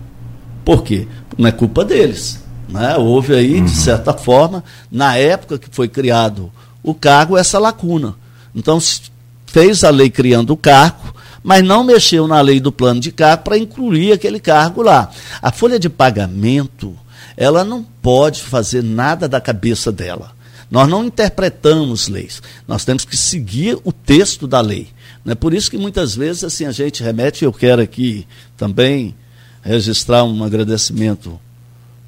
[0.64, 1.06] Por quê?
[1.36, 2.42] Não é culpa deles.
[2.68, 2.96] Né?
[2.96, 6.50] Houve aí, de certa forma, na época que foi criado
[6.82, 8.14] o cargo, essa lacuna.
[8.54, 9.02] Então, se
[9.46, 11.03] fez a lei criando o cargo,
[11.44, 15.10] mas não mexeu na lei do plano de cargo para incluir aquele cargo lá.
[15.42, 16.96] A folha de pagamento,
[17.36, 20.32] ela não pode fazer nada da cabeça dela.
[20.70, 24.88] Nós não interpretamos leis, nós temos que seguir o texto da lei.
[25.26, 28.26] É por isso que muitas vezes assim a gente remete, eu quero aqui
[28.56, 29.14] também
[29.62, 31.38] registrar um agradecimento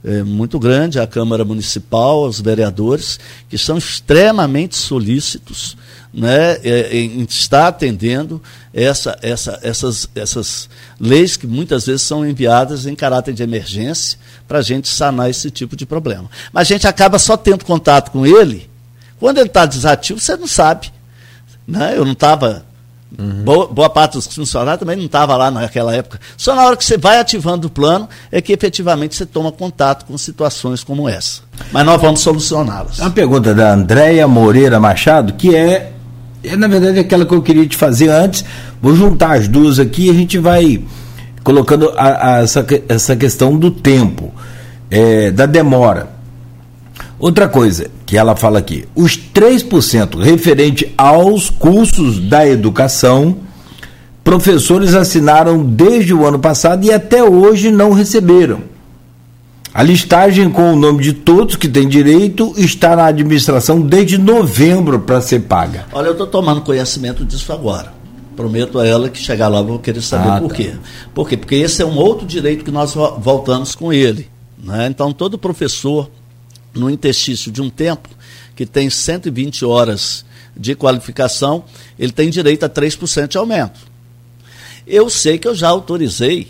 [0.07, 3.19] é, muito grande à Câmara Municipal, aos vereadores,
[3.49, 5.77] que são extremamente solícitos
[6.15, 8.41] né, é, em estar atendendo
[8.73, 10.69] essa, essa, essas, essas
[11.01, 14.17] leis que muitas vezes são enviadas em caráter de emergência
[14.47, 16.31] para a gente sanar esse tipo de problema.
[16.53, 18.71] Mas a gente acaba só tendo contato com ele.
[19.19, 20.93] Quando ele está desativo, você não sabe.
[21.67, 21.95] Né?
[21.97, 22.65] Eu não estava.
[23.45, 26.21] Boa, boa parte dos funcionários também não estava lá naquela época.
[26.37, 30.05] Só na hora que você vai ativando o plano é que efetivamente você toma contato
[30.05, 31.41] com situações como essa.
[31.73, 32.99] Mas nós vamos solucioná-las.
[32.99, 35.93] Uma pergunta da Andréia Moreira Machado, que é,
[36.43, 38.45] é, na verdade, aquela que eu queria te fazer antes.
[38.83, 40.83] Vou juntar as duas aqui e a gente vai
[41.45, 44.35] colocando a- a- essa, essa questão do tempo,
[44.91, 46.11] é, da demora.
[47.19, 53.37] Outra coisa que ela fala aqui: os 3% referente aos cursos da educação,
[54.25, 58.61] professores assinaram desde o ano passado e até hoje não receberam.
[59.75, 65.01] A listagem com o nome de todos que têm direito está na administração desde novembro
[65.01, 65.85] para ser paga.
[65.93, 67.93] Olha, eu estou tomando conhecimento disso agora.
[68.35, 70.55] Prometo a ela que chegar lá vou querer saber Ah, por tá.
[70.55, 70.73] quê.
[71.15, 71.37] Por quê?
[71.37, 74.29] Porque esse é um outro direito que nós vo- voltamos com ele.
[74.63, 74.87] né?
[74.91, 76.11] Então, todo professor,
[76.77, 78.09] no interstício de um tempo,
[78.55, 80.25] que tem 120 horas
[80.57, 81.65] de qualificação,
[81.99, 83.81] ele tem direito a 3% de aumento.
[84.87, 86.49] Eu sei que eu já autorizei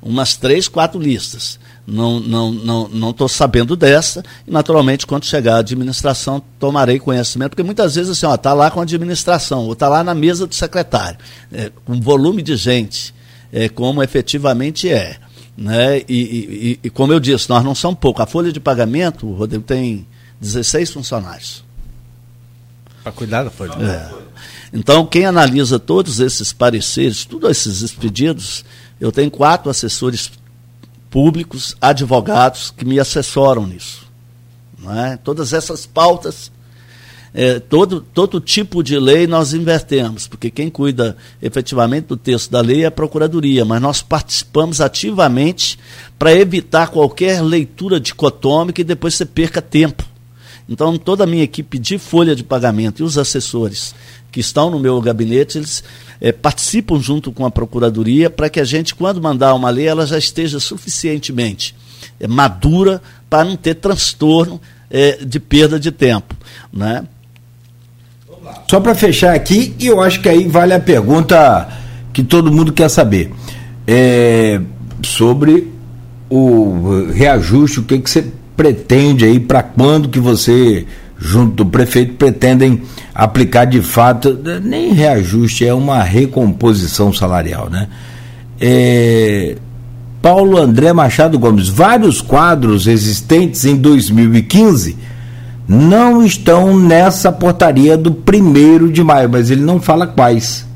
[0.00, 1.58] umas três, quatro listas.
[1.86, 7.50] Não estou não, não, não sabendo dessa, e naturalmente, quando chegar a administração, tomarei conhecimento,
[7.50, 10.54] porque muitas vezes assim, está lá com a administração, ou está lá na mesa do
[10.54, 11.18] secretário,
[11.52, 13.12] é, com volume de gente,
[13.52, 15.16] é, como efetivamente é.
[15.56, 15.98] Né?
[16.00, 18.22] E, e- e- como eu disse, nós não somos pouco.
[18.22, 20.06] A folha de pagamento, o Rodrigo tem
[20.40, 21.64] 16 funcionários.
[23.02, 23.72] Para cuidar da folha.
[23.82, 24.10] É.
[24.72, 28.64] Então, quem analisa todos esses pareceres, todos esses pedidos,
[29.00, 30.30] eu tenho quatro assessores
[31.10, 34.06] públicos, advogados, que me assessoram nisso.
[34.78, 35.16] Não é?
[35.16, 36.51] Todas essas pautas,
[37.34, 42.60] é, todo, todo tipo de lei nós invertemos, porque quem cuida efetivamente do texto da
[42.60, 45.78] lei é a Procuradoria, mas nós participamos ativamente
[46.18, 50.04] para evitar qualquer leitura dicotômica e depois você perca tempo.
[50.68, 53.94] Então, toda a minha equipe de folha de pagamento e os assessores
[54.30, 55.82] que estão no meu gabinete, eles
[56.20, 60.06] eh, participam junto com a Procuradoria para que a gente, quando mandar uma lei, ela
[60.06, 61.74] já esteja suficientemente
[62.20, 64.60] eh, madura para não ter transtorno
[64.90, 66.34] eh, de perda de tempo.
[66.72, 67.06] Né?
[68.68, 71.68] Só para fechar aqui, e eu acho que aí vale a pergunta
[72.12, 73.30] que todo mundo quer saber.
[73.86, 74.60] É,
[75.02, 75.70] sobre
[76.30, 78.24] o reajuste, o que, que você
[78.56, 80.86] pretende aí, para quando que você,
[81.18, 82.82] junto do prefeito, pretendem
[83.14, 87.88] aplicar de fato, nem reajuste, é uma recomposição salarial, né?
[88.60, 89.56] É,
[90.22, 94.96] Paulo André Machado Gomes, vários quadros existentes em 2015
[95.72, 100.66] não estão nessa portaria do primeiro de maio, mas ele não fala quais.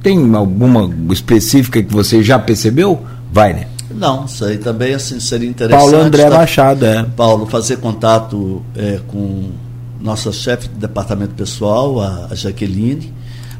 [0.00, 3.02] Tem alguma específica que você já percebeu?
[3.32, 3.66] Vai, né?
[3.90, 5.80] Não, isso aí também assim, seria interessante.
[5.80, 7.02] Paulo André tá- Machado, é.
[7.16, 9.50] Paulo, fazer contato eh, com
[10.00, 13.12] nossa chefe de departamento pessoal, a, a Jaqueline,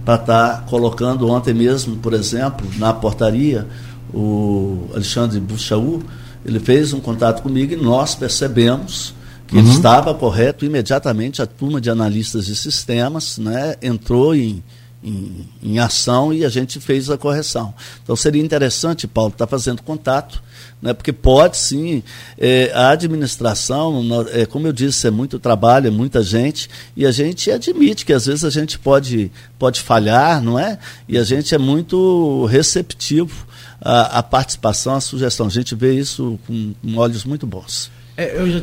[0.04, 3.66] para estar colocando ontem mesmo, por exemplo, na portaria,
[4.14, 6.02] o Alexandre Buchaú,
[6.46, 9.12] ele fez um contato comigo e nós percebemos
[9.48, 14.62] que ele estava correto imediatamente a turma de analistas de sistemas né, entrou em,
[15.02, 17.72] em, em ação e a gente fez a correção.
[18.02, 20.42] Então seria interessante, Paulo, estar fazendo contato,
[20.82, 22.02] né, porque pode sim,
[22.36, 27.10] eh, a administração, eh, como eu disse, é muito trabalho, é muita gente, e a
[27.10, 30.78] gente admite que às vezes a gente pode, pode falhar, não é?
[31.08, 33.46] E a gente é muito receptivo
[33.80, 35.46] à, à participação, à sugestão.
[35.46, 37.90] A gente vê isso com, com olhos muito bons.
[38.18, 38.60] É, eu já-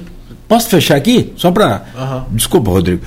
[0.48, 1.34] Posso fechar aqui?
[1.38, 1.86] Só para.
[1.98, 2.26] Aham.
[2.32, 3.02] Desculpa, Rodrigo.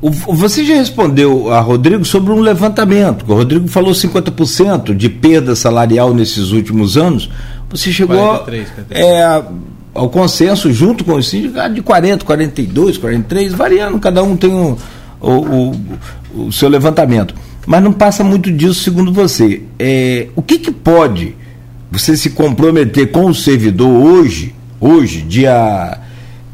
[0.00, 3.24] O- você já respondeu a Rodrigo sobre um levantamento.
[3.26, 7.28] O Rodrigo falou 50% de perda salarial nesses últimos anos.
[7.70, 9.04] você chegou 43, 43.
[9.06, 9.42] É,
[9.94, 14.76] ao consenso, junto com o sindicato, de 40, 42, 43, variando, cada um tem o,
[15.20, 15.72] o,
[16.46, 17.34] o seu levantamento.
[17.66, 19.62] Mas não passa muito disso, segundo você.
[19.78, 21.34] É, o que, que pode
[21.90, 24.54] você se comprometer com o servidor hoje,
[24.84, 25.98] hoje, dia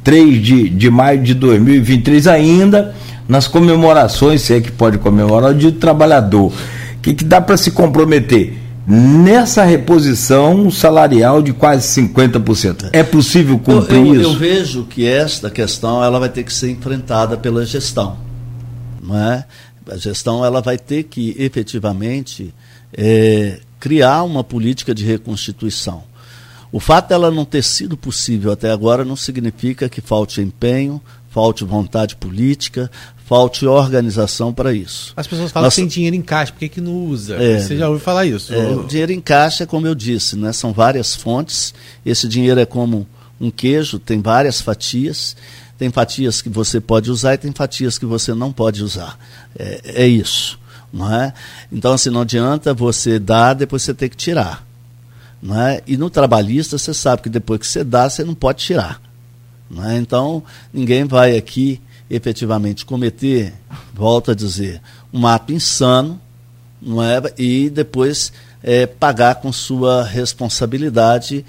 [0.04, 2.94] 3 de, de maio de 2023, ainda
[3.28, 6.52] nas comemorações, se é que pode comemorar, o dia do trabalhador.
[6.96, 8.56] O que, que dá para se comprometer?
[8.86, 12.90] Nessa reposição salarial de quase 50%.
[12.92, 14.30] É possível cumprir eu, eu, isso?
[14.30, 18.16] Eu vejo que esta questão ela vai ter que ser enfrentada pela gestão.
[19.02, 19.44] Não é?
[19.90, 22.52] A gestão ela vai ter que efetivamente
[22.92, 26.09] é, criar uma política de reconstituição.
[26.72, 31.64] O fato dela não ter sido possível até agora não significa que falte empenho, falte
[31.64, 32.90] vontade política,
[33.24, 35.12] falte organização para isso.
[35.16, 37.36] As pessoas falam Nós, que tem dinheiro em caixa, por que, que não usa?
[37.36, 38.52] É, Você já ouviu falar isso?
[38.52, 41.72] É, o dinheiro em caixa, como eu disse, né, são várias fontes.
[42.04, 43.06] Esse dinheiro é como
[43.40, 45.36] um queijo, tem várias fatias.
[45.78, 49.18] Tem fatias que você pode usar e tem fatias que você não pode usar.
[49.58, 50.58] É, é isso.
[50.92, 51.32] Não é?
[51.72, 54.66] Então, assim, não adianta você dar, depois você ter que tirar.
[55.42, 55.82] Não é?
[55.86, 59.00] E no trabalhista, você sabe que depois que você dá, você não pode tirar.
[59.70, 59.96] Não é?
[59.96, 60.42] Então,
[60.72, 61.80] ninguém vai aqui
[62.10, 63.54] efetivamente cometer,
[63.94, 66.20] volto a dizer, um ato insano,
[66.82, 67.22] não é?
[67.38, 71.44] E depois é, pagar com sua responsabilidade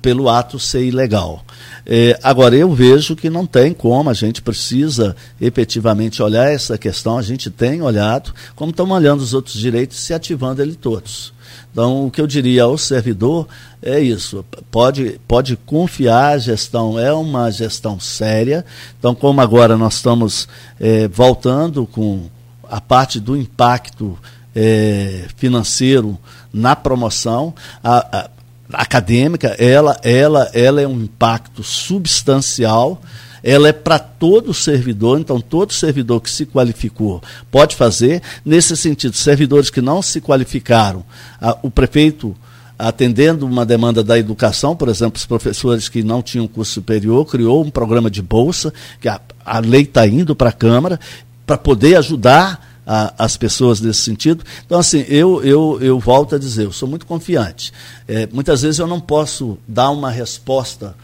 [0.00, 1.44] pelo ato ser ilegal.
[1.86, 7.18] É, agora, eu vejo que não tem como, a gente precisa efetivamente olhar essa questão,
[7.18, 11.32] a gente tem olhado, como estamos olhando os outros direitos, se ativando ele todos.
[11.74, 13.48] Então, o que eu diria ao servidor
[13.82, 18.64] é isso: pode, pode confiar, a gestão é uma gestão séria.
[18.98, 20.48] Então, como agora nós estamos
[20.78, 22.28] é, voltando com
[22.70, 24.16] a parte do impacto
[24.54, 26.16] é, financeiro
[26.52, 27.52] na promoção,
[27.82, 28.30] a, a,
[28.74, 33.00] acadêmica, ela, ela, ela é um impacto substancial
[33.46, 38.22] ela é para todo servidor, então todo servidor que se qualificou pode fazer.
[38.42, 41.04] Nesse sentido, servidores que não se qualificaram,
[41.38, 42.34] a, o prefeito
[42.78, 47.62] atendendo uma demanda da educação, por exemplo, os professores que não tinham curso superior, criou
[47.62, 50.98] um programa de bolsa, que a, a lei está indo para a Câmara,
[51.46, 54.44] para poder ajudar a, as pessoas nesse sentido.
[54.64, 57.72] Então, assim, eu, eu, eu volto a dizer, eu sou muito confiante.
[58.06, 60.94] É, muitas vezes eu não posso dar uma resposta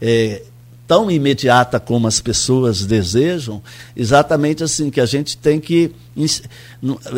[0.00, 0.42] é,
[0.86, 3.62] tão imediata como as pessoas desejam,
[3.96, 5.92] exatamente assim, que a gente tem que.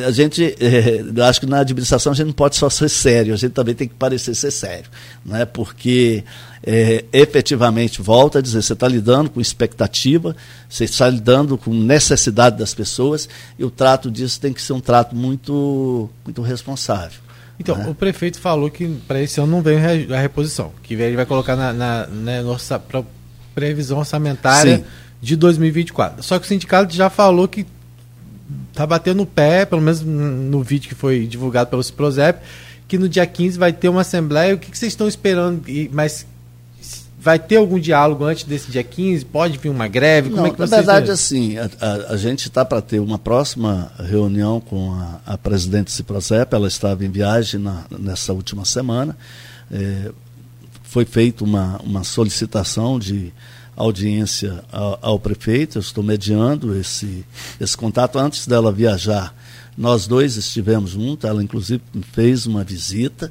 [0.04, 3.36] A gente, é, acho que na administração a gente não pode só ser sério, a
[3.36, 4.90] gente também tem que parecer ser sério.
[5.24, 5.44] Né?
[5.44, 6.24] Porque
[6.62, 10.36] é, efetivamente, volta a dizer, você está lidando com expectativa,
[10.68, 13.28] você está lidando com necessidade das pessoas,
[13.58, 17.20] e o trato disso tem que ser um trato muito, muito responsável.
[17.58, 17.88] Então, né?
[17.88, 21.56] o prefeito falou que para esse ano não veio a reposição, que ele vai colocar
[21.56, 22.56] na, na, né, no,
[23.54, 24.84] previsão orçamentária Sim.
[25.20, 26.22] de 2024.
[26.22, 27.66] Só que o sindicato já falou que
[28.70, 32.40] está batendo o pé, pelo menos no vídeo que foi divulgado pelo Ciprozep,
[32.86, 34.54] que no dia 15 vai ter uma assembleia.
[34.54, 35.62] O que, que vocês estão esperando?
[35.90, 36.24] Mas
[37.20, 39.24] vai ter algum diálogo antes desse dia 15?
[39.24, 40.30] Pode vir uma greve?
[40.30, 43.18] Como Não, é que na verdade, assim, a, a, a gente está para ter uma
[43.18, 49.16] próxima reunião com a, a presidente Ciprozep, ela estava em viagem na, nessa última semana.
[49.70, 50.10] É,
[50.84, 53.32] foi feita uma, uma solicitação de
[53.76, 57.24] audiência ao, ao, prefeito, eu estou mediando esse,
[57.60, 58.18] esse contato.
[58.18, 59.34] Antes dela viajar,
[59.76, 61.82] nós dois estivemos juntos, ela inclusive
[62.12, 63.30] fez uma visita.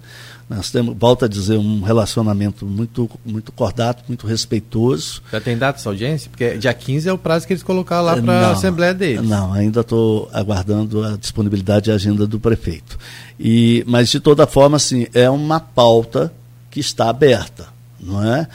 [0.49, 5.21] Nós temos, volto a dizer, um relacionamento muito, muito cordato, muito respeitoso.
[5.29, 6.29] Já tem data essa audiência?
[6.29, 9.27] Porque dia 15 é o prazo que eles colocaram lá para a Assembleia deles.
[9.27, 12.97] Não, ainda estou aguardando a disponibilidade e a agenda do prefeito.
[13.37, 16.31] E, mas, de toda forma, assim, é uma pauta
[16.71, 17.67] que está aberta,
[17.99, 18.47] não é?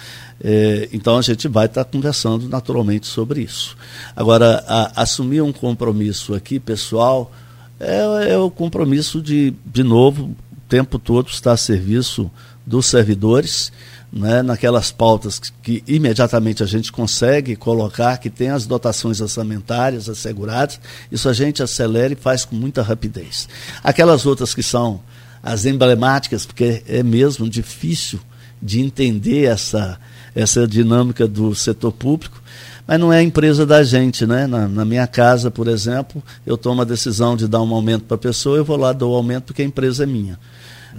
[0.42, 3.76] é então a gente vai estar conversando naturalmente sobre isso.
[4.16, 7.30] Agora, a, assumir um compromisso aqui, pessoal,
[7.78, 10.34] é, é o compromisso de, de novo,
[10.72, 12.30] tempo todo estar a serviço
[12.64, 13.70] dos servidores,
[14.10, 20.08] né, naquelas pautas que, que, imediatamente a gente consegue colocar, que tem as dotações orçamentárias
[20.08, 20.80] asseguradas,
[21.10, 23.50] isso a gente acelera e faz com muita rapidez.
[23.84, 25.02] Aquelas outras que são
[25.42, 28.18] as emblemáticas, porque é mesmo difícil
[28.62, 30.00] de entender essa,
[30.34, 32.42] essa dinâmica do setor público,
[32.86, 34.46] mas não é a empresa da gente, né?
[34.46, 38.14] Na, na, minha casa, por exemplo, eu tomo a decisão de dar um aumento para
[38.14, 40.38] a pessoa, eu vou lá dou o aumento porque a empresa é minha.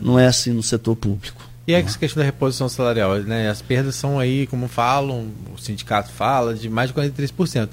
[0.01, 1.53] Não é assim no setor público.
[1.67, 1.89] E a né?
[1.99, 3.49] questão da reposição salarial, né?
[3.49, 7.69] As perdas são aí, como falam, o sindicato fala, de mais de 43%.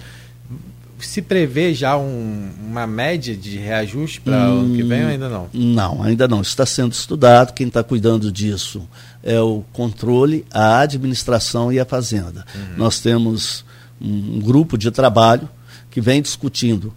[1.01, 5.29] se prevê já um, uma média de reajuste para o ano que vem ou ainda
[5.29, 5.49] não?
[5.53, 6.41] Não, ainda não.
[6.41, 7.53] Está sendo estudado.
[7.53, 8.89] Quem está cuidando disso
[9.25, 12.47] é o controle, a administração e a fazenda.
[12.55, 12.77] Uhum.
[12.77, 13.65] Nós temos
[14.01, 15.49] um grupo de trabalho
[15.91, 16.95] que vem discutindo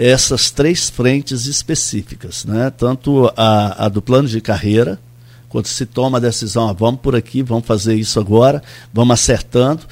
[0.00, 2.70] essas três frentes específicas, né?
[2.70, 4.98] tanto a, a do plano de carreira,
[5.46, 8.62] quando se toma a decisão, ah, vamos por aqui, vamos fazer isso agora,
[8.94, 9.82] vamos acertando,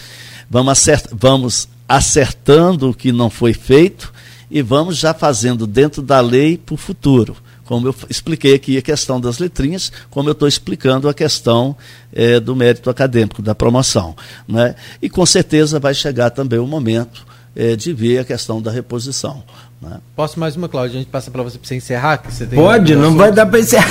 [0.48, 4.10] vamos, acert, vamos acertando o que não foi feito
[4.50, 7.36] e vamos já fazendo dentro da lei para o futuro.
[7.66, 11.76] Como eu expliquei aqui a questão das letrinhas, como eu estou explicando a questão
[12.14, 14.16] é, do mérito acadêmico, da promoção.
[14.48, 14.74] Né?
[15.02, 19.42] E com certeza vai chegar também o momento é, de ver a questão da reposição.
[19.80, 19.98] Né?
[20.16, 20.96] Posso mais uma, Cláudia?
[20.96, 22.18] A gente passa para você para você encerrar?
[22.18, 23.88] Que você tem Pode, não vai dar para encerrar.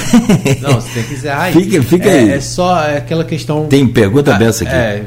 [0.61, 1.53] Não, você tem que encerrar aí.
[1.53, 2.31] Fica, fica é, aí.
[2.31, 3.67] É só aquela questão.
[3.67, 4.73] Tem pergunta ah, dessa aqui.
[4.73, 5.01] É,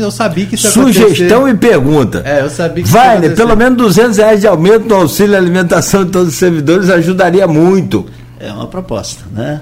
[0.00, 2.22] eu sabia que isso Sugestão e pergunta.
[2.24, 6.04] É, eu sabia que Vai, né, pelo menos 200 reais de aumento no auxílio alimentação
[6.04, 8.06] de todos os servidores ajudaria muito.
[8.38, 9.60] É uma proposta, né?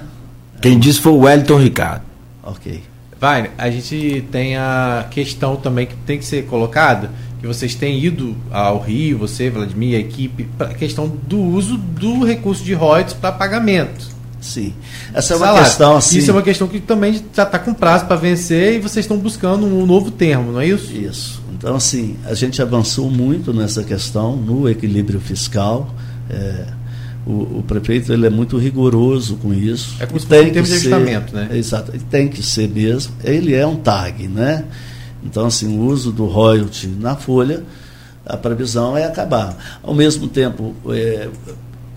[0.61, 2.03] Quem disse foi o Wellington Ricardo.
[2.43, 2.82] Ok.
[3.19, 8.02] Vai, a gente tem a questão também que tem que ser colocada que vocês têm
[8.05, 12.74] ido ao Rio, você, Vladimir, a equipe, para a questão do uso do recurso de
[12.74, 14.19] royalties para pagamento.
[14.40, 14.73] Sim.
[15.12, 15.66] Essa é uma Salário.
[15.66, 16.19] questão assim.
[16.19, 19.19] Isso é uma questão que também já está com prazo para vencer e vocês estão
[19.19, 20.93] buscando um novo termo, não é isso?
[20.93, 21.43] Isso.
[21.52, 25.93] Então, assim, a gente avançou muito nessa questão, no equilíbrio fiscal.
[26.31, 26.66] É,
[27.27, 29.97] o, o, prefeito ele é muito rigoroso com isso.
[29.98, 31.48] É como se fosse um termo de ajustamento, né?
[31.52, 31.93] Exato.
[32.09, 33.12] Tem que ser mesmo.
[33.24, 34.65] Ele é um tag, né?
[35.23, 37.65] Então, assim, o uso do royalty na folha,
[38.24, 39.57] a previsão é acabar.
[39.82, 41.28] Ao mesmo tempo, é,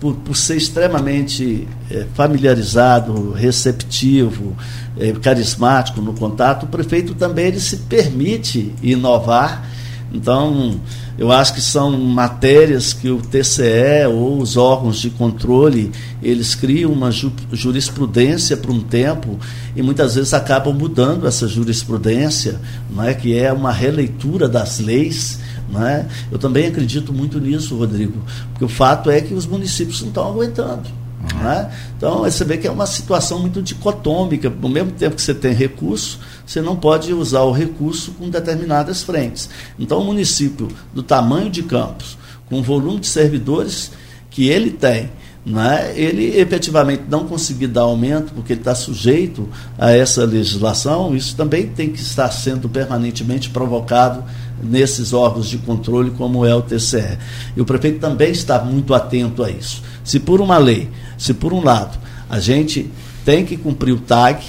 [0.00, 4.56] por, por, ser extremamente é, familiarizado, receptivo,
[4.98, 9.68] é, carismático no contato, o prefeito também ele se permite inovar.
[10.12, 10.78] Então,
[11.18, 15.90] eu acho que são matérias que o TCE ou os órgãos de controle,
[16.22, 19.38] eles criam uma ju jurisprudência por um tempo
[19.74, 22.60] e muitas vezes acabam mudando essa jurisprudência,
[22.90, 25.40] não é que é uma releitura das leis,
[25.70, 26.06] não é?
[26.30, 30.28] Eu também acredito muito nisso, Rodrigo, porque o fato é que os municípios não estão
[30.28, 31.02] aguentando.
[31.34, 31.70] Né?
[31.96, 34.52] Então, você vê que é uma situação muito dicotômica.
[34.62, 39.02] Ao mesmo tempo que você tem recurso, você não pode usar o recurso com determinadas
[39.02, 39.48] frentes.
[39.78, 43.92] Então, o município do tamanho de Campos, com o volume de servidores
[44.30, 45.10] que ele tem,
[45.44, 51.66] né, ele efetivamente não conseguir dar aumento, porque está sujeito a essa legislação, isso também
[51.66, 54.22] tem que estar sendo permanentemente provocado
[54.62, 57.18] nesses órgãos de controle, como é o TCE.
[57.56, 59.82] E o prefeito também está muito atento a isso.
[60.04, 60.88] Se por uma lei,
[61.18, 61.98] se por um lado
[62.30, 62.90] a gente
[63.24, 64.42] tem que cumprir o TAG,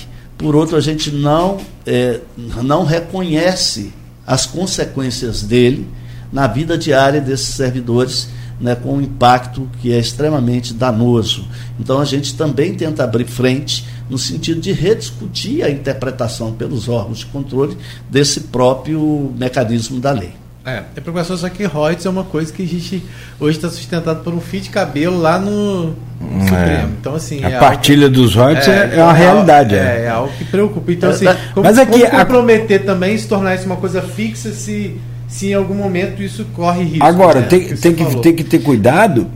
[0.44, 2.20] por outro a gente não, é,
[2.62, 3.94] não reconhece
[4.28, 5.88] as consequências dele
[6.34, 8.28] na vida diária desses servidores,
[8.60, 11.48] né, com um impacto que é extremamente danoso.
[11.80, 17.20] Então a gente também tenta abrir frente no sentido de rediscutir a interpretação pelos órgãos
[17.20, 17.78] de controle
[18.10, 20.43] desse próprio mecanismo da lei.
[20.66, 23.04] É, a preocupação só que Reuters é uma coisa que a gente
[23.38, 26.48] hoje está sustentado por um fio de cabelo lá no, no é.
[26.48, 26.94] Supremo.
[27.02, 27.44] Então, assim.
[27.44, 29.76] A é partilha dos Reuters é, é, uma realidade.
[29.76, 30.90] É, é, algo que preocupa.
[30.90, 32.86] Então, assim, como, Mas aqui, como comprometer a...
[32.86, 37.06] também, se tornar isso uma coisa fixa, se, se em algum momento isso corre risco.
[37.06, 37.48] Agora, né?
[37.48, 39.28] tem, tem, que, tem que ter cuidado,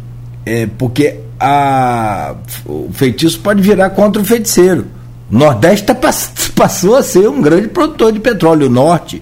[0.46, 2.36] é, porque a,
[2.66, 4.88] o feitiço pode virar contra o feiticeiro.
[5.30, 5.94] O Nordeste tá,
[6.56, 8.68] passou a ser um grande produtor de petróleo.
[8.68, 9.22] O Norte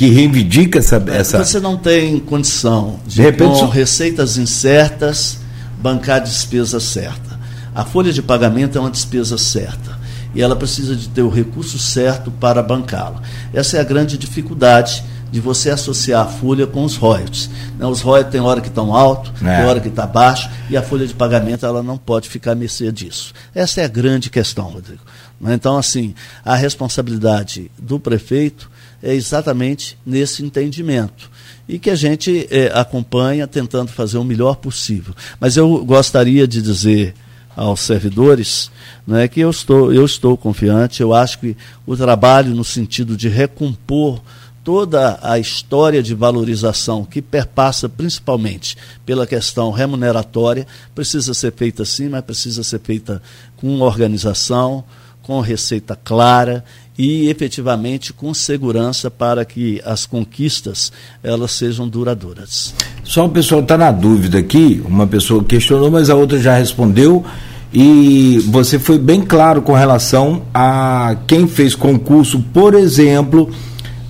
[0.00, 1.44] que reivindica essa, essa.
[1.44, 5.40] Você não tem condição de, de repente, com receitas incertas
[5.78, 7.38] bancar a despesa certa.
[7.74, 10.00] A folha de pagamento é uma despesa certa
[10.34, 13.20] e ela precisa de ter o recurso certo para bancá-la.
[13.52, 17.50] Essa é a grande dificuldade de você associar a folha com os royalties.
[17.78, 19.58] Né, os royalties tem hora que estão alto, é.
[19.58, 22.54] tem hora que está baixo, e a folha de pagamento ela não pode ficar à
[22.54, 23.34] mercê disso.
[23.54, 25.02] Essa é a grande questão, Rodrigo.
[25.38, 28.70] Né, então, assim, a responsabilidade do prefeito
[29.02, 31.30] é exatamente nesse entendimento.
[31.68, 35.14] E que a gente é, acompanha tentando fazer o melhor possível.
[35.38, 37.14] Mas eu gostaria de dizer
[37.56, 38.70] aos servidores
[39.06, 41.56] né, que eu estou, eu estou confiante, eu acho que
[41.86, 44.20] o trabalho no sentido de recompor
[44.62, 52.08] toda a história de valorização que perpassa principalmente pela questão remuneratória precisa ser feita sim,
[52.08, 53.22] mas precisa ser feita
[53.56, 54.84] com organização,
[55.22, 56.64] com receita clara
[57.00, 62.74] e efetivamente com segurança para que as conquistas elas sejam duradouras.
[63.02, 67.24] Só o pessoal está na dúvida aqui, uma pessoa questionou, mas a outra já respondeu.
[67.72, 73.48] E você foi bem claro com relação a quem fez concurso, por exemplo,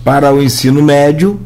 [0.03, 1.39] para o ensino médio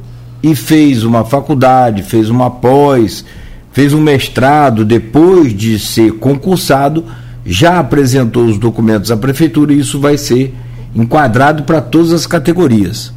[0.43, 3.23] e fez uma faculdade, fez uma pós,
[3.71, 7.05] fez um mestrado depois de ser concursado,
[7.45, 10.55] já apresentou os documentos à prefeitura e isso vai ser
[10.95, 13.13] enquadrado para todas as categorias.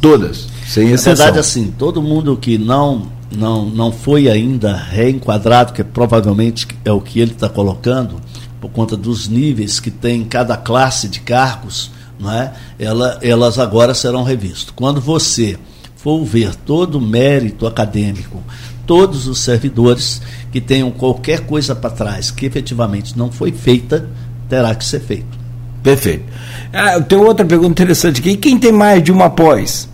[0.00, 1.12] Todas, sem exceção.
[1.12, 6.92] Na verdade, assim, todo mundo que não não, não foi ainda reenquadrado, que provavelmente é
[6.92, 8.20] o que ele está colocando,
[8.60, 12.52] por conta dos níveis que tem cada classe de cargos, não é?
[12.78, 14.72] Ela, elas agora serão revistas.
[14.74, 15.58] Quando você
[15.96, 18.42] for ver todo o mérito acadêmico,
[18.86, 24.08] todos os servidores que tenham qualquer coisa para trás que efetivamente não foi feita,
[24.48, 25.37] terá que ser feito.
[25.82, 26.24] Perfeito.
[26.72, 28.36] Ah, tem outra pergunta interessante aqui.
[28.36, 29.88] Quem tem mais de uma pós?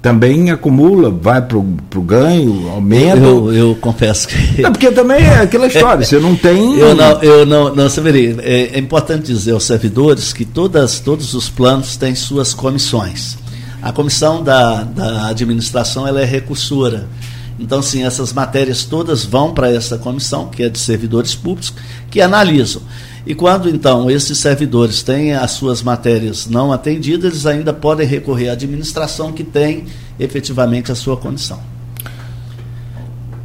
[0.00, 3.18] Também acumula, vai para o ganho, aumenta.
[3.20, 4.60] Eu, eu confesso que.
[4.60, 6.76] Não, porque também é aquela história, você não tem.
[6.78, 8.36] Eu não, eu não, não saberia.
[8.42, 13.38] É, é importante dizer aos servidores que todas, todos os planos têm suas comissões.
[13.80, 17.08] A comissão da, da administração ela é recursora.
[17.58, 21.72] Então, sim, essas matérias todas vão para essa comissão, que é de servidores públicos,
[22.10, 22.82] que analisam.
[23.26, 28.50] E quando então esses servidores têm as suas matérias não atendidas, eles ainda podem recorrer
[28.50, 29.84] à administração que tem
[30.20, 31.58] efetivamente a sua condição.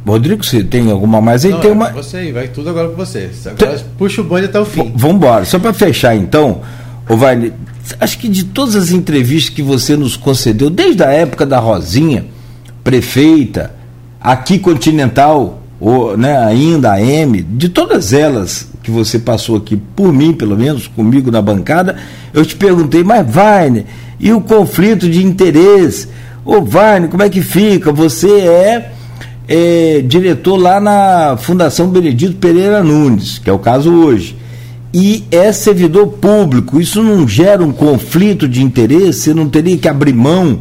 [0.06, 1.52] Rodrigo, você tem alguma mais aí?
[1.52, 1.90] Não, tem é uma...
[1.92, 3.30] Você aí, vai tudo agora com você.
[3.46, 3.86] Agora tem...
[3.96, 4.92] puxa o bonde até o fim.
[4.94, 5.44] Vamos embora.
[5.44, 6.62] Só para fechar então,
[7.08, 7.52] o Vai,
[7.98, 12.26] acho que de todas as entrevistas que você nos concedeu, desde a época da Rosinha,
[12.82, 13.74] prefeita,
[14.20, 20.12] aqui Continental, ou, né, ainda a M, de todas elas que você passou aqui, por
[20.12, 21.96] mim pelo menos, comigo na bancada,
[22.32, 23.86] eu te perguntei, mas Vaine,
[24.18, 26.08] e o conflito de interesse?
[26.44, 27.90] Ô Vaine, como é que fica?
[27.92, 28.92] Você é,
[29.48, 34.36] é diretor lá na Fundação Benedito Pereira Nunes, que é o caso hoje
[34.92, 36.80] e é servidor público.
[36.80, 39.20] Isso não gera um conflito de interesse?
[39.20, 40.60] Você não teria que abrir mão,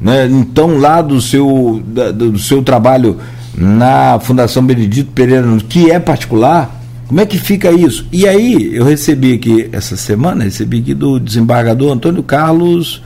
[0.00, 3.18] né, então, lá do seu, da, do seu trabalho
[3.56, 6.82] na Fundação Benedito Pereira, que é particular?
[7.08, 8.06] Como é que fica isso?
[8.12, 13.02] E aí, eu recebi aqui, essa semana, recebi aqui do desembargador Antônio Carlos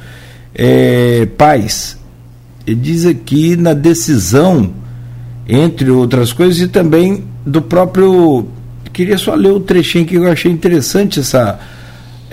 [0.55, 1.99] é, Paz.
[2.67, 4.73] Ele diz aqui na decisão,
[5.47, 8.49] entre outras coisas, e também do próprio.
[8.93, 11.61] Queria só ler o trechinho que eu achei interessante essa,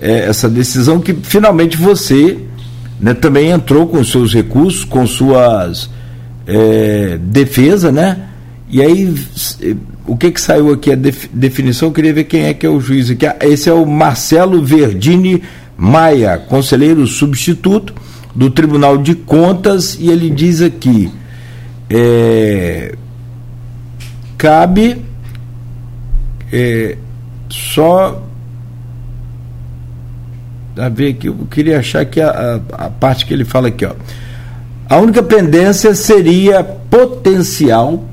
[0.02, 2.40] é, essa decisão, que finalmente você
[3.00, 5.90] né, também entrou com seus recursos, com suas
[6.48, 8.30] é, defesa, né?
[8.70, 9.14] E aí
[10.08, 11.90] o que que saiu aqui a def, definição?
[11.90, 13.26] Eu queria ver quem é que é o juiz aqui.
[13.26, 15.44] Ah, esse é o Marcelo Verdini
[15.78, 17.94] Maia, conselheiro substituto
[18.34, 21.12] do Tribunal de Contas, e ele diz aqui:
[21.90, 22.96] é,
[24.38, 25.02] cabe
[26.52, 26.98] é,
[27.50, 28.24] só
[30.78, 33.86] a ver aqui, eu queria achar que a, a, a parte que ele fala aqui,
[33.86, 33.94] ó.
[34.90, 38.04] A única pendência seria potencial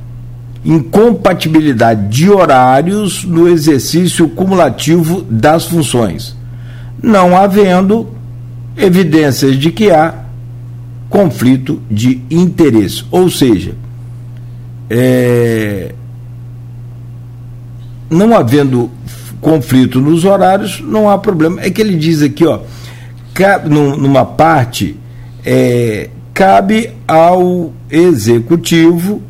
[0.64, 6.34] incompatibilidade de horários no exercício cumulativo das funções,
[7.02, 8.08] não havendo
[8.76, 10.24] evidências de que há
[11.10, 13.04] conflito de interesse.
[13.10, 13.74] Ou seja,
[14.88, 15.94] é,
[18.10, 18.90] não havendo
[19.40, 21.60] conflito nos horários, não há problema.
[21.60, 22.60] É que ele diz aqui, ó,
[23.68, 24.96] numa parte,
[25.44, 29.22] é, cabe ao executivo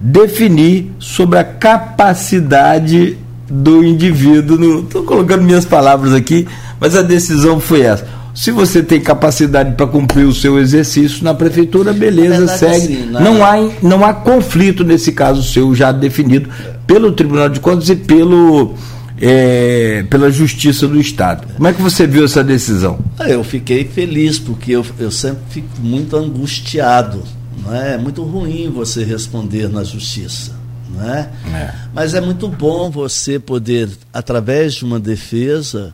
[0.00, 3.18] definir sobre a capacidade
[3.48, 4.80] do indivíduo.
[4.80, 6.48] Estou colocando minhas palavras aqui,
[6.80, 8.06] mas a decisão foi essa.
[8.34, 12.86] Se você tem capacidade para cumprir o seu exercício na prefeitura, beleza, segue.
[12.86, 16.50] Sim, não, não, há, não há conflito nesse caso seu já definido
[16.86, 18.74] pelo Tribunal de Contas e pelo,
[19.20, 21.46] é, pela Justiça do Estado.
[21.54, 22.98] Como é que você viu essa decisão?
[23.18, 27.22] Ah, eu fiquei feliz, porque eu, eu sempre fico muito angustiado
[27.66, 27.94] não é?
[27.94, 30.54] é muito ruim você responder na justiça.
[30.90, 31.30] Não é?
[31.52, 31.74] é.
[31.92, 35.92] Mas é muito bom você poder, através de uma defesa,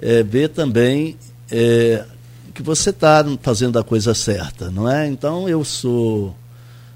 [0.00, 1.16] é, ver também
[1.50, 2.04] é,
[2.54, 5.06] que você está fazendo a coisa certa, não é?
[5.06, 6.36] Então eu sou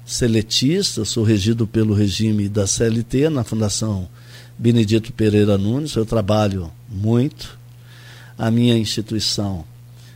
[0.05, 4.07] seletista, sou regido pelo regime da CLT na Fundação
[4.57, 7.57] Benedito Pereira Nunes, eu trabalho muito.
[8.37, 9.63] A minha instituição,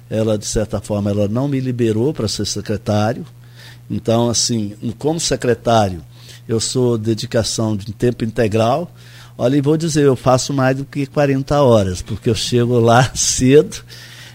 [0.10, 3.26] ela de certa forma, ela não me liberou para ser secretário,
[3.90, 6.04] então, assim, como secretário,
[6.48, 8.92] eu sou dedicação de tempo integral.
[9.38, 13.12] Olha, e vou dizer, eu faço mais do que 40 horas, porque eu chego lá
[13.16, 13.78] cedo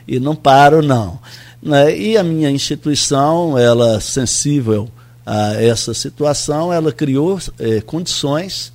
[0.07, 1.19] e não paro, não.
[1.63, 1.97] Né?
[1.97, 4.89] E a minha instituição, ela sensível
[5.25, 8.72] a essa situação, ela criou é, condições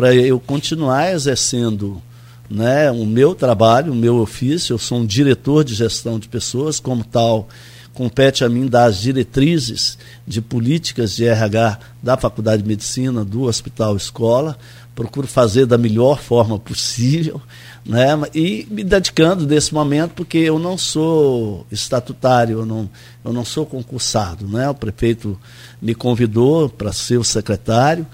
[0.00, 2.00] para eu continuar exercendo
[2.48, 4.72] né, o meu trabalho, o meu ofício.
[4.72, 7.50] Eu sou um diretor de gestão de pessoas, como tal,
[7.92, 13.42] compete a mim dar as diretrizes de políticas de RH da Faculdade de Medicina, do
[13.42, 14.56] Hospital Escola,
[14.94, 17.38] procuro fazer da melhor forma possível,
[17.84, 18.06] né?
[18.34, 22.88] e me dedicando nesse momento, porque eu não sou estatutário, eu não,
[23.22, 24.48] eu não sou concursado.
[24.48, 24.66] Né?
[24.66, 25.38] O prefeito
[25.80, 28.06] me convidou para ser o secretário,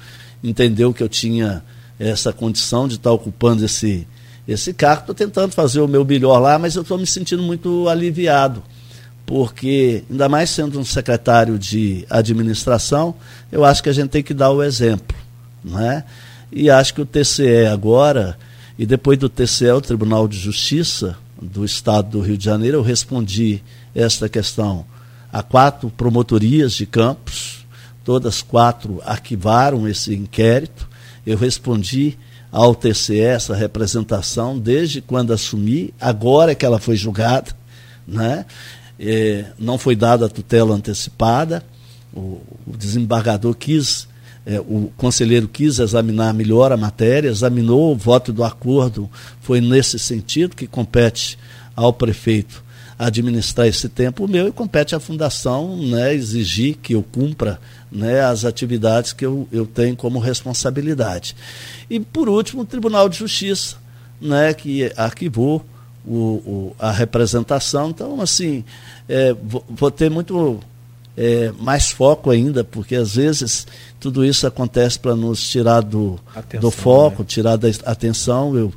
[0.42, 1.62] entendeu que eu tinha
[1.98, 4.06] essa condição de estar ocupando esse,
[4.46, 5.02] esse cargo.
[5.02, 8.62] Estou tentando fazer o meu melhor lá, mas eu estou me sentindo muito aliviado,
[9.24, 13.14] porque, ainda mais sendo um secretário de administração,
[13.50, 15.16] eu acho que a gente tem que dar o exemplo.
[15.64, 16.04] Não é?
[16.52, 18.38] E acho que o TCE agora,
[18.78, 22.82] e depois do TCE, o Tribunal de Justiça do Estado do Rio de Janeiro, eu
[22.82, 23.62] respondi
[23.94, 24.84] esta questão
[25.32, 27.66] a quatro promotorias de campos,
[28.04, 30.88] todas quatro arquivaram esse inquérito.
[31.26, 32.16] Eu respondi
[32.52, 37.50] ao TCE essa representação desde quando assumi, agora que ela foi julgada,
[38.06, 38.46] né?
[38.98, 41.62] É, não foi dada a tutela antecipada,
[42.14, 44.08] o, o desembargador quis
[44.46, 49.98] é, o conselheiro quis examinar melhor a matéria, examinou o voto do acordo, foi nesse
[49.98, 51.36] sentido que compete
[51.74, 52.64] ao prefeito
[52.98, 57.60] administrar esse tempo meu e compete à fundação né, exigir que eu cumpra
[57.90, 61.36] né, as atividades que eu, eu tenho como responsabilidade.
[61.88, 63.76] E, por último, o Tribunal de Justiça,
[64.20, 65.64] né, que arquivou
[66.06, 67.90] o, o, a representação.
[67.90, 68.64] Então, assim,
[69.08, 70.60] é, vou, vou, ter muito
[71.16, 73.66] é, mais foco ainda, porque às vezes
[73.98, 77.26] tudo isso acontece para nos tirar do, atenção, do foco, né?
[77.28, 78.56] tirar da atenção.
[78.56, 78.72] Eu,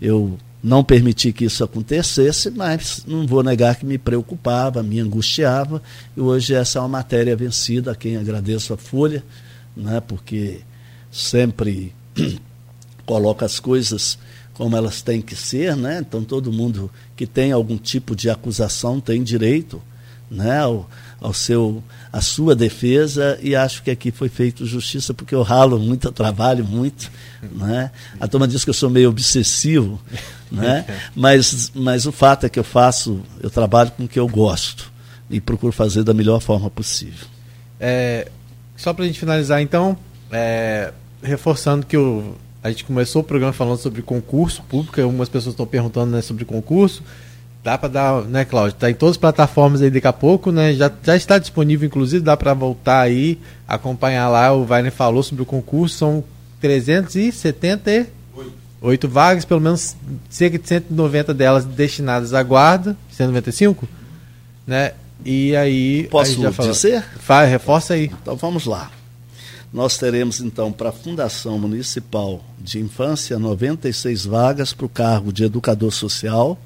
[0.00, 5.80] eu não permiti que isso acontecesse, mas não vou negar que me preocupava, me angustiava.
[6.16, 9.22] E hoje essa é uma matéria vencida, a quem agradeço a Folha,
[9.76, 10.62] né, porque
[11.08, 11.94] sempre
[13.06, 14.18] coloca as coisas
[14.54, 16.00] como elas têm que ser, né?
[16.00, 19.80] Então todo mundo que tem algum tipo de acusação tem direito,
[20.28, 20.90] né, ao,
[21.20, 21.80] ao seu
[22.16, 26.12] a sua defesa e acho que aqui foi feito justiça porque eu ralo muito, eu
[26.12, 27.12] trabalho muito,
[27.52, 27.90] né?
[28.18, 30.00] A turma diz que eu sou meio obsessivo,
[30.50, 30.86] né?
[31.14, 34.90] Mas mas o fato é que eu faço, eu trabalho com o que eu gosto
[35.28, 37.26] e procuro fazer da melhor forma possível.
[37.78, 38.30] É,
[38.78, 39.94] só para a gente finalizar então,
[40.32, 45.52] é, reforçando que o, a gente começou o programa falando sobre concurso público, algumas pessoas
[45.52, 47.02] estão perguntando né, sobre concurso.
[47.66, 48.78] Dá para dar, né, Cláudio?
[48.78, 50.72] Tá em todas as plataformas aí daqui a pouco, né?
[50.72, 54.52] Já, já está disponível, inclusive, dá para voltar aí, acompanhar lá.
[54.52, 56.22] O Wagner falou sobre o concurso, são
[56.60, 59.96] 378 vagas, pelo menos
[60.30, 63.88] cerca de 190 delas destinadas à guarda, 195,
[64.64, 64.92] né?
[65.24, 66.06] E aí.
[66.08, 67.02] Posso já dizer?
[67.18, 68.12] Faz, reforça aí.
[68.22, 68.92] Então vamos lá.
[69.72, 75.42] Nós teremos então para a Fundação Municipal de Infância 96 vagas para o cargo de
[75.42, 76.56] educador social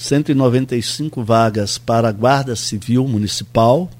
[0.00, 3.90] 195 vagas para a Guarda Civil Municipal,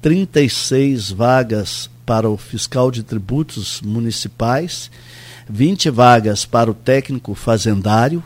[0.00, 4.90] 36 vagas para o fiscal de tributos municipais,
[5.46, 8.24] 20 vagas para o técnico fazendário,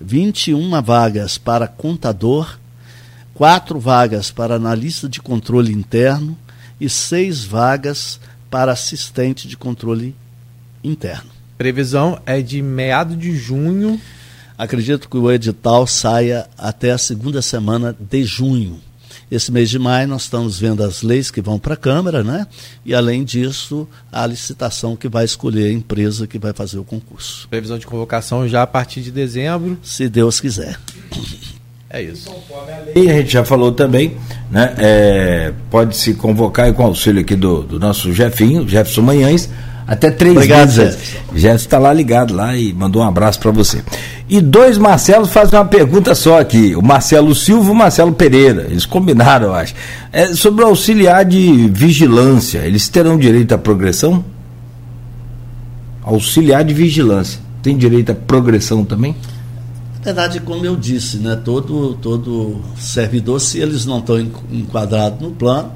[0.00, 2.58] 21 vagas para contador,
[3.34, 6.34] 4 vagas para analista de controle interno
[6.80, 8.18] e 6 vagas
[8.50, 10.16] para assistente de controle
[10.82, 11.30] interno.
[11.58, 14.00] Previsão é de meado de junho
[14.62, 18.78] Acredito que o edital saia até a segunda semana de junho.
[19.28, 22.46] Esse mês de maio nós estamos vendo as leis que vão para a Câmara, né?
[22.86, 27.48] E além disso, a licitação que vai escolher a empresa que vai fazer o concurso.
[27.48, 29.76] Previsão de convocação já a partir de dezembro.
[29.82, 30.78] Se Deus quiser.
[31.90, 32.32] É isso.
[32.94, 34.16] E a gente já falou também,
[34.48, 34.76] né?
[34.78, 39.50] É, pode se convocar com auxílio aqui do, do nosso Jefinho, Jefferson Manhães,
[39.86, 40.98] até três Obrigado, vezes.
[41.34, 43.82] Jefferson está lá ligado lá e mandou um abraço para você.
[44.28, 46.74] E dois Marcelos fazem uma pergunta só aqui.
[46.74, 48.66] O Marcelo Silva e o Marcelo Pereira.
[48.70, 49.74] Eles combinaram, eu acho.
[50.12, 52.60] É sobre o auxiliar de vigilância.
[52.60, 54.24] Eles terão direito à progressão?
[56.02, 57.40] Auxiliar de vigilância.
[57.62, 59.14] Tem direito à progressão também?
[59.98, 64.18] Na verdade, como eu disse, né, todo, todo servidor, se eles não estão
[64.50, 65.70] enquadrados no plano,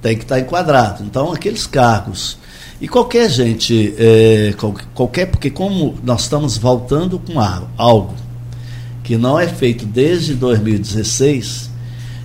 [0.00, 1.02] tem que estar enquadrado.
[1.04, 2.38] Então, aqueles cargos
[2.80, 4.54] e qualquer gente, é,
[4.94, 7.40] qualquer, porque como nós estamos voltando com
[7.76, 8.14] algo
[9.02, 11.70] que não é feito desde 2016,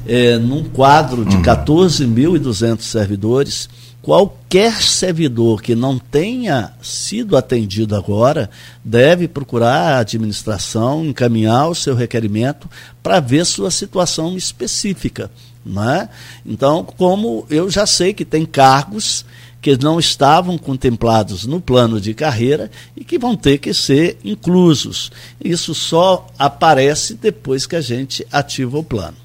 [0.07, 2.77] é, num quadro de 14.200 uhum.
[2.79, 3.69] servidores,
[4.01, 8.49] qualquer servidor que não tenha sido atendido agora
[8.83, 12.69] deve procurar a administração, encaminhar o seu requerimento
[13.03, 15.29] para ver sua situação específica.
[15.63, 16.09] Não é?
[16.43, 19.23] Então, como eu já sei que tem cargos
[19.61, 25.11] que não estavam contemplados no plano de carreira e que vão ter que ser inclusos.
[25.43, 29.17] Isso só aparece depois que a gente ativa o plano.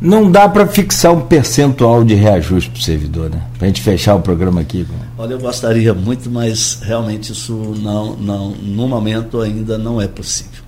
[0.00, 3.42] Não dá para fixar um percentual de reajuste para o servidor, né?
[3.56, 4.86] Para a gente fechar o programa aqui.
[5.16, 10.62] Olha, eu gostaria muito, mas realmente isso não, não, no momento ainda não é possível.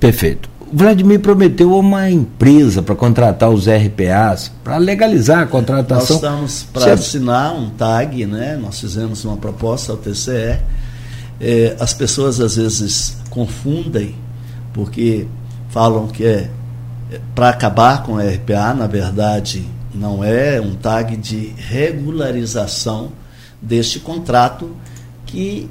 [0.00, 0.51] Perfeito.
[0.72, 6.16] Vladimir prometeu uma empresa para contratar os RPAs, para legalizar a contratação.
[6.16, 8.56] Nós estamos para assinar um TAG, né?
[8.56, 10.58] Nós fizemos uma proposta ao TCE.
[11.40, 14.14] É, as pessoas às vezes confundem,
[14.72, 15.26] porque
[15.68, 16.48] falam que é
[17.34, 23.12] para acabar com a RPA, na verdade, não é um tag de regularização
[23.60, 24.74] deste contrato
[25.26, 25.68] que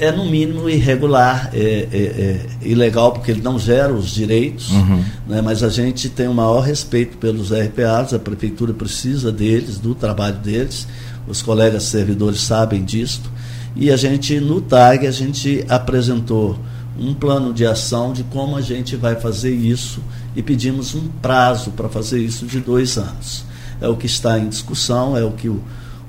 [0.00, 1.58] é no mínimo irregular, é,
[1.92, 5.04] é, é, ilegal porque ele não gera os direitos, uhum.
[5.28, 9.94] né, mas a gente tem o maior respeito pelos RPAs, a prefeitura precisa deles, do
[9.94, 10.88] trabalho deles,
[11.28, 13.30] os colegas servidores sabem disto,
[13.76, 16.58] e a gente no TAG a gente apresentou
[16.98, 20.00] um plano de ação de como a gente vai fazer isso
[20.34, 23.44] e pedimos um prazo para fazer isso de dois anos.
[23.80, 25.62] É o que está em discussão, é o que o,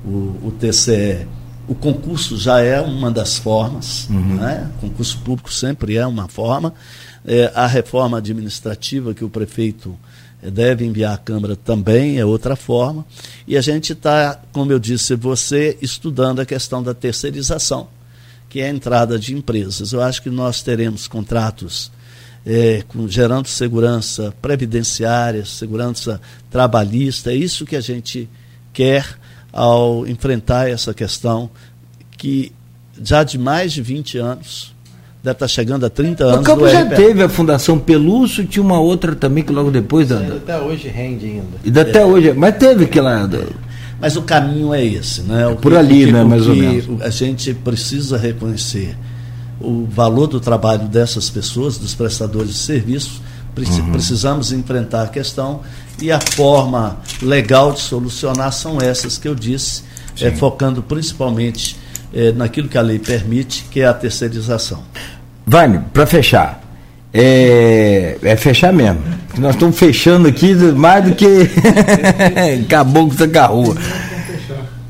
[0.04, 1.28] o, o TCE.
[1.72, 4.36] O concurso já é uma das formas, uhum.
[4.36, 4.70] né?
[4.76, 6.74] o concurso público sempre é uma forma.
[7.26, 9.98] É, a reforma administrativa que o prefeito
[10.44, 13.06] é, deve enviar à Câmara também é outra forma.
[13.48, 17.88] E a gente está, como eu disse, você estudando a questão da terceirização,
[18.50, 19.94] que é a entrada de empresas.
[19.94, 21.90] Eu acho que nós teremos contratos
[22.46, 26.20] é, com, gerando segurança previdenciária, segurança
[26.50, 27.32] trabalhista.
[27.32, 28.28] É isso que a gente
[28.74, 29.21] quer
[29.52, 31.50] ao enfrentar essa questão
[32.18, 32.52] que
[33.04, 34.74] já de mais de 20 anos,
[35.24, 36.40] deve estar chegando a 30 anos.
[36.40, 36.96] O campo já RPA.
[36.96, 40.08] teve a Fundação Pelúcio, tinha uma outra também que logo depois.
[40.08, 41.46] Da, até hoje rende ainda.
[41.64, 42.06] E até é.
[42.06, 43.30] hoje, mas teve aquela.
[44.00, 45.48] Mas o caminho é esse, né?
[45.48, 46.24] O Por que, ali, que, né?
[46.24, 47.02] Mais ou menos.
[47.02, 48.98] A gente precisa reconhecer
[49.60, 53.22] o valor do trabalho dessas pessoas, dos prestadores de serviços.
[53.58, 53.92] Uhum.
[53.92, 55.62] Precisamos enfrentar a questão
[56.02, 59.84] e a forma legal de solucionar são essas que eu disse,
[60.20, 61.78] é, focando principalmente
[62.14, 64.82] é, naquilo que a lei permite, que é a terceirização.
[65.46, 66.62] Vane, para fechar,
[67.14, 69.02] é, é, fechar mesmo.
[69.38, 71.28] Nós estamos fechando aqui mais do que
[72.68, 73.76] caboclo da carrua.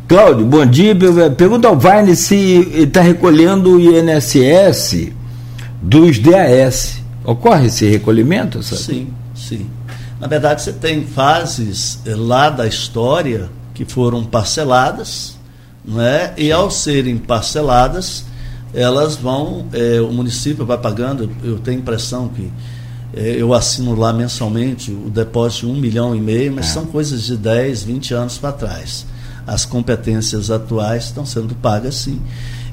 [0.07, 0.93] Cláudio, bom dia.
[1.37, 5.07] Pergunta ao Vine se está recolhendo o INSS
[5.81, 7.00] dos DAS.
[7.31, 8.61] Ocorre esse recolhimento?
[8.61, 8.81] Sabe?
[8.81, 9.69] Sim, sim.
[10.19, 15.37] Na verdade, você tem fases eh, lá da história que foram parceladas,
[15.83, 16.33] não é?
[16.37, 18.25] e ao serem parceladas,
[18.73, 22.51] elas vão, é, o município vai pagando, eu tenho impressão que
[23.13, 26.69] é, eu assino lá mensalmente o depósito de um milhão e meio, mas é.
[26.69, 29.05] são coisas de 10, 20 anos para trás
[29.45, 32.21] as competências atuais estão sendo pagas sim.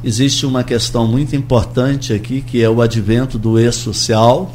[0.02, 4.52] Existe uma questão muito importante aqui, que é o advento do e-social.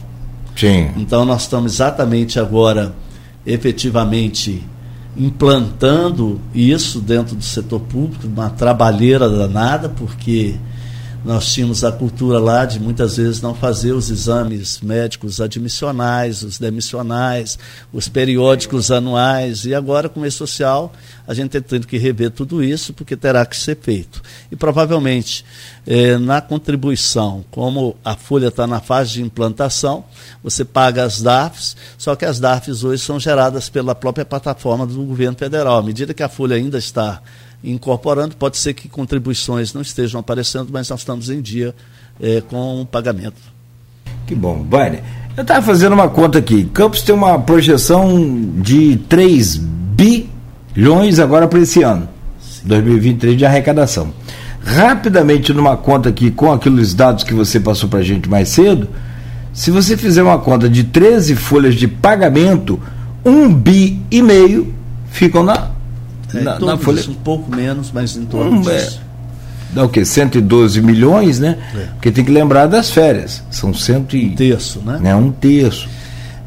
[0.55, 0.91] Sim.
[0.97, 2.95] Então, nós estamos exatamente agora,
[3.45, 4.63] efetivamente,
[5.17, 10.55] implantando isso dentro do setor público, uma trabalheira danada, porque
[11.23, 16.59] nós tínhamos a cultura lá de muitas vezes não fazer os exames médicos admissionais, os
[16.59, 17.57] demissionais,
[17.93, 20.91] os periódicos anuais, e agora com o e-social
[21.25, 24.21] a gente está tendo que rever tudo isso, porque terá que ser feito.
[24.51, 25.45] E provavelmente
[25.87, 30.03] eh, na contribuição, como a folha está na fase de implantação,
[30.43, 35.01] você paga as DAFs, só que as DAFs hoje são geradas pela própria plataforma do
[35.03, 35.77] governo federal.
[35.77, 37.21] À medida que a folha ainda está
[37.63, 38.35] incorporando.
[38.35, 41.73] Pode ser que contribuições não estejam aparecendo, mas nós estamos em dia
[42.21, 43.41] é, com o pagamento.
[44.25, 44.65] Que bom.
[44.69, 45.01] Vale.
[45.35, 46.65] Eu estava fazendo uma conta aqui.
[46.65, 52.07] Campos tem uma projeção de 3 bilhões agora para esse ano,
[52.39, 52.61] Sim.
[52.65, 54.13] 2023, de arrecadação.
[54.63, 58.87] Rapidamente, numa conta aqui, com aqueles dados que você passou para a gente mais cedo,
[59.51, 62.79] se você fizer uma conta de 13 folhas de pagamento,
[63.25, 64.73] um bi e meio
[65.11, 65.69] ficam na
[66.33, 67.03] é, na, na folha...
[67.09, 68.89] um pouco menos, mas em torno um, é,
[69.73, 70.05] dá o quê?
[70.05, 71.57] 112 milhões, né?
[71.75, 71.85] É.
[71.93, 73.43] Porque tem que lembrar das férias.
[73.49, 74.27] São cento e...
[74.27, 74.99] Um terço, né?
[75.03, 75.89] É, um terço.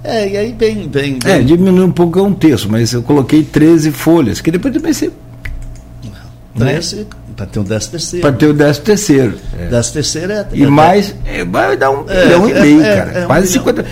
[0.02, 1.32] É, e aí bem, bem, bem...
[1.32, 4.92] É, diminui um pouco, é um terço, mas eu coloquei 13 folhas, que depois também
[4.92, 5.10] você...
[6.56, 7.04] 13, né?
[7.36, 8.22] para ter o 10 terceiro.
[8.22, 9.38] Para ter o 10 terceiro.
[9.58, 9.66] É.
[9.66, 10.46] 10 terceiro é...
[10.54, 13.26] E mais, é, vai dar um é, bilhão e é, meio, cara.
[13.26, 13.84] Quase um 50...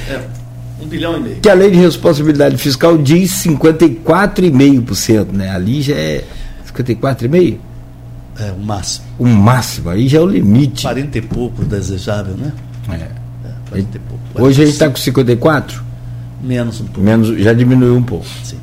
[0.94, 1.36] Bilhão e meio.
[1.36, 5.50] Que a lei de responsabilidade fiscal diz 54,5%, né?
[5.50, 6.24] Ali já é
[6.72, 7.58] 54,5%?
[8.38, 9.06] É, o máximo.
[9.18, 10.82] O máximo, aí já é o limite.
[10.82, 12.52] 40 e pouco desejável, né?
[12.88, 12.94] É.
[12.94, 13.10] é
[13.68, 14.24] 40 e pouco.
[14.34, 14.42] 45.
[14.42, 15.82] Hoje a gente está com 54?
[16.42, 17.00] Menos um pouco.
[17.00, 18.26] Menos, já diminuiu um pouco.
[18.42, 18.58] Sim.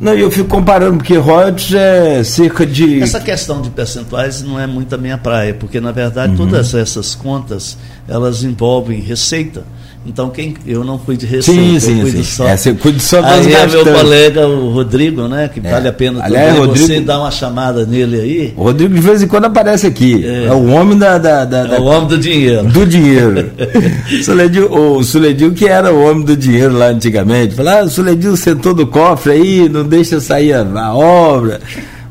[0.00, 3.00] Não, eu fico comparando, porque royalties é cerca de.
[3.00, 6.38] Essa questão de percentuais não é muito a minha praia, porque na verdade uhum.
[6.38, 7.78] todas essas contas
[8.08, 9.64] elas envolvem receita
[10.04, 12.24] Então quem eu não cuido de receita, sim, eu sim, cuido sim.
[12.24, 12.48] só.
[12.48, 15.92] É, você cuida só das aí é meu colega o Rodrigo, né, que vale a
[15.92, 18.54] pena Aliás, também Rodrigo- você dar uma chamada nele aí.
[18.56, 20.24] O Rodrigo de vez em quando aparece aqui.
[20.26, 20.52] É, É.
[20.52, 22.64] o homem da, da- da- da- É o homem do dinheiro.
[22.64, 23.50] do dinheiro.
[24.24, 28.36] Suledil, o Suledil, que era o homem do dinheiro lá antigamente, falava, ah, o Suledil
[28.36, 31.60] sentou do cofre aí, não deixa sair a, a obra.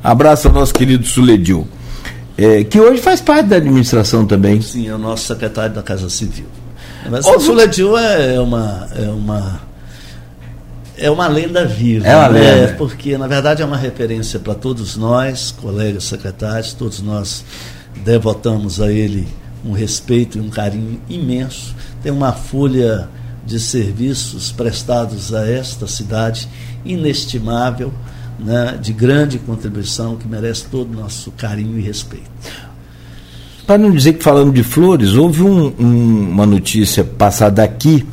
[0.02, 1.68] Abraço ao nosso querido Suledil.
[2.38, 4.62] É, que hoje faz parte da administração também.
[4.62, 6.46] Sim, é o nosso secretário da Casa Civil.
[7.10, 9.62] Mas Ô, o Suledil é uma é uma
[10.98, 12.40] é uma lenda viva, É uma né?
[12.56, 12.74] lenda.
[12.78, 17.44] porque na verdade é uma referência para todos nós, colegas secretários, todos nós
[18.04, 19.28] devotamos a ele
[19.66, 21.76] um respeito e um carinho imenso.
[22.04, 23.10] Tem uma folha
[23.46, 26.48] de serviços prestados a esta cidade
[26.86, 27.92] inestimável,
[28.40, 32.30] né, de grande contribuição que merece todo o nosso carinho e respeito.
[33.72, 38.06] Para não dizer que falando de flores, houve um- um- uma notícia passada aqui,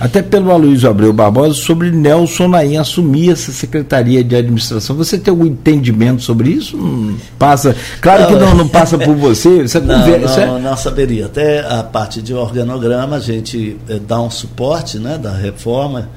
[0.00, 4.96] até pelo Aloysio Abreu Barbosa, sobre Nelson Naim assumir essa Secretaria de Administração.
[4.96, 6.78] Você tem algum entendimento sobre isso?
[6.78, 7.76] Não passa.
[8.00, 9.68] Claro que Não, não, não passa por você.
[9.68, 10.46] Você Não, conversa.
[10.46, 11.26] não, não saberia.
[11.26, 16.08] Até a parte de organograma, a gente eh, dá um suporte né, da reforma.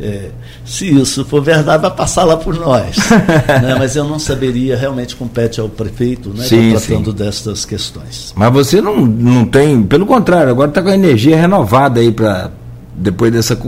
[0.00, 0.30] Eh,
[0.64, 2.96] se isso for verdade, vai passar lá por nós.
[3.62, 7.16] né, mas eu não saberia, realmente compete ao prefeito, né, Sim, tá tratando sim.
[7.16, 8.32] destas questões.
[8.36, 12.50] Mas você não, não tem, pelo contrário, agora está com a energia renovada aí para
[12.96, 13.58] depois dessa,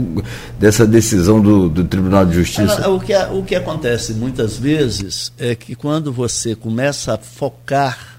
[0.57, 2.89] dessa decisão do, do Tribunal de Justiça.
[2.89, 8.17] O que, o que acontece muitas vezes é que quando você começa a focar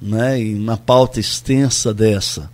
[0.00, 2.50] né, em uma pauta extensa dessa,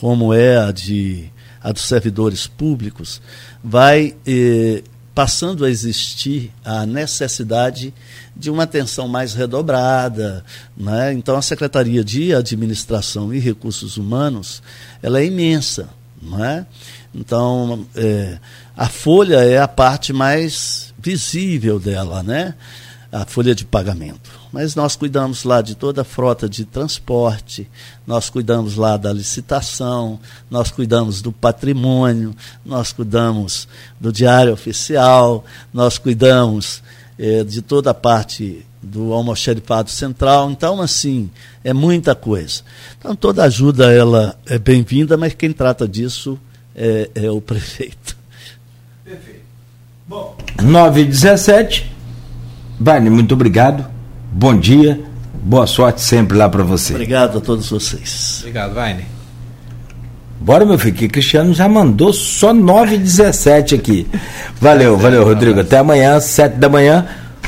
[0.00, 1.30] como é a, de,
[1.62, 3.20] a dos servidores públicos,
[3.62, 4.82] vai eh,
[5.18, 7.92] passando a existir a necessidade
[8.36, 10.44] de uma atenção mais redobrada.
[10.76, 11.12] Né?
[11.12, 14.62] Então, a Secretaria de Administração e Recursos Humanos
[15.02, 15.88] ela é imensa.
[16.22, 16.64] Não é?
[17.12, 18.38] Então, é,
[18.76, 22.54] a folha é a parte mais visível dela, né?
[23.10, 24.37] A folha de pagamento.
[24.52, 27.68] Mas nós cuidamos lá de toda a frota de transporte,
[28.06, 30.18] nós cuidamos lá da licitação,
[30.50, 32.34] nós cuidamos do patrimônio,
[32.64, 33.68] nós cuidamos
[34.00, 36.82] do diário oficial, nós cuidamos
[37.18, 40.50] eh, de toda a parte do almoxerifado central.
[40.50, 41.30] Então, assim,
[41.62, 42.62] é muita coisa.
[42.98, 46.38] Então, toda ajuda ela é bem-vinda, mas quem trata disso
[46.74, 48.16] é, é o prefeito.
[50.62, 51.92] 9 e 17.
[52.80, 53.97] Vale, muito obrigado.
[54.38, 55.00] Bom dia.
[55.42, 56.92] Boa sorte sempre lá para você.
[56.92, 58.36] Obrigado a todos vocês.
[58.38, 59.04] Obrigado, Vaine.
[60.40, 64.06] Bora, meu filho, que Cristiano já mandou só 9 e 17 aqui.
[64.60, 65.58] Valeu, valeu, Rodrigo.
[65.58, 67.04] Até amanhã, 7 da manhã.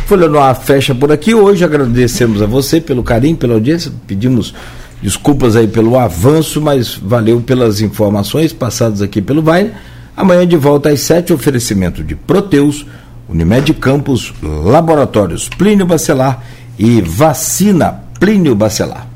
[0.06, 1.32] Folha no ar fecha por aqui.
[1.32, 3.92] Hoje agradecemos a você pelo carinho, pela audiência.
[4.04, 4.52] Pedimos
[5.00, 9.72] desculpas aí pelo avanço, mas valeu pelas informações passadas aqui pelo Vai.
[10.16, 12.84] Amanhã de volta às 7, oferecimento de Proteus,
[13.28, 16.42] Unimed Campos, Laboratórios Plínio Bacelar
[16.80, 19.09] e Vacina Plínio Bacelar.